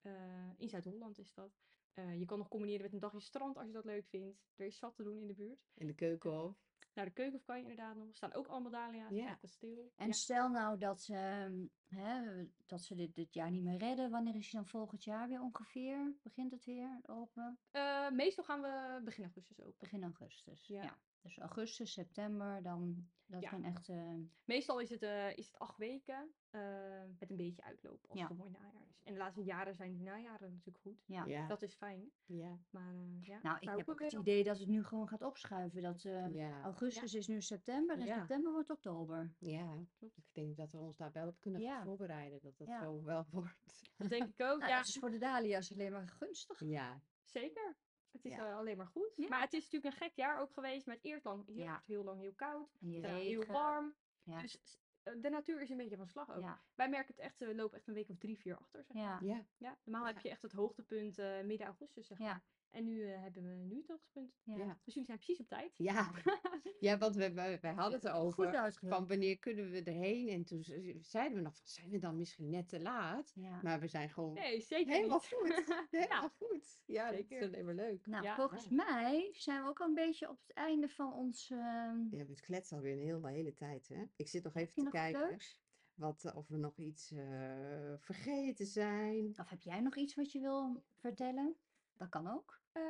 Eh, 0.00 0.12
in 0.56 0.68
Zuid-Holland 0.68 1.18
is 1.18 1.34
dat. 1.34 1.60
Eh, 1.94 2.18
je 2.18 2.24
kan 2.24 2.38
nog 2.38 2.48
combineren 2.48 2.82
met 2.82 2.92
een 2.92 2.98
dagje 2.98 3.20
strand 3.20 3.56
als 3.56 3.66
je 3.66 3.72
dat 3.72 3.84
leuk 3.84 4.06
vindt. 4.06 4.38
Er 4.56 4.66
is 4.66 4.78
zat 4.78 4.94
te 4.94 5.02
doen 5.02 5.18
in 5.18 5.26
de 5.26 5.34
buurt. 5.34 5.70
In 5.74 5.86
de 5.86 5.94
keukenhof. 5.94 6.68
Naar 6.94 7.04
de 7.04 7.10
keuken 7.10 7.42
kan 7.42 7.56
je 7.56 7.62
inderdaad 7.62 7.96
nog. 7.96 8.08
Er 8.08 8.14
staan 8.14 8.32
ook 8.34 8.46
allemaal 8.46 8.70
dahlia's 8.70 9.10
Ja. 9.14 9.28
het 9.28 9.38
kasteel. 9.38 9.92
En 9.96 10.06
Ja. 10.06 10.12
stel 10.12 10.48
nou 10.48 10.78
dat 10.78 11.00
ze, 11.02 11.14
ehm, 11.14 11.66
hè, 12.00 12.44
dat 12.66 12.80
ze 12.82 12.94
dit, 12.94 13.14
dit 13.14 13.34
jaar 13.34 13.50
niet 13.50 13.62
meer 13.62 13.78
redden. 13.78 14.10
Wanneer 14.10 14.34
is 14.34 14.50
hij 14.52 14.60
dan 14.60 14.68
volgend 14.70 15.04
jaar 15.04 15.28
weer 15.28 15.40
ongeveer? 15.40 16.14
Begint 16.22 16.50
het 16.50 16.64
weer 16.64 17.00
open? 17.06 17.58
Eh, 17.70 18.10
meestal 18.10 18.44
gaan 18.44 18.60
we 18.60 19.00
begin 19.04 19.24
augustus 19.24 19.60
open. 19.60 19.78
Begin 19.78 20.02
augustus. 20.02 20.66
Ja. 20.66 20.82
Ja. 20.82 20.98
Dus 21.22 21.38
augustus, 21.38 21.92
september, 21.92 22.62
dan 22.62 23.08
dat 23.26 23.42
Ja. 23.42 23.48
zijn 23.48 23.64
echt. 23.64 23.88
eh, 23.88 24.14
Meestal 24.44 24.80
is 24.80 24.90
het, 24.90 25.02
eh, 25.02 25.36
is 25.36 25.46
het 25.46 25.58
acht 25.58 25.76
weken 25.76 26.34
eh, 26.50 27.02
met 27.18 27.30
een 27.30 27.36
beetje 27.36 27.62
uitloop 27.62 28.04
als 28.08 28.18
Ja. 28.18 28.22
het 28.22 28.30
een 28.30 28.36
mooi 28.36 28.50
najaar 28.50 28.86
is. 28.88 29.02
En 29.04 29.12
de 29.12 29.18
laatste 29.18 29.42
jaren 29.42 29.74
zijn 29.74 29.92
die 29.92 30.02
najaren 30.02 30.50
natuurlijk 30.50 30.78
goed. 30.78 31.02
ja. 31.06 31.24
Ja. 31.24 31.46
Dat 31.46 31.62
is 31.62 31.74
fijn. 31.74 32.10
Ja. 32.24 32.58
Maar 32.70 32.94
eh, 32.94 33.22
ja, 33.22 33.38
Nou, 33.42 33.56
ik 33.60 33.68
heb 33.76 33.88
ook 33.88 34.00
het 34.00 34.14
op. 34.14 34.20
idee 34.20 34.44
dat 34.44 34.58
het 34.58 34.68
nu 34.68 34.84
gewoon 34.84 35.08
gaat 35.08 35.22
opschuiven. 35.22 35.82
Dat 35.82 36.04
eh, 36.04 36.34
Ja. 36.34 36.62
augustus 36.62 37.14
is 37.14 37.26
nu 37.26 37.40
september 37.42 37.98
en 37.98 38.06
Ja. 38.06 38.18
september 38.18 38.52
wordt 38.52 38.70
oktober. 38.70 39.34
Ja, 39.38 39.84
Klopt. 39.98 40.16
ik 40.16 40.24
denk 40.32 40.56
dat 40.56 40.72
we 40.72 40.78
ons 40.78 40.96
daar 40.96 41.12
wel 41.12 41.28
op 41.28 41.40
kunnen 41.40 41.60
Ja. 41.60 41.82
voorbereiden, 41.82 42.40
dat 42.42 42.56
dat 42.58 42.66
Ja. 42.68 42.82
zo 42.82 43.02
wel 43.02 43.26
wordt. 43.30 43.90
Dat 43.96 44.08
denk 44.08 44.22
ik 44.28 44.40
ook. 44.40 44.58
Nou, 44.58 44.70
ja, 44.70 44.76
dat 44.76 44.86
is 44.86 44.98
voor 44.98 45.10
de 45.10 45.18
dahlia's 45.18 45.72
alleen 45.72 45.92
maar 45.92 46.08
gunstig. 46.08 46.60
Ja, 46.64 47.02
zeker. 47.24 47.76
Het 48.12 48.24
is 48.24 48.32
Ja. 48.34 48.52
alleen 48.54 48.76
maar 48.76 48.86
goed. 48.86 49.12
Ja. 49.16 49.28
Maar 49.28 49.40
het 49.40 49.52
is 49.52 49.64
natuurlijk 49.64 49.94
een 49.94 50.00
gek 50.08 50.16
jaar 50.16 50.40
ook 50.40 50.52
geweest 50.52 50.86
met 50.86 50.98
eerst 51.02 51.24
lang, 51.24 51.46
heel, 51.46 51.56
Ja. 51.56 51.82
heel 51.86 52.04
lang 52.04 52.20
heel 52.20 52.32
koud. 52.34 52.76
Daarna 52.80 53.16
heel 53.18 53.44
warm. 53.44 53.94
Ja. 54.22 54.40
Dus 54.40 54.60
eh, 55.02 55.14
de 55.20 55.30
natuur 55.30 55.60
is 55.60 55.70
een 55.70 55.76
beetje 55.76 55.96
van 55.96 56.06
slag 56.08 56.30
ook. 56.34 56.40
Ja. 56.42 56.62
Wij 56.74 56.88
merken 56.88 57.14
het 57.14 57.24
echt, 57.24 57.38
we 57.38 57.54
lopen 57.54 57.78
echt 57.78 57.88
een 57.88 57.94
week 57.94 58.08
of 58.08 58.18
drie, 58.18 58.38
vier 58.38 58.56
achter. 58.56 58.84
Zeg. 58.84 58.96
maar. 58.96 59.24
Ja. 59.24 59.34
ja, 59.34 59.44
Ja, 59.56 59.78
normaal 59.84 60.06
heb 60.06 60.18
je 60.18 60.28
echt 60.30 60.42
het 60.42 60.52
hoogtepunt 60.52 61.18
eh, 61.18 61.40
midden 61.42 61.66
augustus. 61.66 62.06
Zeg 62.06 62.18
Ja. 62.18 62.24
maar. 62.24 62.42
En 62.70 62.84
nu 62.84 63.04
eh, 63.04 63.20
hebben 63.22 63.42
we 63.42 63.64
nu 63.64 63.76
het 63.76 63.88
hoogtepunt. 63.88 64.40
Ja. 64.44 64.56
ja. 64.56 64.78
Dus 64.84 64.94
jullie 64.94 65.04
zijn 65.04 65.16
precies 65.18 65.40
op 65.40 65.48
tijd. 65.48 65.72
Ja, 65.76 66.10
ja 66.80 66.98
want 66.98 67.14
we, 67.16 67.32
we, 67.32 67.58
wij 67.60 67.72
hadden 67.72 68.00
het 68.00 68.06
uitgelegd. 68.06 68.78
van 68.78 69.06
wanneer 69.06 69.38
kunnen 69.38 69.70
we 69.70 69.82
erheen. 69.82 70.28
En 70.28 70.44
toen 70.44 70.62
ze- 70.62 70.98
zeiden 71.00 71.36
we 71.38 71.42
nog, 71.44 71.56
van, 71.56 71.66
zijn 71.68 71.90
we 71.90 71.98
dan 71.98 72.16
misschien 72.16 72.50
net 72.50 72.68
te 72.68 72.80
laat? 72.80 73.32
Ja. 73.34 73.60
Maar 73.62 73.80
we 73.80 73.86
zijn 73.86 74.10
gewoon 74.10 74.34
Nee, 74.34 74.60
zeker 74.60 74.92
helemaal 74.92 75.18
niet. 75.18 75.26
goed. 75.26 75.64
Helemaal 75.90 76.28
goed. 76.28 76.82
Ja, 76.86 77.10
dat 77.10 77.20
is 77.20 77.28
Zeker. 77.28 77.46
alleen 77.46 77.64
maar 77.64 77.74
leuk. 77.74 78.06
Nou, 78.06 78.24
Ja. 78.24 78.34
volgens 78.34 78.68
mij 78.68 79.28
zijn 79.32 79.62
we 79.62 79.68
ook 79.68 79.80
al 79.80 79.86
een 79.88 79.94
beetje 79.94 80.28
op 80.28 80.38
het 80.46 80.52
einde 80.56 80.88
van 80.88 81.12
ons. 81.12 81.50
ehm, 81.50 81.98
Ja, 82.16 82.24
het 82.26 82.40
kletst 82.40 82.72
alweer 82.72 82.92
een 82.92 82.98
hele, 83.04 83.28
hele 83.30 83.54
tijd, 83.54 83.88
hè? 83.88 84.04
Ik 84.16 84.28
zit 84.28 84.42
nog 84.44 84.54
even 84.54 84.74
te 84.74 84.82
nog 84.82 84.92
kijken 84.92 85.28
leuks? 85.28 85.58
wat, 85.94 86.24
eh, 86.24 86.36
of 86.36 86.48
we 86.48 86.56
nog 86.56 86.76
iets 86.76 87.12
eh, 87.12 87.94
vergeten 87.98 88.66
zijn. 88.66 89.34
Of 89.38 89.48
heb 89.50 89.62
jij 89.62 89.80
nog 89.80 89.96
iets 89.96 90.14
wat 90.14 90.32
je 90.32 90.40
wil 90.40 90.82
vertellen? 90.96 91.56
Dat 91.96 92.08
kan 92.08 92.26
ook. 92.28 92.59
Eh, 92.72 92.82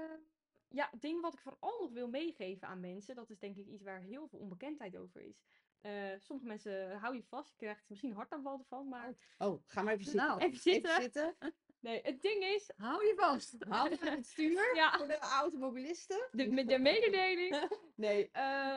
ja, 0.69 0.89
het 0.91 1.01
ding 1.01 1.21
wat 1.21 1.33
ik 1.35 1.41
vooral 1.41 1.81
nog 1.81 1.91
wil 1.93 2.09
meegeven 2.09 2.69
aan 2.69 2.81
mensen, 2.81 3.15
dat 3.15 3.31
is 3.31 3.39
denk 3.39 3.57
ik 3.57 3.67
iets 3.67 3.83
waar 3.83 4.01
heel 4.01 4.29
veel 4.29 4.39
onbekendheid 4.39 4.97
over 4.97 5.21
is. 5.21 5.43
Eh, 5.81 6.13
sommige 6.19 6.49
mensen 6.49 6.99
hou 6.99 7.15
je 7.15 7.23
vast, 7.23 7.51
je 7.51 7.57
krijgt 7.57 7.89
misschien 7.89 8.11
een 8.11 8.17
hartaanval 8.17 8.59
ervan, 8.59 8.89
maar 8.89 9.15
Oh, 9.39 9.63
ga 9.67 9.83
maar 9.83 9.93
even 9.93 10.05
zitten. 10.11 10.27
Nou, 10.27 10.41
even 10.41 10.59
zitten. 10.59 10.91
Even 10.91 11.03
zitten. 11.03 11.37
nee, 11.87 12.01
het 12.03 12.23
ding 12.23 12.43
is, 12.45 12.71
Hou 12.77 13.07
je 13.07 13.15
vast. 13.17 13.65
Handen 13.69 14.01
aan 14.01 14.17
het 14.17 14.27
stuur 14.27 14.75
ja, 14.77 14.97
voor 14.99 15.07
de 15.07 15.19
automobilisten. 15.19 16.29
de, 16.31 16.47
met 16.51 16.69
de 16.69 16.79
mededeling. 16.79 17.69
Nee, 17.95 18.31
eh, 18.31 18.77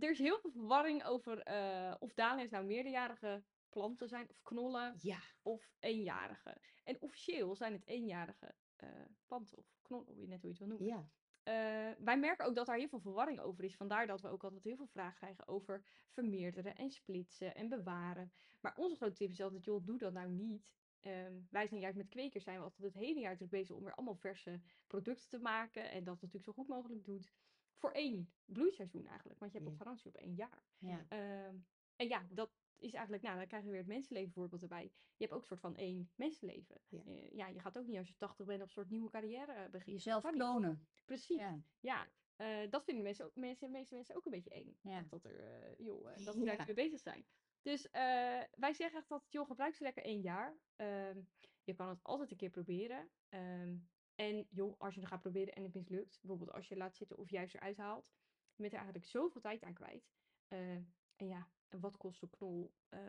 er 0.00 0.10
is 0.10 0.18
heel 0.18 0.38
veel 0.40 0.50
verwarring 0.50 1.04
over 1.04 1.38
eh, 1.42 1.94
of 1.98 2.14
dahlia's 2.14 2.50
nou 2.50 2.64
meerderjarige 2.64 3.44
planten 3.68 4.08
zijn, 4.08 4.28
of 4.28 4.42
knollen, 4.42 4.94
Ja, 5.00 5.18
of 5.42 5.70
eenjarige. 5.78 6.56
En 6.84 6.96
officieel 7.00 7.56
zijn 7.56 7.72
het 7.72 7.86
eenjarige 7.86 8.54
eh, 8.80 9.04
planten, 9.26 9.58
of 9.58 9.78
knollen, 9.82 10.12
hoe 10.12 10.22
je 10.22 10.28
net 10.28 10.42
hoe 10.42 10.50
je 10.50 10.56
het 10.58 10.66
wil 10.68 10.78
noemen. 10.78 10.96
ja. 10.96 11.10
Eh, 11.42 12.04
wij 12.04 12.18
merken 12.18 12.46
ook 12.46 12.54
dat 12.54 12.66
daar 12.66 12.76
heel 12.76 12.88
veel 12.88 13.00
verwarring 13.00 13.40
over 13.40 13.64
is. 13.64 13.76
Vandaar 13.76 14.06
dat 14.06 14.20
we 14.20 14.28
ook 14.28 14.44
altijd 14.44 14.64
heel 14.64 14.76
veel 14.76 14.86
vragen 14.86 15.16
krijgen 15.16 15.48
over 15.48 15.84
vermeerderen 16.08 16.74
en 16.74 16.90
splitsen 16.90 17.54
en 17.54 17.68
bewaren. 17.68 18.32
Maar 18.60 18.76
onze 18.76 18.96
grote 18.96 19.14
tip 19.14 19.30
is 19.30 19.40
altijd, 19.40 19.64
joh, 19.64 19.84
doe 19.86 19.98
dat 19.98 20.12
nou 20.12 20.30
niet. 20.30 20.74
ehm, 21.00 21.40
wij 21.50 21.66
zijn 21.66 21.80
juist 21.80 21.96
met 21.96 22.08
kwekers 22.08 22.44
zijn 22.44 22.56
we 22.58 22.62
altijd 22.64 22.82
het 22.94 23.02
hele 23.02 23.20
jaar 23.20 23.36
druk 23.36 23.50
bezig 23.50 23.76
om 23.76 23.84
weer 23.84 23.94
allemaal 23.94 24.14
verse 24.16 24.60
producten 24.86 25.28
te 25.28 25.38
maken. 25.38 25.90
En 25.90 26.04
dat 26.04 26.14
natuurlijk 26.14 26.44
zo 26.44 26.52
goed 26.52 26.68
mogelijk 26.68 27.04
doet. 27.04 27.32
Voor 27.76 27.90
één 27.90 28.32
bloeiseizoen 28.44 29.06
eigenlijk. 29.06 29.38
Want 29.38 29.52
je 29.52 29.58
hebt 29.58 29.70
Ja. 29.70 29.76
ook 29.76 29.82
garantie 29.82 30.08
op 30.10 30.16
één 30.16 30.34
jaar. 30.34 30.62
Ja. 30.78 31.06
Ehm, 31.08 31.56
en 31.96 32.08
ja, 32.08 32.26
dat 32.30 32.50
is 32.80 32.92
eigenlijk, 32.92 33.22
nou, 33.22 33.36
dan 33.38 33.46
krijgen 33.46 33.68
we 33.68 33.74
weer 33.74 33.84
het 33.84 33.92
mensenleven 33.92 34.32
voorbeeld 34.32 34.62
erbij. 34.62 34.82
Je 35.16 35.24
hebt 35.24 35.32
ook 35.32 35.40
een 35.40 35.46
soort 35.46 35.60
van 35.60 35.76
één 35.76 36.10
mensenleven. 36.14 36.80
Ja. 36.88 37.02
Eh, 37.04 37.30
ja, 37.30 37.46
je 37.48 37.60
gaat 37.60 37.78
ook 37.78 37.86
niet 37.86 37.98
als 37.98 38.08
je 38.08 38.16
80 38.16 38.46
bent 38.46 38.60
op 38.60 38.66
een 38.66 38.72
soort 38.72 38.90
nieuwe 38.90 39.10
carrière 39.10 39.52
eh, 39.52 39.70
beginnen. 39.70 40.02
Jezelf 40.02 40.30
klonen. 40.30 40.88
Precies. 41.04 41.38
Ja, 41.38 41.62
Ja. 41.80 42.08
eh, 42.36 42.70
dat 42.70 42.84
vinden 42.84 43.04
mensen, 43.04 43.24
ook, 43.24 43.34
mensen, 43.36 43.66
de 43.66 43.72
meeste 43.72 43.94
mensen 43.94 44.16
ook 44.16 44.24
een 44.24 44.30
beetje 44.32 44.50
eng. 44.50 44.78
Ja. 44.82 45.02
Dat, 45.08 45.24
er, 45.24 45.40
eh, 45.40 45.74
joh, 45.78 46.04
dat 46.24 46.34
we 46.36 46.44
daar 46.44 46.56
niet 46.56 46.66
mee 46.66 46.74
bezig 46.74 47.00
zijn. 47.00 47.26
Dus 47.62 47.88
wij 47.90 48.72
zeggen 48.72 48.98
echt 48.98 49.08
dat, 49.08 49.26
joh, 49.28 49.46
gebruik 49.46 49.74
ze 49.74 49.82
lekker 49.82 50.02
één 50.04 50.20
jaar. 50.20 50.58
Ehm, 50.76 51.20
je 51.64 51.74
kan 51.74 51.88
het 51.88 52.02
altijd 52.02 52.30
een 52.30 52.36
keer 52.36 52.50
proberen. 52.50 53.10
Ehm, 53.28 53.76
en 54.14 54.46
joh, 54.50 54.74
als 54.80 54.94
je 54.94 55.00
het 55.00 55.08
gaat 55.08 55.20
proberen 55.20 55.54
en 55.54 55.62
het 55.62 55.74
mislukt, 55.74 56.18
bijvoorbeeld 56.20 56.52
als 56.52 56.68
je 56.68 56.76
laat 56.76 56.96
zitten 56.96 57.16
of 57.18 57.30
juist 57.30 57.54
eruit 57.54 57.76
haalt, 57.76 58.12
je 58.54 58.62
bent 58.62 58.72
er 58.72 58.78
eigenlijk 58.78 59.06
zoveel 59.06 59.40
tijd 59.40 59.62
aan 59.62 59.74
kwijt. 59.74 60.10
Eh, 60.48 60.74
en 61.16 61.26
ja, 61.26 61.50
en 61.72 61.80
wat 61.80 61.96
kost 61.96 62.22
een 62.22 62.30
knol 62.30 62.74
eh, 62.88 63.00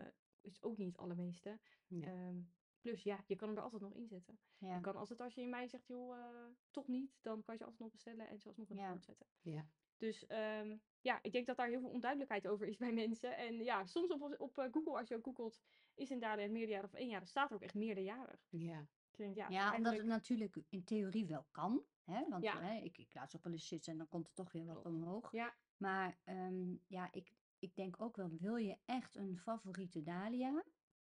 is 0.42 0.64
ook 0.64 0.78
niet 0.78 0.88
het 0.88 0.98
allermeeste. 0.98 1.60
Ja. 1.88 2.08
Ehm, 2.08 2.42
plus 2.80 3.04
ja, 3.04 3.24
je 3.28 3.36
kan 3.36 3.48
hem 3.48 3.58
er 3.58 3.64
altijd 3.64 3.82
nog 3.82 3.94
inzetten. 3.96 4.40
Ja. 4.58 4.76
Je 4.76 4.82
kan 4.82 4.96
altijd 4.96 5.22
als 5.22 5.36
je 5.36 5.42
in 5.42 5.50
mei 5.50 5.68
zegt, 5.68 5.88
joh, 5.88 6.18
eh, 6.18 6.46
toch 6.72 6.88
niet, 6.88 7.18
dan 7.22 7.44
kan 7.44 7.54
je 7.54 7.60
ze 7.60 7.64
altijd 7.66 7.82
nog 7.84 7.92
bestellen 7.92 8.28
en 8.28 8.40
ze 8.40 8.48
alsnog 8.48 8.70
in 8.70 8.76
de 8.76 8.82
Ja. 8.82 9.00
zetten. 9.00 9.28
Ja. 9.42 9.68
Dus 9.98 10.26
ehm, 10.26 10.78
ja, 11.02 11.20
ik 11.22 11.32
denk 11.32 11.46
dat 11.48 11.58
daar 11.58 11.68
heel 11.68 11.80
veel 11.80 11.90
onduidelijkheid 11.90 12.48
over 12.48 12.68
is 12.68 12.78
bij 12.86 12.94
mensen. 12.94 13.38
En 13.38 13.64
ja, 13.64 13.86
soms 13.86 14.12
op, 14.12 14.36
op 14.40 14.58
eh, 14.58 14.68
Google, 14.72 14.98
als 14.98 15.08
je 15.08 15.16
ook 15.16 15.24
googelt, 15.24 15.60
is 15.96 16.10
een 16.10 16.20
dalen 16.20 16.52
meerderjarig 16.52 16.92
of 16.94 17.00
één 17.00 17.10
jaar, 17.10 17.20
dan 17.20 17.28
staat 17.28 17.50
er 17.50 17.56
ook 17.56 17.62
echt 17.62 17.74
meerderjarig. 17.76 18.46
Ja. 18.50 18.88
Denk, 19.12 19.36
ja, 19.36 19.50
Ja, 19.50 19.76
omdat 19.76 19.98
het 19.98 20.06
natuurlijk 20.06 20.56
in 20.70 20.84
theorie 20.84 21.26
wel 21.26 21.46
kan. 21.52 21.84
Hè? 22.04 22.28
Want 22.30 22.44
Ja. 22.44 22.62
hè, 22.62 22.80
ik, 22.80 22.98
ik 22.98 23.14
laat 23.14 23.32
ze 23.32 23.40
wel 23.42 23.52
eens 23.54 23.68
zitten 23.68 23.92
en 23.92 23.98
dan 23.98 24.08
komt 24.08 24.28
er 24.28 24.34
toch 24.34 24.52
weer 24.52 24.66
wat 24.66 24.86
omhoog. 24.86 25.32
Ja. 25.32 25.54
Maar 25.78 26.18
ehm, 26.24 26.76
ja, 26.88 27.12
ik, 27.12 27.34
ik 27.62 27.76
denk 27.76 28.02
ook 28.02 28.16
wel, 28.16 28.30
wil 28.40 28.56
je 28.56 28.78
echt 28.86 29.16
een 29.16 29.38
favoriete 29.38 30.02
Dahlia? 30.04 30.64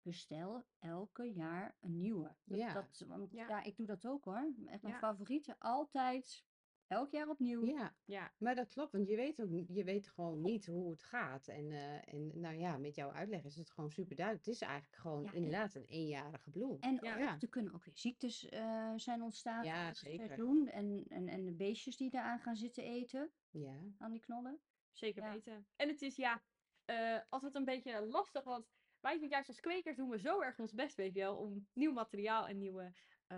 Bestel 0.01 0.65
elke 0.79 1.23
jaar 1.33 1.75
een 1.79 1.97
nieuwe. 1.99 2.35
Dat, 2.43 2.59
Ja. 2.59 2.73
dat, 2.73 3.03
want 3.07 3.31
Ja. 3.31 3.47
ja. 3.47 3.63
ik 3.63 3.75
doe 3.75 3.85
dat 3.85 4.05
ook 4.05 4.23
hoor. 4.25 4.53
Echt 4.65 4.81
mijn 4.81 4.93
Ja. 4.93 4.99
favoriete, 4.99 5.55
altijd, 5.59 6.45
elk 6.87 7.11
jaar 7.11 7.29
opnieuw. 7.29 7.65
Ja, 7.65 7.95
ja, 8.05 8.33
maar 8.37 8.55
dat 8.55 8.73
klopt, 8.73 8.91
want 8.91 9.07
je 9.07 9.15
weet 9.15 9.41
ook, 9.41 9.49
je 9.67 9.83
weet 9.83 10.07
gewoon 10.09 10.41
niet 10.41 10.65
hoe 10.65 10.89
het 10.89 11.03
gaat. 11.03 11.47
En, 11.47 11.71
eh, 11.71 12.13
en 12.13 12.39
nou 12.39 12.55
ja, 12.55 12.77
met 12.77 12.95
jouw 12.95 13.11
uitleg 13.11 13.43
is 13.43 13.55
het 13.55 13.71
gewoon 13.71 13.91
super 13.91 14.15
duidelijk. 14.15 14.45
Het 14.45 14.55
is 14.55 14.61
eigenlijk 14.61 14.95
gewoon 15.01 15.23
Ja, 15.23 15.29
en- 15.29 15.35
inderdaad 15.35 15.75
een 15.75 15.85
eenjarige 15.85 16.49
bloem. 16.49 16.77
En 16.79 16.93
Ja. 17.01 17.13
ook, 17.13 17.19
Ja. 17.19 17.37
er 17.39 17.49
kunnen 17.49 17.73
ook 17.73 17.83
weer 17.85 17.97
ziektes 17.97 18.45
eh, 18.49 18.93
zijn 18.95 19.21
ontstaan 19.21 19.65
Ja, 19.65 19.93
zeker. 19.93 20.31
En, 20.71 21.03
en, 21.07 21.27
en 21.27 21.45
de 21.45 21.53
beestjes 21.53 21.97
die 21.97 22.09
daaraan 22.09 22.39
gaan 22.39 22.55
zitten 22.55 22.83
eten, 22.83 23.31
Ja, 23.49 23.83
aan 23.97 24.11
die 24.11 24.21
knollen. 24.21 24.59
Zeker 24.97 25.23
Ja. 25.23 25.31
weten. 25.31 25.67
En 25.75 25.87
het 25.87 26.01
is 26.01 26.15
ja, 26.15 26.41
eh, 26.85 27.19
altijd 27.29 27.55
een 27.55 27.65
beetje 27.65 28.05
lastig, 28.05 28.43
want 28.43 28.67
wij 28.99 29.19
doen 29.19 29.29
juist 29.29 29.47
als 29.47 29.59
kwekers 29.59 29.95
doen 29.95 30.09
we 30.09 30.19
zo 30.19 30.41
erg 30.41 30.59
ons 30.59 30.73
best, 30.73 30.95
weet 30.95 31.13
je 31.13 31.19
wel, 31.19 31.35
om 31.37 31.67
nieuw 31.73 31.91
materiaal 31.91 32.47
en 32.47 32.57
nieuwe 32.57 32.93
eh 33.27 33.37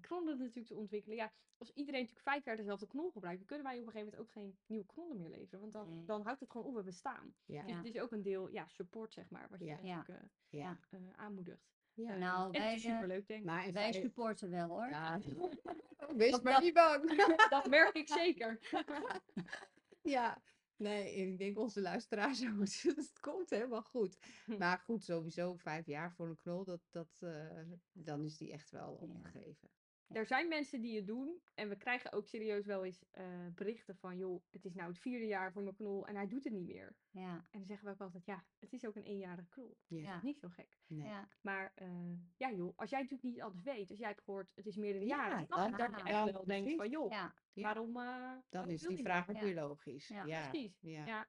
knollen 0.00 0.38
natuurlijk 0.38 0.66
te 0.66 0.76
ontwikkelen. 0.76 1.16
Ja, 1.16 1.32
als 1.58 1.70
iedereen 1.70 2.00
natuurlijk 2.00 2.28
vijf 2.28 2.44
jaar 2.44 2.56
dezelfde 2.56 2.86
knol 2.86 3.10
gebruikt, 3.10 3.38
dan 3.38 3.46
kunnen 3.46 3.66
wij 3.66 3.78
op 3.80 3.86
een 3.86 3.92
gegeven 3.92 4.12
moment 4.12 4.28
ook 4.28 4.32
geen 4.42 4.58
nieuwe 4.66 4.86
knollen 4.86 5.16
meer 5.16 5.28
leveren. 5.28 5.60
Want 5.60 5.72
dan, 5.72 5.88
Nee. 5.94 6.04
dan 6.04 6.22
houdt 6.22 6.40
het 6.40 6.50
gewoon 6.50 6.66
op, 6.66 6.74
we 6.74 6.82
bestaan. 6.82 7.34
ja, 7.44 7.62
Dus 7.62 7.76
het 7.76 7.84
is 7.84 7.98
ook 8.00 8.12
een 8.12 8.22
deel, 8.22 8.48
ja, 8.48 8.66
support 8.68 9.12
zeg 9.12 9.30
maar, 9.30 9.46
wat 9.50 9.58
je 9.58 9.64
Ja. 9.64 9.72
natuurlijk 9.76 10.08
eh, 10.08 10.28
ja. 10.48 10.78
eh, 10.90 10.98
aanmoedigt. 11.16 11.68
ja. 11.92 12.16
Nou, 12.16 12.50
wij, 12.50 12.74
is 12.74 12.82
superleuk, 12.82 13.26
denk 13.26 13.40
ik. 13.40 13.46
Maar 13.46 13.72
wij 13.72 13.92
supporten 13.92 14.50
wel 14.50 14.68
hoor. 14.68 14.88
Ja, 14.88 15.18
wees 16.16 16.30
Dat- 16.30 16.42
maar 16.42 16.60
niet 16.62 16.74
bang. 16.74 17.16
Dat 17.50 17.68
merk 17.68 17.94
ik 17.96 18.08
zeker. 18.08 18.58
Ja, 20.02 20.42
nee, 20.80 21.14
ik 21.14 21.38
denk 21.38 21.58
onze 21.58 21.80
luisteraars 21.80 22.42
ook. 22.46 22.58
Het 22.96 23.20
komt 23.20 23.50
helemaal 23.50 23.82
goed. 23.82 24.18
Maar 24.58 24.78
goed, 24.78 25.04
sowieso 25.04 25.56
vijf 25.56 25.86
jaar 25.86 26.12
voor 26.12 26.28
een 26.28 26.36
knol, 26.36 26.64
dat, 26.64 26.80
dat, 26.90 27.16
eh, 27.20 27.62
dan 27.92 28.24
is 28.24 28.36
die 28.36 28.52
echt 28.52 28.70
wel 28.70 28.92
opgegeven. 28.94 29.70
Er 30.10 30.26
zijn 30.26 30.48
mensen 30.48 30.80
die 30.80 30.96
het 30.96 31.06
doen. 31.06 31.40
En 31.54 31.68
we 31.68 31.76
krijgen 31.76 32.12
ook 32.12 32.26
serieus 32.28 32.66
wel 32.66 32.84
eens 32.84 33.04
eh, 33.10 33.46
berichten 33.54 33.96
van... 33.96 34.16
joh, 34.16 34.42
het 34.50 34.64
is 34.64 34.74
nou 34.74 34.88
het 34.88 34.98
vierde 34.98 35.26
jaar 35.26 35.52
voor 35.52 35.62
mijn 35.62 35.74
knol 35.74 36.06
en 36.06 36.14
hij 36.16 36.26
doet 36.28 36.44
het 36.44 36.52
niet 36.52 36.66
meer. 36.66 36.96
Ja, 37.10 37.32
En 37.50 37.58
dan 37.58 37.64
zeggen 37.66 37.86
we 37.86 37.92
ook 37.92 38.00
altijd... 38.00 38.24
ja, 38.26 38.44
het 38.58 38.72
is 38.72 38.86
ook 38.86 38.96
een 38.96 39.02
eenjarige 39.02 39.48
knol. 39.48 39.76
Ja. 39.86 39.98
Ja. 40.00 40.20
Niet 40.22 40.38
zo 40.38 40.48
gek. 40.48 40.78
Nee. 40.86 41.06
ja. 41.08 41.28
Maar 41.40 41.72
eh, 41.74 41.88
ja 42.36 42.52
joh, 42.52 42.72
als 42.76 42.90
jij 42.90 43.00
natuurlijk 43.00 43.28
niet 43.28 43.40
alles 43.42 43.62
weet... 43.62 43.90
als 43.90 43.98
jij 43.98 44.08
hebt 44.08 44.22
gehoord 44.22 44.50
het 44.54 44.66
is 44.66 44.76
meerdere 44.76 45.04
Ja, 45.06 45.16
jaren... 45.28 45.46
dan- 45.48 45.70
dan 45.70 45.78
dat 45.90 46.00
je 46.00 46.06
echt 46.06 46.24
dan 46.24 46.32
wel 46.32 46.44
denkt 46.44 46.74
van... 46.74 46.90
joh, 46.90 47.10
waarom... 47.54 47.96
eh, 47.96 48.04
Dan 48.04 48.42
waarom 48.50 48.70
is 48.70 48.82
die 48.82 49.02
vraag 49.02 49.28
ook 49.30 49.40
weer 49.40 49.54
logisch. 49.54 50.08
Ja, 50.08 50.24
Ja, 50.24 50.48
Precies. 50.48 50.78
ja. 50.80 51.28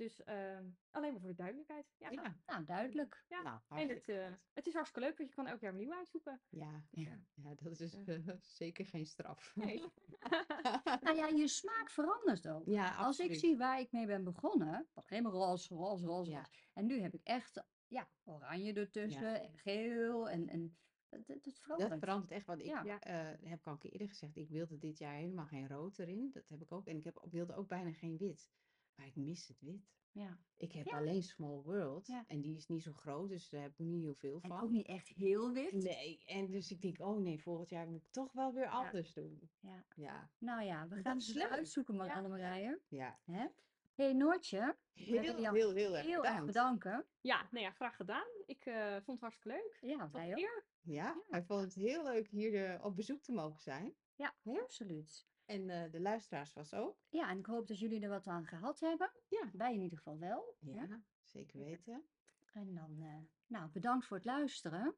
Dus 0.00 0.22
ehm, 0.22 0.64
alleen 0.90 1.12
maar 1.12 1.20
voor 1.20 1.30
de 1.30 1.36
duidelijkheid. 1.36 1.94
Ja. 1.98 2.10
Ja, 2.10 2.36
Nou, 2.46 2.64
duidelijk. 2.64 3.24
Ja, 3.28 3.42
nou, 3.42 3.60
En 3.82 3.88
het, 3.88 4.08
eh, 4.08 4.32
het 4.52 4.66
is 4.66 4.72
hartstikke 4.72 5.08
leuk, 5.08 5.18
want 5.18 5.28
je 5.28 5.34
kan 5.34 5.46
elk 5.46 5.60
jaar 5.60 5.72
opnieuw 5.72 5.92
uitzoeken. 5.92 6.40
Ja, 6.48 6.84
Ja. 6.90 7.18
ja, 7.34 7.54
dat 7.54 7.80
is 7.80 7.94
eh, 8.04 8.28
zeker 8.40 8.86
geen 8.86 9.06
straf. 9.06 9.56
Nee. 9.56 9.82
Nou 11.00 11.16
ja, 11.16 11.26
je 11.26 11.48
smaak 11.48 11.90
verandert 11.90 12.48
ook. 12.48 12.66
Ja, 12.66 12.96
Als 12.96 13.18
ik 13.18 13.34
zie 13.34 13.56
waar 13.56 13.80
ik 13.80 13.92
mee 13.92 14.06
ben 14.06 14.24
begonnen, 14.24 14.88
helemaal 14.94 15.32
roze, 15.32 15.74
roze, 15.74 16.06
roze. 16.06 16.44
En 16.72 16.86
nu 16.86 17.00
heb 17.00 17.14
ik 17.14 17.22
echt, 17.24 17.64
ja, 17.86 18.08
oranje 18.24 18.72
ertussen 18.72 19.42
en 19.42 19.58
geel 19.58 20.28
en, 20.28 20.48
en 20.48 20.76
dat, 21.08 21.58
verandert. 21.58 21.90
Dat 21.90 21.98
verandert 21.98 22.30
echt, 22.30 22.46
want 22.46 22.60
ik 22.60 22.66
Ja. 22.66 23.00
Eh, 23.00 23.48
heb 23.50 23.58
ik 23.58 23.66
al 23.66 23.72
een 23.72 23.78
keer 23.78 23.92
eerder 23.92 24.08
gezegd, 24.08 24.36
ik 24.36 24.48
wilde 24.48 24.78
dit 24.78 24.98
jaar 24.98 25.14
helemaal 25.14 25.46
geen 25.46 25.68
rood 25.68 25.98
erin. 25.98 26.30
Dat 26.32 26.48
heb 26.48 26.62
ik 26.62 26.72
ook. 26.72 26.86
En 26.86 26.96
ik 26.96 27.04
heb, 27.04 27.26
wilde 27.30 27.54
ook 27.54 27.68
bijna 27.68 27.92
geen 27.92 28.16
wit. 28.16 28.50
Maar 29.00 29.08
ik 29.08 29.16
mis 29.16 29.48
het 29.48 29.60
wit. 29.60 29.98
Ja. 30.12 30.38
Ik 30.56 30.72
heb 30.72 30.86
Ja. 30.86 30.96
alleen 30.96 31.22
Small 31.22 31.60
World. 31.62 32.06
Ja. 32.06 32.24
En 32.26 32.40
die 32.40 32.56
is 32.56 32.66
niet 32.66 32.82
zo 32.82 32.92
groot, 32.92 33.28
dus 33.28 33.48
daar 33.48 33.62
heb 33.62 33.70
ik 33.72 33.78
niet 33.78 34.02
heel 34.02 34.14
veel 34.14 34.38
En 34.42 34.48
van. 34.48 34.60
ook 34.62 34.70
niet 34.70 34.86
echt 34.86 35.08
heel 35.08 35.52
wit. 35.52 35.72
Nee, 35.72 36.22
en 36.26 36.50
dus 36.50 36.70
ik 36.70 36.80
denk, 36.82 37.00
oh 37.00 37.18
nee, 37.20 37.42
volgend 37.42 37.68
jaar 37.68 37.88
moet 37.88 38.02
ik 38.02 38.10
toch 38.10 38.32
wel 38.32 38.52
weer 38.52 38.62
Ja. 38.64 38.70
anders 38.70 39.12
doen. 39.12 39.50
Ja. 39.60 39.84
Ja, 39.96 40.30
Nou 40.38 40.62
ja, 40.62 40.88
we 40.88 41.00
gaan 41.00 41.16
het 41.16 41.34
leuk. 41.34 41.48
uitzoeken, 41.50 41.96
maar 41.96 42.06
Ja. 42.06 42.14
Annemarije. 42.14 42.80
ja. 42.88 43.18
Hè? 43.24 43.46
hey, 43.94 44.12
Noortje, 44.12 44.76
Heel, 44.92 45.20
heel, 45.20 45.52
heel, 45.52 45.72
heel 45.74 45.96
erg 45.96 46.06
heel 46.06 46.24
erg 46.24 46.44
bedankt. 46.44 46.46
bedanken. 46.46 47.06
Ja, 47.20 47.48
nou 47.50 47.64
ja, 47.64 47.70
graag 47.70 47.96
gedaan. 47.96 48.26
Ik 48.46 48.66
eh, 48.66 48.92
vond 48.92 49.06
het 49.06 49.20
hartstikke 49.20 49.48
leuk. 49.58 49.90
Ja, 49.90 50.02
Tot 50.02 50.12
wij 50.12 50.32
ook. 50.32 50.64
Ja, 50.82 51.22
hij 51.28 51.42
vond 51.42 51.60
het 51.62 51.74
heel 51.74 52.04
leuk 52.04 52.28
hier 52.28 52.64
eh, 52.66 52.84
op 52.84 52.96
bezoek 52.96 53.22
te 53.22 53.32
mogen 53.32 53.60
zijn. 53.60 53.94
Ja, 54.14 54.34
Ja. 54.42 54.60
absoluut. 54.60 55.28
En 55.50 55.70
eh, 55.70 55.90
de 55.90 56.00
luisteraars 56.00 56.52
was 56.52 56.74
ook. 56.74 56.96
Ja, 57.08 57.30
en 57.30 57.38
ik 57.38 57.46
hoop 57.46 57.66
dat 57.66 57.78
jullie 57.78 58.02
er 58.02 58.08
wat 58.08 58.26
aan 58.26 58.46
gehad 58.46 58.80
hebben. 58.80 59.12
Ja. 59.28 59.50
Wij 59.52 59.74
in 59.74 59.80
ieder 59.80 59.98
geval 59.98 60.18
wel. 60.18 60.56
Ja, 60.60 61.02
zeker 61.22 61.58
weten. 61.58 62.04
En 62.52 62.74
dan, 62.74 62.96
eh, 63.00 63.16
nou, 63.46 63.70
bedankt 63.70 64.06
voor 64.06 64.16
het 64.16 64.26
luisteren. 64.26 64.96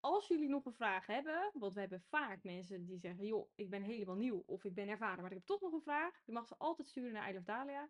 Als 0.00 0.28
jullie 0.28 0.48
nog 0.48 0.64
een 0.64 0.72
vraag 0.72 1.06
hebben, 1.06 1.50
want 1.54 1.74
we 1.74 1.80
hebben 1.80 2.00
vaak 2.00 2.42
mensen 2.42 2.86
die 2.86 2.98
zeggen, 2.98 3.26
joh, 3.26 3.50
ik 3.54 3.70
ben 3.70 3.82
helemaal 3.82 4.16
nieuw 4.16 4.42
of 4.46 4.64
ik 4.64 4.74
ben 4.74 4.88
ervaren, 4.88 5.22
maar 5.22 5.30
ik 5.30 5.36
heb 5.36 5.46
toch 5.46 5.60
nog 5.60 5.72
een 5.72 5.82
vraag. 5.82 6.20
Je 6.24 6.32
mag 6.32 6.46
ze 6.46 6.54
altijd 6.58 6.88
sturen 6.88 7.12
naar 7.12 7.44
Dahlia, 7.44 7.88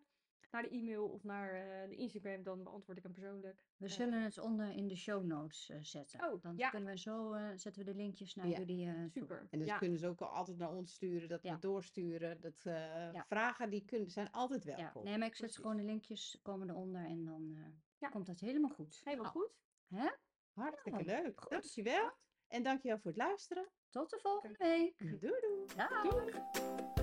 naar 0.51 0.61
de 0.61 0.69
e-mail 0.69 1.07
of 1.07 1.23
naar 1.23 1.53
eh, 1.53 1.89
de 1.89 1.95
Instagram, 1.95 2.43
dan 2.43 2.63
beantwoord 2.63 2.97
ik 2.97 3.03
hem 3.03 3.11
persoonlijk. 3.13 3.63
We 3.77 3.85
Eh, 3.85 3.91
zullen 3.91 4.21
het 4.23 4.37
onder 4.37 4.69
in 4.69 4.87
de 4.87 4.95
show 4.95 5.23
notes 5.23 5.69
eh, 5.69 5.77
zetten. 5.81 6.31
Oh, 6.31 6.41
dan 6.41 6.57
ja. 6.57 6.69
kunnen 6.69 6.89
we 6.93 6.99
zo, 6.99 7.33
eh, 7.33 7.49
zetten 7.55 7.85
we 7.85 7.91
de 7.91 7.97
linkjes 7.97 8.35
naar 8.35 8.47
Ja. 8.47 8.57
jullie 8.57 8.87
eh, 8.87 8.93
toe. 8.95 9.09
Super. 9.11 9.47
En 9.51 9.59
dus 9.59 9.67
ja, 9.67 9.77
kunnen 9.77 9.99
ze 9.99 10.07
ook 10.07 10.21
altijd 10.21 10.57
naar 10.57 10.71
ons 10.71 10.93
sturen, 10.93 11.29
dat 11.29 11.43
Ja. 11.43 11.53
we 11.53 11.59
doorsturen. 11.59 12.41
Dat 12.41 12.61
eh, 12.65 12.73
Ja. 13.13 13.25
vragen 13.27 13.69
die 13.69 13.85
kunnen, 13.85 14.09
zijn 14.09 14.31
altijd 14.31 14.63
Ja, 14.63 14.75
welkom. 14.75 15.03
nee, 15.03 15.17
maar 15.17 15.27
ik 15.27 15.35
zet 15.35 15.45
Precies. 15.45 15.61
gewoon 15.61 15.77
de 15.77 15.83
linkjes, 15.83 16.39
komen 16.41 16.69
eronder 16.69 17.05
en 17.05 17.25
dan 17.25 17.51
eh, 17.55 17.61
Ja. 17.97 18.09
komt 18.09 18.25
dat 18.25 18.39
helemaal 18.39 18.69
goed. 18.69 19.01
helemaal 19.03 19.31
Nou, 19.33 19.37
goed. 19.45 19.55
Hè? 19.87 20.09
Hartstikke 20.53 21.03
Nou, 21.03 21.21
leuk. 21.23 21.39
goed. 21.41 21.49
Dankjewel. 21.49 22.11
En 22.47 22.63
dankjewel 22.63 22.97
voor 22.99 23.11
het 23.11 23.19
luisteren. 23.19 23.69
Tot 23.89 24.09
de 24.09 24.19
volgende 24.21 24.57
week. 24.57 24.97
Doei 24.97 25.19
doei. 25.41 25.65
Dag. 25.75 26.09
Doei. 26.09 27.00